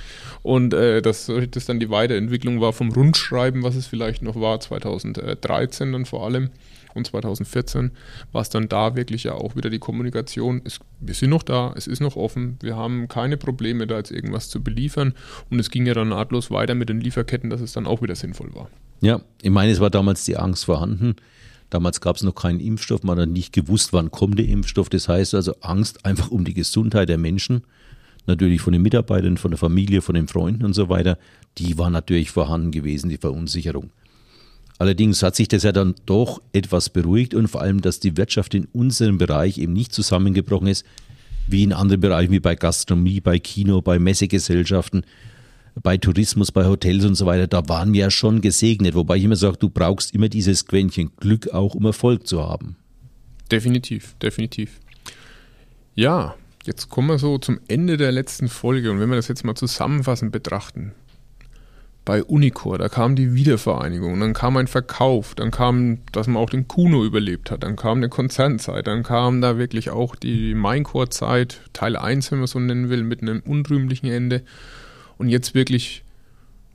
Und 0.42 0.74
äh, 0.74 1.02
dass 1.02 1.32
das 1.52 1.66
dann 1.66 1.80
die 1.80 1.90
Weiterentwicklung 1.90 2.62
war 2.62 2.74
vom 2.74 2.92
Rundschreiben, 2.92 3.64
was 3.64 3.76
es 3.76 3.88
vielleicht 3.88 4.22
noch 4.22 4.40
war, 4.40 4.60
2013 4.60 5.92
dann 5.92 6.06
vor 6.06 6.26
allem 6.26 6.50
und 6.94 7.08
2014 7.08 7.92
war 8.32 8.42
es 8.42 8.50
dann 8.50 8.68
da 8.68 8.96
wirklich 8.96 9.24
ja 9.24 9.34
auch 9.34 9.56
wieder 9.56 9.70
die 9.70 9.80
Kommunikation. 9.80 10.62
Es, 10.64 10.80
wir 11.00 11.14
sind 11.14 11.30
noch 11.30 11.44
da, 11.44 11.74
es 11.76 11.88
ist 11.88 12.02
noch 12.02 12.16
offen, 12.16 12.58
wir 12.62 12.76
haben 12.76 13.08
keine 13.08 13.38
Probleme, 13.38 13.88
da 13.88 13.98
jetzt 13.98 14.12
irgendwas 14.12 14.50
zu 14.50 14.62
beliefern. 14.62 15.14
Und 15.50 15.60
es 15.60 15.72
ging 15.72 15.86
ja 15.86 15.94
dann 15.94 16.10
nahtlos 16.10 16.52
weiter 16.52 16.76
mit 16.76 16.90
den 16.90 17.00
Lieferketten, 17.00 17.50
dass 17.50 17.62
es 17.62 17.74
dann 17.74 17.88
auch 17.88 18.02
wieder 18.02 18.16
sinnvoll 18.16 18.54
war. 18.54 18.70
Ja, 19.02 19.22
ich 19.42 19.50
meine, 19.50 19.72
es 19.72 19.80
war 19.80 19.90
damals 19.90 20.26
die 20.26 20.38
Angst 20.38 20.66
vorhanden. 20.66 21.16
Damals 21.72 22.02
gab 22.02 22.18
es 22.18 22.24
noch 22.24 22.36
keinen 22.36 22.60
Impfstoff, 22.60 23.02
man 23.04 23.18
hat 23.18 23.30
nicht 23.30 23.54
gewusst, 23.54 23.94
wann 23.94 24.12
kommt 24.12 24.38
der 24.38 24.46
Impfstoff. 24.46 24.90
Das 24.90 25.08
heißt 25.08 25.34
also 25.34 25.56
Angst 25.62 26.06
einfach 26.06 26.30
um 26.30 26.44
die 26.44 26.54
Gesundheit 26.54 27.08
der 27.10 27.18
Menschen, 27.18 27.64
natürlich 28.28 28.62
von 28.62 28.74
den 28.74 28.82
Mitarbeitern, 28.82 29.38
von 29.38 29.52
der 29.52 29.58
Familie, 29.58 30.02
von 30.02 30.14
den 30.14 30.28
Freunden 30.28 30.66
und 30.66 30.74
so 30.74 30.90
weiter. 30.90 31.18
Die 31.58 31.78
war 31.78 31.90
natürlich 31.90 32.30
vorhanden 32.30 32.72
gewesen, 32.72 33.10
die 33.10 33.18
Verunsicherung. 33.18 33.90
Allerdings 34.80 35.24
hat 35.24 35.36
sich 35.36 35.48
das 35.48 35.64
ja 35.64 35.72
dann 35.72 35.96
doch 36.06 36.42
etwas 36.52 36.90
beruhigt 36.90 37.34
und 37.34 37.48
vor 37.48 37.62
allem, 37.62 37.80
dass 37.82 38.02
die 38.02 38.18
Wirtschaft 38.18 38.54
in 38.54 38.66
unserem 38.74 39.18
Bereich 39.18 39.58
eben 39.58 39.74
nicht 39.74 39.94
zusammengebrochen 39.94 40.68
ist, 40.68 40.86
wie 41.48 41.64
in 41.64 41.72
anderen 41.72 42.02
Bereichen, 42.02 42.32
wie 42.32 42.40
bei 42.42 42.56
Gastronomie, 42.56 43.22
bei 43.22 43.40
Kino, 43.40 43.82
bei 43.82 43.98
Messegesellschaften, 43.98 45.06
bei 45.76 45.98
Tourismus, 45.98 46.52
bei 46.52 46.66
Hotels 46.66 47.06
und 47.06 47.16
so 47.16 47.26
weiter, 47.26 47.48
da 47.48 47.68
waren 47.70 47.94
wir 47.94 48.02
ja 48.02 48.12
schon 48.12 48.42
gesegnet. 48.42 48.94
Wobei 48.96 49.18
ich 49.18 49.24
immer 49.24 49.36
sage, 49.36 49.58
du 49.58 49.70
brauchst 49.70 50.14
immer 50.14 50.30
dieses 50.30 50.66
Quäntchen 50.66 51.12
Glück 51.18 51.50
auch, 51.50 51.76
um 51.76 51.86
Erfolg 51.86 52.28
zu 52.28 52.44
haben. 52.44 52.76
Definitiv, 53.52 54.16
definitiv. 54.22 54.80
Ja, 55.94 56.36
jetzt 56.66 56.90
kommen 56.90 57.08
wir 57.08 57.20
so 57.20 57.38
zum 57.38 57.60
Ende 57.68 57.98
der 57.98 58.12
letzten 58.12 58.48
Folge 58.48 58.92
und 58.92 59.00
wenn 59.00 59.10
wir 59.10 59.16
das 59.16 59.28
jetzt 59.28 59.44
mal 59.44 59.56
zusammenfassend 59.56 60.32
betrachten. 60.32 60.94
Bei 62.04 62.24
Unicor, 62.24 62.80
da 62.80 62.90
kam 62.90 63.16
die 63.16 63.36
Wiedervereinigung, 63.36 64.20
dann 64.20 64.34
kam 64.34 64.58
ein 64.58 64.66
Verkauf, 64.66 65.36
dann 65.36 65.52
kam, 65.52 66.00
dass 66.12 66.26
man 66.26 66.38
auch 66.38 66.50
den 66.50 66.68
Kuno 66.68 67.06
überlebt 67.06 67.52
hat, 67.52 67.62
dann 67.62 67.76
kam 67.76 67.98
eine 67.98 68.10
Konzernzeit, 68.10 68.88
dann 68.88 69.04
kam 69.04 69.40
da 69.40 69.60
wirklich 69.60 69.92
auch 69.92 70.16
die 70.16 70.56
Minecore-Zeit, 70.56 71.62
Teil 71.74 71.96
1, 71.96 72.32
wenn 72.32 72.40
man 72.40 72.48
so 72.48 72.58
nennen 72.58 72.90
will, 72.90 73.04
mit 73.04 73.22
einem 73.22 73.42
unrühmlichen 73.42 74.10
Ende 74.10 74.42
und 75.22 75.30
jetzt 75.30 75.54
wirklich 75.54 76.04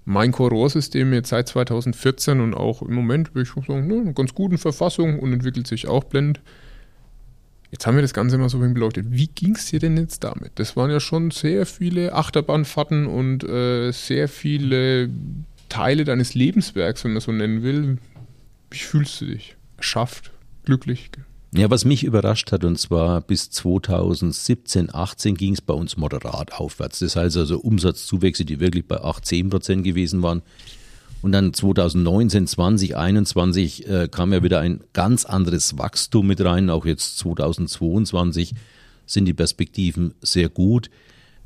mein 0.04 0.30
Core-Rohrsystem 0.30 1.12
jetzt 1.12 1.30
seit 1.30 1.48
2014 1.48 2.40
und 2.40 2.54
auch 2.54 2.80
im 2.80 2.94
Moment, 2.94 3.34
würde 3.34 3.48
ich 3.48 3.66
sagen, 3.66 3.88
ne, 3.88 3.96
in 3.96 4.14
ganz 4.14 4.34
guten 4.34 4.56
Verfassung 4.56 5.18
und 5.18 5.32
entwickelt 5.32 5.66
sich 5.66 5.88
auch 5.88 6.04
blendend. 6.04 6.40
Jetzt 7.72 7.88
haben 7.88 7.96
wir 7.96 8.02
das 8.02 8.14
Ganze 8.14 8.38
mal 8.38 8.48
so 8.48 8.60
beleuchtet. 8.60 9.06
Wie 9.10 9.26
ging 9.26 9.56
es 9.56 9.66
dir 9.66 9.80
denn 9.80 9.96
jetzt 9.96 10.22
damit? 10.22 10.52
Das 10.54 10.76
waren 10.76 10.92
ja 10.92 11.00
schon 11.00 11.32
sehr 11.32 11.66
viele 11.66 12.12
Achterbahnfahrten 12.12 13.06
und 13.06 13.42
äh, 13.42 13.90
sehr 13.90 14.28
viele 14.28 15.10
Teile 15.68 16.04
deines 16.04 16.34
Lebenswerks, 16.34 17.02
wenn 17.02 17.12
man 17.12 17.20
so 17.20 17.32
nennen 17.32 17.64
will. 17.64 17.98
Wie 18.70 18.78
fühlst 18.78 19.20
du 19.20 19.26
dich? 19.26 19.56
Erschafft? 19.76 20.30
Glücklich? 20.64 21.10
Ja, 21.56 21.70
was 21.70 21.86
mich 21.86 22.04
überrascht 22.04 22.52
hat, 22.52 22.64
und 22.64 22.78
zwar 22.78 23.22
bis 23.22 23.48
2017, 23.48 24.94
18 24.94 25.36
ging 25.36 25.54
es 25.54 25.62
bei 25.62 25.72
uns 25.72 25.96
moderat 25.96 26.52
aufwärts. 26.52 26.98
Das 26.98 27.16
heißt 27.16 27.38
also 27.38 27.58
Umsatzzuwächse, 27.58 28.44
die 28.44 28.60
wirklich 28.60 28.86
bei 28.86 29.00
8, 29.00 29.24
10 29.24 29.48
Prozent 29.48 29.82
gewesen 29.82 30.20
waren. 30.20 30.42
Und 31.22 31.32
dann 31.32 31.54
2019, 31.54 32.46
20, 32.46 32.96
21 32.98 33.88
äh, 33.88 34.08
kam 34.10 34.34
ja 34.34 34.42
wieder 34.42 34.60
ein 34.60 34.80
ganz 34.92 35.24
anderes 35.24 35.78
Wachstum 35.78 36.26
mit 36.26 36.44
rein. 36.44 36.68
Auch 36.68 36.84
jetzt 36.84 37.16
2022 37.20 38.52
sind 39.06 39.24
die 39.24 39.32
Perspektiven 39.32 40.12
sehr 40.20 40.50
gut. 40.50 40.90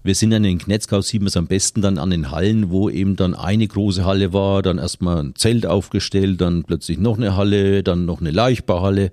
Wir 0.02 0.16
sind 0.16 0.30
dann 0.30 0.44
in 0.44 0.58
Knetzgau, 0.58 1.02
sieht 1.02 1.20
man 1.20 1.28
es 1.28 1.36
am 1.36 1.46
besten 1.46 1.82
dann 1.82 1.98
an 1.98 2.10
den 2.10 2.32
Hallen, 2.32 2.70
wo 2.70 2.90
eben 2.90 3.14
dann 3.14 3.36
eine 3.36 3.68
große 3.68 4.04
Halle 4.04 4.32
war, 4.32 4.62
dann 4.62 4.78
erstmal 4.78 5.18
ein 5.18 5.36
Zelt 5.36 5.66
aufgestellt, 5.66 6.40
dann 6.40 6.64
plötzlich 6.64 6.98
noch 6.98 7.16
eine 7.16 7.36
Halle, 7.36 7.84
dann 7.84 8.06
noch 8.06 8.20
eine 8.20 8.32
Leichtbauhalle. 8.32 9.12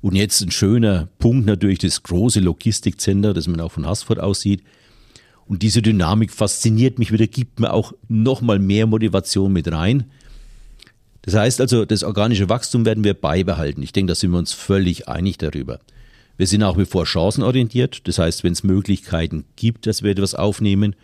Und 0.00 0.14
jetzt 0.14 0.40
ein 0.40 0.50
schöner 0.50 1.08
Punkt 1.18 1.46
natürlich 1.46 1.80
das 1.80 2.02
große 2.02 2.40
Logistikcenter, 2.40 3.34
das 3.34 3.48
man 3.48 3.60
auch 3.60 3.72
von 3.72 3.86
Hasford 3.86 4.20
aussieht. 4.20 4.62
Und 5.46 5.62
diese 5.62 5.82
Dynamik 5.82 6.30
fasziniert 6.30 6.98
mich 6.98 7.10
wieder, 7.10 7.26
gibt 7.26 7.58
mir 7.58 7.72
auch 7.72 7.92
nochmal 8.08 8.58
mehr 8.58 8.86
Motivation 8.86 9.52
mit 9.52 9.72
rein. 9.72 10.04
Das 11.22 11.34
heißt 11.34 11.60
also, 11.60 11.84
das 11.84 12.04
organische 12.04 12.48
Wachstum 12.48 12.84
werden 12.84 13.02
wir 13.02 13.14
beibehalten. 13.14 13.82
Ich 13.82 13.92
denke, 13.92 14.10
da 14.10 14.14
sind 14.14 14.30
wir 14.30 14.38
uns 14.38 14.52
völlig 14.52 15.08
einig 15.08 15.38
darüber. 15.38 15.80
Wir 16.36 16.46
sind 16.46 16.62
auch 16.62 16.78
wie 16.78 16.84
vor 16.84 17.04
chancenorientiert. 17.04 18.06
Das 18.06 18.18
heißt, 18.18 18.44
wenn 18.44 18.52
es 18.52 18.62
Möglichkeiten 18.62 19.44
gibt, 19.56 19.86
dass 19.86 20.02
wir 20.02 20.12
etwas 20.12 20.34
aufnehmen, 20.34 20.94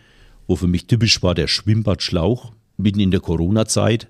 wo 0.47 0.55
für 0.55 0.67
mich 0.67 0.87
typisch 0.87 1.21
war 1.21 1.35
der 1.35 1.47
Schwimmbadschlauch 1.47 2.53
mitten 2.77 3.01
in 3.01 3.11
der 3.11 3.19
Corona-Zeit, 3.19 4.07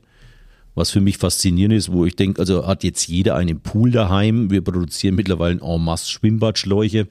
was 0.75 0.91
für 0.91 1.01
mich 1.01 1.17
faszinierend 1.17 1.77
ist, 1.77 1.91
wo 1.91 2.05
ich 2.05 2.15
denke, 2.15 2.39
also 2.39 2.67
hat 2.67 2.83
jetzt 2.83 3.07
jeder 3.07 3.35
einen 3.35 3.61
Pool 3.61 3.91
daheim. 3.91 4.51
Wir 4.51 4.61
produzieren 4.61 5.15
mittlerweile 5.15 5.59
en 5.61 5.81
masse 5.81 6.11
Schwimmbadschläuche 6.11 7.07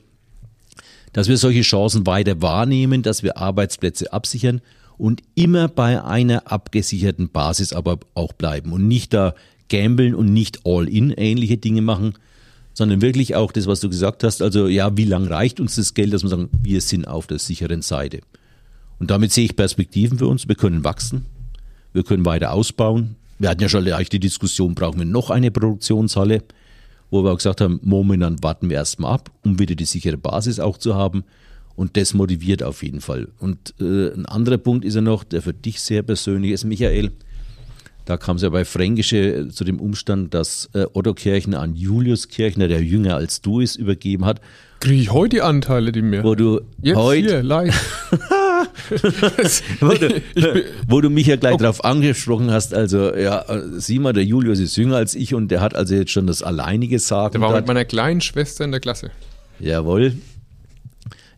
dass 1.15 1.29
wir 1.29 1.39
solche 1.39 1.63
Chancen 1.63 2.07
weiter 2.07 2.43
wahrnehmen, 2.43 3.03
dass 3.03 3.23
wir 3.23 3.39
Arbeitsplätze 3.39 4.13
absichern 4.13 4.61
und 4.99 5.23
immer 5.35 5.69
bei 5.69 6.03
einer 6.05 6.51
abgesicherten 6.53 7.31
Basis 7.31 7.73
aber 7.73 8.01
auch 8.15 8.35
bleiben 8.35 8.73
und 8.73 8.87
nicht 8.87 9.15
da 9.15 9.35
gambeln 9.71 10.15
und 10.15 10.33
nicht 10.33 10.67
all-in 10.67 11.11
ähnliche 11.13 11.57
Dinge 11.57 11.83
machen, 11.83 12.15
sondern 12.75 13.01
wirklich 13.01 13.37
auch 13.37 13.53
das, 13.53 13.69
was 13.69 13.79
du 13.79 13.89
gesagt 13.89 14.25
hast, 14.25 14.43
also 14.43 14.67
ja, 14.67 14.97
wie 14.97 15.05
lang 15.05 15.27
reicht 15.27 15.61
uns 15.61 15.77
das 15.77 15.95
Geld, 15.95 16.13
dass 16.13 16.25
wir 16.25 16.31
sagen, 16.31 16.51
wir 16.63 16.81
sind 16.81 17.07
auf 17.07 17.29
der 17.29 17.39
sicheren 17.39 17.81
Seite. 17.81 18.21
Und 18.99 19.13
damit 19.13 19.33
sehe 19.33 19.45
ich 19.45 19.55
Perspektiven 19.55 20.19
für 20.19 20.27
uns. 20.27 20.49
Wir 20.49 20.57
können 20.57 20.83
wachsen, 20.83 21.27
wir 21.93 22.03
können 22.03 22.27
weiter 22.27 22.53
ausbauen. 22.53 23.15
Wir 23.39 23.49
hatten 23.49 23.63
ja 23.63 23.69
schon 23.69 23.85
leicht 23.85 24.13
die 24.13 24.21
Diskussion, 24.21 24.75
brauchen 24.75 24.99
wir 24.99 25.07
noch 25.07 25.31
eine 25.31 25.51
Produktionshalle? 25.51 26.43
wo 27.15 27.23
wir 27.23 27.31
auch 27.31 27.37
gesagt 27.37 27.61
haben, 27.61 27.79
momentan 27.83 28.43
warten 28.43 28.69
wir 28.69 28.77
erstmal 28.77 29.15
ab, 29.15 29.31
um 29.45 29.61
wieder 29.61 29.77
die 29.77 29.85
sichere 29.85 30.17
Basis 30.17 30.59
auch 30.59 30.79
zu 30.79 30.97
haben. 30.97 31.23
Und 31.77 31.97
das 31.97 32.13
motiviert 32.13 32.63
auf 32.63 32.83
jeden 32.83 33.01
Fall. 33.01 33.29
Und 33.39 33.75
äh, 33.81 34.13
ein 34.13 34.27
anderer 34.27 34.59
Punkt 34.59 34.85
ist 34.85 34.95
ja 34.97 35.01
noch, 35.01 35.23
der 35.23 35.41
für 35.41 35.55
dich 35.55 35.81
sehr 35.81 36.03
persönlich 36.03 36.51
ist, 36.51 36.65
Michael. 36.65 37.13
Da 38.05 38.19
kam 38.19 38.37
es 38.37 38.43
ja 38.43 38.51
bei 38.51 38.65
Fränkische 38.65 39.17
äh, 39.17 39.49
zu 39.49 39.65
dem 39.65 39.81
Umstand, 39.81 40.35
dass 40.35 40.69
äh, 40.75 40.85
Otto 40.93 41.15
Kirchner 41.15 41.61
an 41.61 41.75
Julius 41.75 42.29
Kirchner, 42.29 42.69
der 42.69 42.83
jünger 42.83 43.17
als 43.17 43.41
du 43.41 43.61
ist, 43.61 43.77
übergeben 43.77 44.27
hat. 44.27 44.41
Kriege 44.81 45.01
ich 45.01 45.13
heute 45.13 45.37
die 45.37 45.43
Anteile, 45.43 45.91
die 45.93 46.03
mir. 46.03 46.23
Wo 46.23 46.35
du 46.35 46.61
Jetzt 46.83 46.97
heute, 46.97 47.29
hier, 47.29 47.43
live. 47.43 48.11
wo, 49.81 49.89
du, 49.95 50.23
wo 50.89 51.01
du 51.01 51.09
mich 51.09 51.29
ja 51.29 51.37
gleich 51.37 51.55
okay. 51.55 51.63
darauf 51.63 51.85
angesprochen 51.85 52.51
hast, 52.51 52.75
also 52.75 53.15
ja, 53.15 53.47
sieh 53.79 53.99
mal, 53.99 54.13
der 54.13 54.25
Julius 54.25 54.59
ist 54.59 54.77
jünger 54.77 54.97
als 54.97 55.15
ich 55.15 55.33
und 55.33 55.49
der 55.49 55.63
hat 55.63 55.75
also 55.75 55.95
jetzt 55.95 56.11
schon 56.11 56.27
das 56.27 56.43
alleinige 56.43 56.99
Sagen. 56.99 57.33
Der 57.33 57.41
war 57.41 57.55
mit 57.57 57.67
meiner 57.67 57.87
kleinen 57.87 58.21
Schwester 58.21 58.65
in 58.65 58.73
der 58.73 58.81
Klasse. 58.81 59.11
Jawohl. 59.59 60.15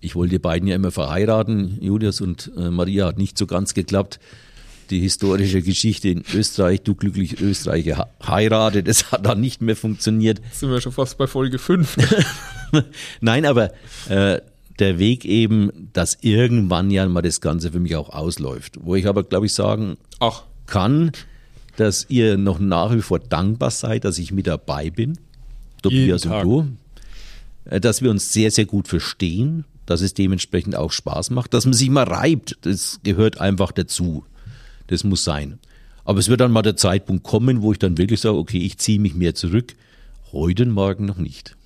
Ich 0.00 0.16
wollte 0.16 0.30
die 0.30 0.38
beiden 0.40 0.66
ja 0.68 0.74
immer 0.74 0.90
verheiraten. 0.90 1.78
Julius 1.80 2.20
und 2.20 2.50
äh, 2.56 2.70
Maria 2.70 3.06
hat 3.06 3.18
nicht 3.18 3.38
so 3.38 3.46
ganz 3.46 3.74
geklappt. 3.74 4.18
Die 4.90 5.00
historische 5.00 5.62
Geschichte 5.62 6.08
in 6.08 6.22
Österreich, 6.34 6.82
du 6.82 6.94
glücklich 6.94 7.40
Österreicher 7.40 8.08
heiratet, 8.26 8.86
das 8.86 9.10
hat 9.10 9.26
dann 9.26 9.40
nicht 9.40 9.60
mehr 9.60 9.76
funktioniert. 9.76 10.40
Jetzt 10.44 10.60
sind 10.60 10.70
wir 10.70 10.80
schon 10.80 10.92
fast 10.92 11.18
bei 11.18 11.26
Folge 11.26 11.58
5. 11.58 11.96
Nein, 13.20 13.44
aber 13.46 13.72
äh, 14.08 14.40
der 14.78 14.98
Weg 14.98 15.24
eben, 15.24 15.90
dass 15.92 16.18
irgendwann 16.20 16.90
ja 16.90 17.06
mal 17.06 17.22
das 17.22 17.40
Ganze 17.40 17.72
für 17.72 17.80
mich 17.80 17.96
auch 17.96 18.10
ausläuft. 18.10 18.78
Wo 18.82 18.94
ich 18.94 19.06
aber, 19.06 19.24
glaube 19.24 19.46
ich, 19.46 19.54
sagen 19.54 19.96
Ach. 20.20 20.44
kann, 20.66 21.12
dass 21.76 22.06
ihr 22.08 22.36
noch 22.36 22.58
nach 22.58 22.94
wie 22.94 23.02
vor 23.02 23.18
dankbar 23.18 23.70
seid, 23.70 24.04
dass 24.04 24.18
ich 24.18 24.32
mit 24.32 24.46
dabei 24.46 24.90
bin. 24.90 25.18
Tobias 25.82 26.24
und 26.26 26.42
du. 26.42 26.66
Äh, 27.64 27.80
dass 27.80 28.02
wir 28.02 28.10
uns 28.10 28.32
sehr, 28.32 28.50
sehr 28.50 28.66
gut 28.66 28.88
verstehen, 28.88 29.64
dass 29.86 30.00
es 30.00 30.14
dementsprechend 30.14 30.76
auch 30.76 30.92
Spaß 30.92 31.30
macht, 31.30 31.54
dass 31.54 31.64
man 31.64 31.74
sich 31.74 31.90
mal 31.90 32.04
reibt, 32.04 32.58
das 32.62 33.00
gehört 33.02 33.40
einfach 33.40 33.72
dazu. 33.72 34.24
Das 34.86 35.04
muss 35.04 35.24
sein. 35.24 35.58
Aber 36.04 36.20
es 36.20 36.28
wird 36.28 36.40
dann 36.40 36.52
mal 36.52 36.62
der 36.62 36.76
Zeitpunkt 36.76 37.24
kommen, 37.24 37.62
wo 37.62 37.72
ich 37.72 37.78
dann 37.78 37.98
wirklich 37.98 38.20
sage, 38.20 38.36
okay, 38.36 38.58
ich 38.58 38.78
ziehe 38.78 39.00
mich 39.00 39.14
mehr 39.14 39.34
zurück. 39.34 39.74
Heute 40.32 40.66
morgen 40.66 41.04
noch 41.04 41.18
nicht. 41.18 41.56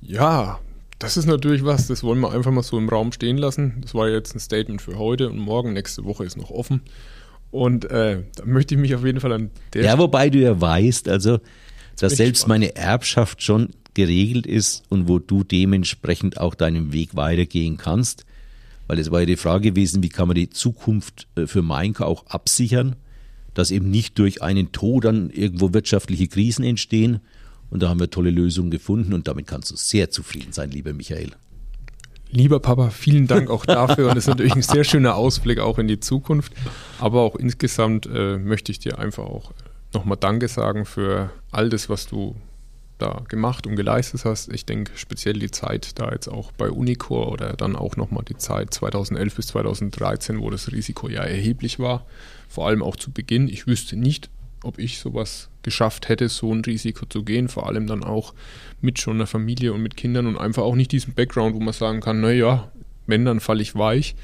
Ja, 0.00 0.60
das 0.98 1.16
ist 1.16 1.26
natürlich 1.26 1.64
was, 1.64 1.86
das 1.86 2.02
wollen 2.02 2.20
wir 2.20 2.32
einfach 2.32 2.50
mal 2.50 2.62
so 2.62 2.78
im 2.78 2.88
Raum 2.88 3.12
stehen 3.12 3.36
lassen. 3.36 3.78
Das 3.82 3.94
war 3.94 4.08
jetzt 4.08 4.34
ein 4.34 4.40
Statement 4.40 4.80
für 4.80 4.98
heute 4.98 5.28
und 5.28 5.38
morgen. 5.38 5.74
Nächste 5.74 6.04
Woche 6.04 6.24
ist 6.24 6.36
noch 6.36 6.50
offen. 6.50 6.82
Und 7.50 7.84
äh, 7.84 8.22
da 8.34 8.44
möchte 8.46 8.74
ich 8.74 8.80
mich 8.80 8.94
auf 8.94 9.04
jeden 9.04 9.20
Fall 9.20 9.32
an 9.32 9.50
der. 9.72 9.84
Ja, 9.84 9.98
wobei 9.98 10.30
du 10.30 10.38
ja 10.38 10.60
weißt, 10.60 11.08
also, 11.08 11.38
dass 11.98 12.16
selbst 12.16 12.42
spannend. 12.42 12.74
meine 12.74 12.76
Erbschaft 12.76 13.42
schon 13.42 13.70
geregelt 13.94 14.46
ist 14.46 14.82
und 14.88 15.08
wo 15.08 15.18
du 15.18 15.44
dementsprechend 15.44 16.40
auch 16.40 16.54
deinen 16.54 16.92
Weg 16.92 17.14
weitergehen 17.14 17.76
kannst. 17.76 18.24
Weil 18.86 18.98
es 18.98 19.10
war 19.10 19.20
ja 19.20 19.26
die 19.26 19.36
Frage 19.36 19.70
gewesen, 19.70 20.02
wie 20.02 20.08
kann 20.08 20.28
man 20.28 20.34
die 20.34 20.50
Zukunft 20.50 21.26
äh, 21.36 21.46
für 21.46 21.62
Mainka 21.62 22.04
auch 22.04 22.26
absichern, 22.26 22.96
dass 23.54 23.70
eben 23.70 23.90
nicht 23.90 24.18
durch 24.18 24.42
einen 24.42 24.72
Tod 24.72 25.04
dann 25.04 25.30
irgendwo 25.30 25.72
wirtschaftliche 25.72 26.28
Krisen 26.28 26.64
entstehen, 26.64 27.20
und 27.70 27.82
da 27.82 27.88
haben 27.88 27.98
wir 27.98 28.08
tolle 28.08 28.30
Lösungen 28.30 28.70
gefunden 28.70 29.12
und 29.14 29.26
damit 29.26 29.48
kannst 29.48 29.72
du 29.72 29.76
sehr 29.76 30.08
zufrieden 30.08 30.52
sein, 30.52 30.70
lieber 30.70 30.92
Michael. 30.92 31.30
Lieber 32.30 32.60
Papa, 32.60 32.90
vielen 32.90 33.26
Dank 33.26 33.50
auch 33.50 33.66
dafür 33.66 34.10
und 34.10 34.16
es 34.16 34.24
ist 34.24 34.28
natürlich 34.28 34.54
ein 34.54 34.62
sehr 34.62 34.84
schöner 34.84 35.16
Ausblick 35.16 35.58
auch 35.58 35.78
in 35.78 35.88
die 35.88 35.98
Zukunft. 36.00 36.52
Aber 37.00 37.22
auch 37.22 37.36
insgesamt 37.36 38.06
äh, 38.06 38.38
möchte 38.38 38.70
ich 38.70 38.78
dir 38.78 38.98
einfach 38.98 39.24
auch 39.24 39.52
nochmal 39.92 40.18
Danke 40.18 40.48
sagen 40.48 40.84
für 40.84 41.30
all 41.50 41.68
das, 41.68 41.88
was 41.88 42.06
du 42.06 42.36
da 43.04 43.22
gemacht 43.28 43.66
und 43.66 43.76
geleistet 43.76 44.24
hast. 44.24 44.52
Ich 44.52 44.64
denke 44.64 44.92
speziell 44.96 45.34
die 45.34 45.50
Zeit 45.50 45.98
da 45.98 46.10
jetzt 46.10 46.28
auch 46.28 46.52
bei 46.52 46.70
Unicor 46.70 47.30
oder 47.30 47.52
dann 47.52 47.76
auch 47.76 47.96
nochmal 47.96 48.24
die 48.24 48.36
Zeit 48.36 48.72
2011 48.72 49.34
bis 49.34 49.46
2013, 49.48 50.40
wo 50.40 50.50
das 50.50 50.72
Risiko 50.72 51.08
ja 51.08 51.22
erheblich 51.22 51.78
war. 51.78 52.06
Vor 52.48 52.66
allem 52.66 52.82
auch 52.82 52.96
zu 52.96 53.10
Beginn. 53.10 53.48
Ich 53.48 53.66
wüsste 53.66 53.96
nicht, 53.96 54.30
ob 54.62 54.78
ich 54.78 54.98
sowas 54.98 55.50
geschafft 55.62 56.08
hätte, 56.08 56.28
so 56.28 56.52
ein 56.52 56.64
Risiko 56.64 57.06
zu 57.06 57.22
gehen, 57.22 57.48
vor 57.48 57.66
allem 57.66 57.86
dann 57.86 58.02
auch 58.02 58.34
mit 58.80 58.98
schon 58.98 59.16
einer 59.16 59.26
Familie 59.26 59.72
und 59.72 59.82
mit 59.82 59.96
Kindern 59.96 60.26
und 60.26 60.38
einfach 60.38 60.62
auch 60.62 60.74
nicht 60.74 60.92
diesen 60.92 61.14
Background, 61.14 61.54
wo 61.54 61.60
man 61.60 61.74
sagen 61.74 62.00
kann, 62.00 62.20
naja, 62.20 62.70
wenn, 63.06 63.24
dann 63.24 63.40
falle 63.40 63.62
ich 63.62 63.74
weich. 63.74 64.14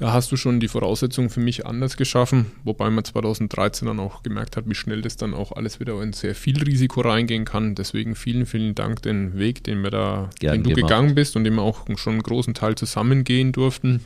Da 0.00 0.14
hast 0.14 0.32
du 0.32 0.36
schon 0.36 0.60
die 0.60 0.68
Voraussetzungen 0.68 1.28
für 1.28 1.40
mich 1.40 1.66
anders 1.66 1.98
geschaffen, 1.98 2.52
wobei 2.64 2.88
man 2.88 3.04
2013 3.04 3.86
dann 3.86 4.00
auch 4.00 4.22
gemerkt 4.22 4.56
hat, 4.56 4.66
wie 4.66 4.74
schnell 4.74 5.02
das 5.02 5.18
dann 5.18 5.34
auch 5.34 5.52
alles 5.52 5.78
wieder 5.78 6.00
in 6.02 6.14
sehr 6.14 6.34
viel 6.34 6.62
Risiko 6.62 7.02
reingehen 7.02 7.44
kann. 7.44 7.74
Deswegen 7.74 8.14
vielen, 8.14 8.46
vielen 8.46 8.74
Dank 8.74 9.02
den 9.02 9.38
Weg, 9.38 9.62
den 9.62 9.82
wir 9.82 9.90
da, 9.90 10.30
Gern 10.38 10.54
den 10.54 10.62
du 10.62 10.70
gemacht. 10.70 10.88
gegangen 10.88 11.14
bist 11.14 11.36
und 11.36 11.44
den 11.44 11.54
wir 11.54 11.62
auch 11.62 11.86
schon 11.96 12.14
einen 12.14 12.22
großen 12.22 12.54
Teil 12.54 12.76
zusammengehen 12.76 13.52
durften 13.52 14.00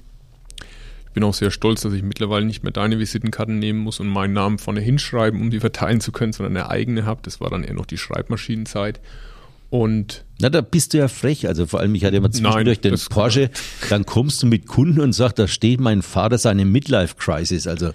bin 1.15 1.23
auch 1.23 1.33
sehr 1.33 1.53
stolz, 1.53 1.83
dass 1.83 1.93
ich 1.93 2.03
mittlerweile 2.03 2.45
nicht 2.45 2.65
mehr 2.65 2.73
deine 2.73 2.99
Visitenkarten 2.99 3.61
nehmen 3.61 3.79
muss 3.79 4.01
und 4.01 4.09
meinen 4.09 4.33
Namen 4.33 4.59
vorne 4.59 4.81
hinschreiben, 4.81 5.41
um 5.41 5.51
die 5.51 5.61
verteilen 5.61 6.01
zu 6.01 6.11
können, 6.11 6.33
sondern 6.33 6.57
eine 6.57 6.69
eigene 6.69 7.07
habe. 7.07 7.21
Das 7.23 7.41
war 7.41 7.51
dann 7.51 7.63
eher 7.63 7.75
noch 7.75 7.87
die 7.87 7.99
Schreibmaschinenzeit. 7.99 9.01
Und 9.75 10.25
Na, 10.41 10.51
da 10.51 10.61
bist 10.61 10.95
du 10.95 10.99
ja 10.99 11.09
frech. 11.09 11.49
Also 11.49 11.67
vor 11.67 11.81
allem, 11.81 11.97
ich 11.97 12.05
hatte 12.05 12.15
immer 12.15 12.31
zwischendurch 12.31 12.81
den 12.81 12.97
Porsche, 13.11 13.51
dann 13.91 14.07
kommst 14.07 14.41
du 14.41 14.47
mit 14.47 14.69
Kunden 14.69 15.01
und 15.01 15.13
sagst, 15.13 15.41
da 15.41 15.49
steht 15.49 15.81
mein 15.81 16.03
Vater 16.03 16.39
seine 16.39 16.65
Midlife-Crisis. 16.65 17.67
Also 17.67 17.91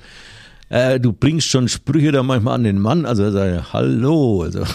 äh, 0.68 1.00
du 1.00 1.14
bringst 1.14 1.48
schon 1.48 1.70
Sprüche 1.70 2.12
da 2.12 2.22
manchmal 2.22 2.56
an 2.56 2.66
den 2.66 2.80
Mann. 2.80 3.06
Also 3.06 3.32
sag, 3.32 3.72
hallo. 3.72 4.42
Also. 4.42 4.66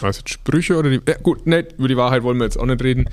Was 0.00 0.18
jetzt 0.18 0.30
Sprüche 0.30 0.76
oder 0.76 0.90
die. 0.90 1.00
Ja, 1.08 1.16
gut, 1.20 1.44
ne, 1.44 1.66
über 1.76 1.88
die 1.88 1.96
Wahrheit 1.96 2.22
wollen 2.22 2.38
wir 2.38 2.44
jetzt 2.44 2.56
auch 2.56 2.66
nicht 2.66 2.84
reden. 2.84 3.06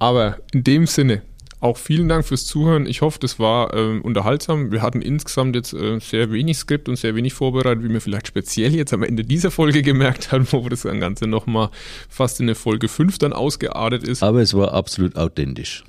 Aber 0.00 0.38
in 0.52 0.64
dem 0.64 0.88
Sinne, 0.88 1.22
Auch 1.58 1.78
vielen 1.78 2.08
Dank 2.08 2.26
fürs 2.26 2.44
Zuhören. 2.44 2.86
Ich 2.86 3.00
hoffe, 3.00 3.18
das 3.18 3.38
war 3.38 3.72
äh, 3.74 3.98
unterhaltsam. 4.00 4.72
Wir 4.72 4.82
hatten 4.82 5.00
insgesamt 5.00 5.56
jetzt 5.56 5.72
äh, 5.72 5.98
sehr 6.00 6.30
wenig 6.30 6.58
Skript 6.58 6.88
und 6.88 6.96
sehr 6.96 7.14
wenig 7.14 7.32
vorbereitet, 7.32 7.82
wie 7.82 7.88
wir 7.88 8.00
vielleicht 8.02 8.26
speziell 8.26 8.74
jetzt 8.74 8.92
am 8.92 9.02
Ende 9.02 9.24
dieser 9.24 9.50
Folge 9.50 9.80
gemerkt 9.82 10.32
haben, 10.32 10.46
wo 10.50 10.68
das 10.68 10.82
Ganze 10.82 11.26
nochmal 11.26 11.70
fast 12.10 12.40
in 12.40 12.44
eine 12.46 12.54
Folge 12.54 12.88
5 12.88 13.18
dann 13.18 13.32
ausgeartet 13.32 14.02
ist. 14.04 14.22
Aber 14.22 14.42
es 14.42 14.52
war 14.52 14.74
absolut 14.74 15.16
authentisch. 15.16 15.84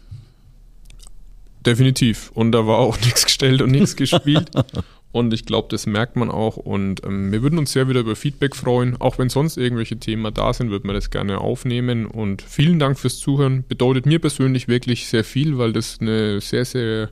Definitiv. 1.66 2.32
Und 2.34 2.54
da 2.54 2.66
war 2.66 2.78
auch 2.78 2.98
nichts 3.02 3.26
gestellt 3.26 3.62
und 3.62 3.72
nichts 3.72 3.98
gespielt. 3.98 4.50
Und 5.12 5.34
ich 5.34 5.46
glaube, 5.46 5.68
das 5.72 5.86
merkt 5.86 6.16
man 6.16 6.30
auch. 6.30 6.58
Und 6.58 7.04
ähm, 7.06 7.32
wir 7.32 7.42
würden 7.42 7.58
uns 7.58 7.72
sehr 7.72 7.88
wieder 7.88 8.02
über 8.02 8.16
Feedback 8.16 8.56
freuen. 8.56 9.00
Auch 9.00 9.18
wenn 9.18 9.30
sonst 9.30 9.58
irgendwelche 9.58 9.98
Themen 9.98 10.32
da 10.34 10.54
sind, 10.54 10.70
würden 10.70 10.88
wir 10.88 10.94
das 10.94 11.10
gerne 11.10 11.40
aufnehmen. 11.40 12.06
Und 12.06 12.42
vielen 12.42 12.78
Dank 12.78 13.00
fürs 13.00 13.18
Zuhören. 13.18 13.64
Bedeutet 13.68 14.06
mir 14.06 14.20
persönlich 14.20 14.68
wirklich 14.68 15.08
sehr 15.08 15.24
viel, 15.24 15.58
weil 15.58 15.74
das 15.74 16.00
eine 16.02 16.42
sehr, 16.42 16.66
sehr 16.66 17.10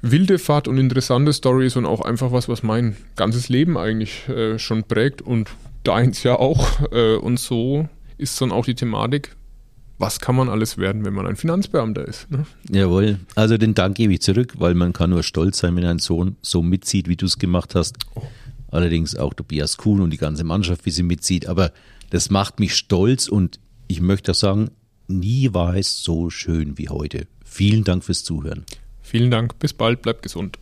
wilde 0.00 0.38
Fahrt 0.38 0.68
und 0.68 0.78
interessante 0.78 1.32
Story 1.32 1.66
ist 1.66 1.76
und 1.76 1.86
auch 1.86 2.00
einfach 2.00 2.32
was, 2.32 2.48
was 2.48 2.62
mein 2.62 2.96
ganzes 3.16 3.48
Leben 3.48 3.76
eigentlich 3.76 4.28
äh, 4.28 4.58
schon 4.58 4.84
prägt 4.84 5.22
und 5.22 5.50
deins 5.84 6.22
ja 6.22 6.36
auch. 6.36 6.66
Äh, 6.92 7.16
und 7.16 7.40
so 7.40 7.88
ist 8.16 8.40
dann 8.40 8.52
auch 8.52 8.64
die 8.64 8.74
Thematik, 8.74 9.34
was 9.98 10.20
kann 10.20 10.36
man 10.36 10.48
alles 10.48 10.76
werden, 10.78 11.04
wenn 11.04 11.14
man 11.14 11.26
ein 11.26 11.36
Finanzbeamter 11.36 12.06
ist. 12.06 12.30
Ne? 12.30 12.46
Jawohl. 12.70 13.18
Also 13.34 13.56
den 13.56 13.74
Dank 13.74 13.96
gebe 13.96 14.12
ich 14.12 14.20
zurück, 14.20 14.54
weil 14.58 14.74
man 14.74 14.92
kann 14.92 15.10
nur 15.10 15.22
stolz 15.22 15.58
sein, 15.58 15.74
wenn 15.76 15.84
ein 15.84 15.98
Sohn 15.98 16.36
so 16.42 16.62
mitzieht, 16.62 17.08
wie 17.08 17.16
du 17.16 17.26
es 17.26 17.38
gemacht 17.38 17.74
hast. 17.74 17.96
Oh. 18.14 18.22
Allerdings 18.68 19.16
auch 19.16 19.32
Tobias 19.32 19.76
Kuhn 19.76 20.00
und 20.00 20.10
die 20.10 20.18
ganze 20.18 20.44
Mannschaft, 20.44 20.84
wie 20.84 20.90
sie 20.90 21.02
mitzieht. 21.02 21.46
Aber 21.46 21.72
das 22.10 22.30
macht 22.30 22.60
mich 22.60 22.74
stolz 22.74 23.28
und 23.28 23.58
ich 23.88 24.00
möchte 24.00 24.32
auch 24.32 24.36
sagen, 24.36 24.70
nie 25.08 25.54
war 25.54 25.76
es 25.76 26.02
so 26.02 26.30
schön 26.30 26.76
wie 26.76 26.88
heute. 26.88 27.26
Vielen 27.44 27.84
Dank 27.84 28.04
fürs 28.04 28.24
Zuhören. 28.24 28.64
Vielen 29.02 29.30
Dank. 29.30 29.58
Bis 29.58 29.72
bald. 29.72 30.02
Bleibt 30.02 30.22
gesund. 30.22 30.58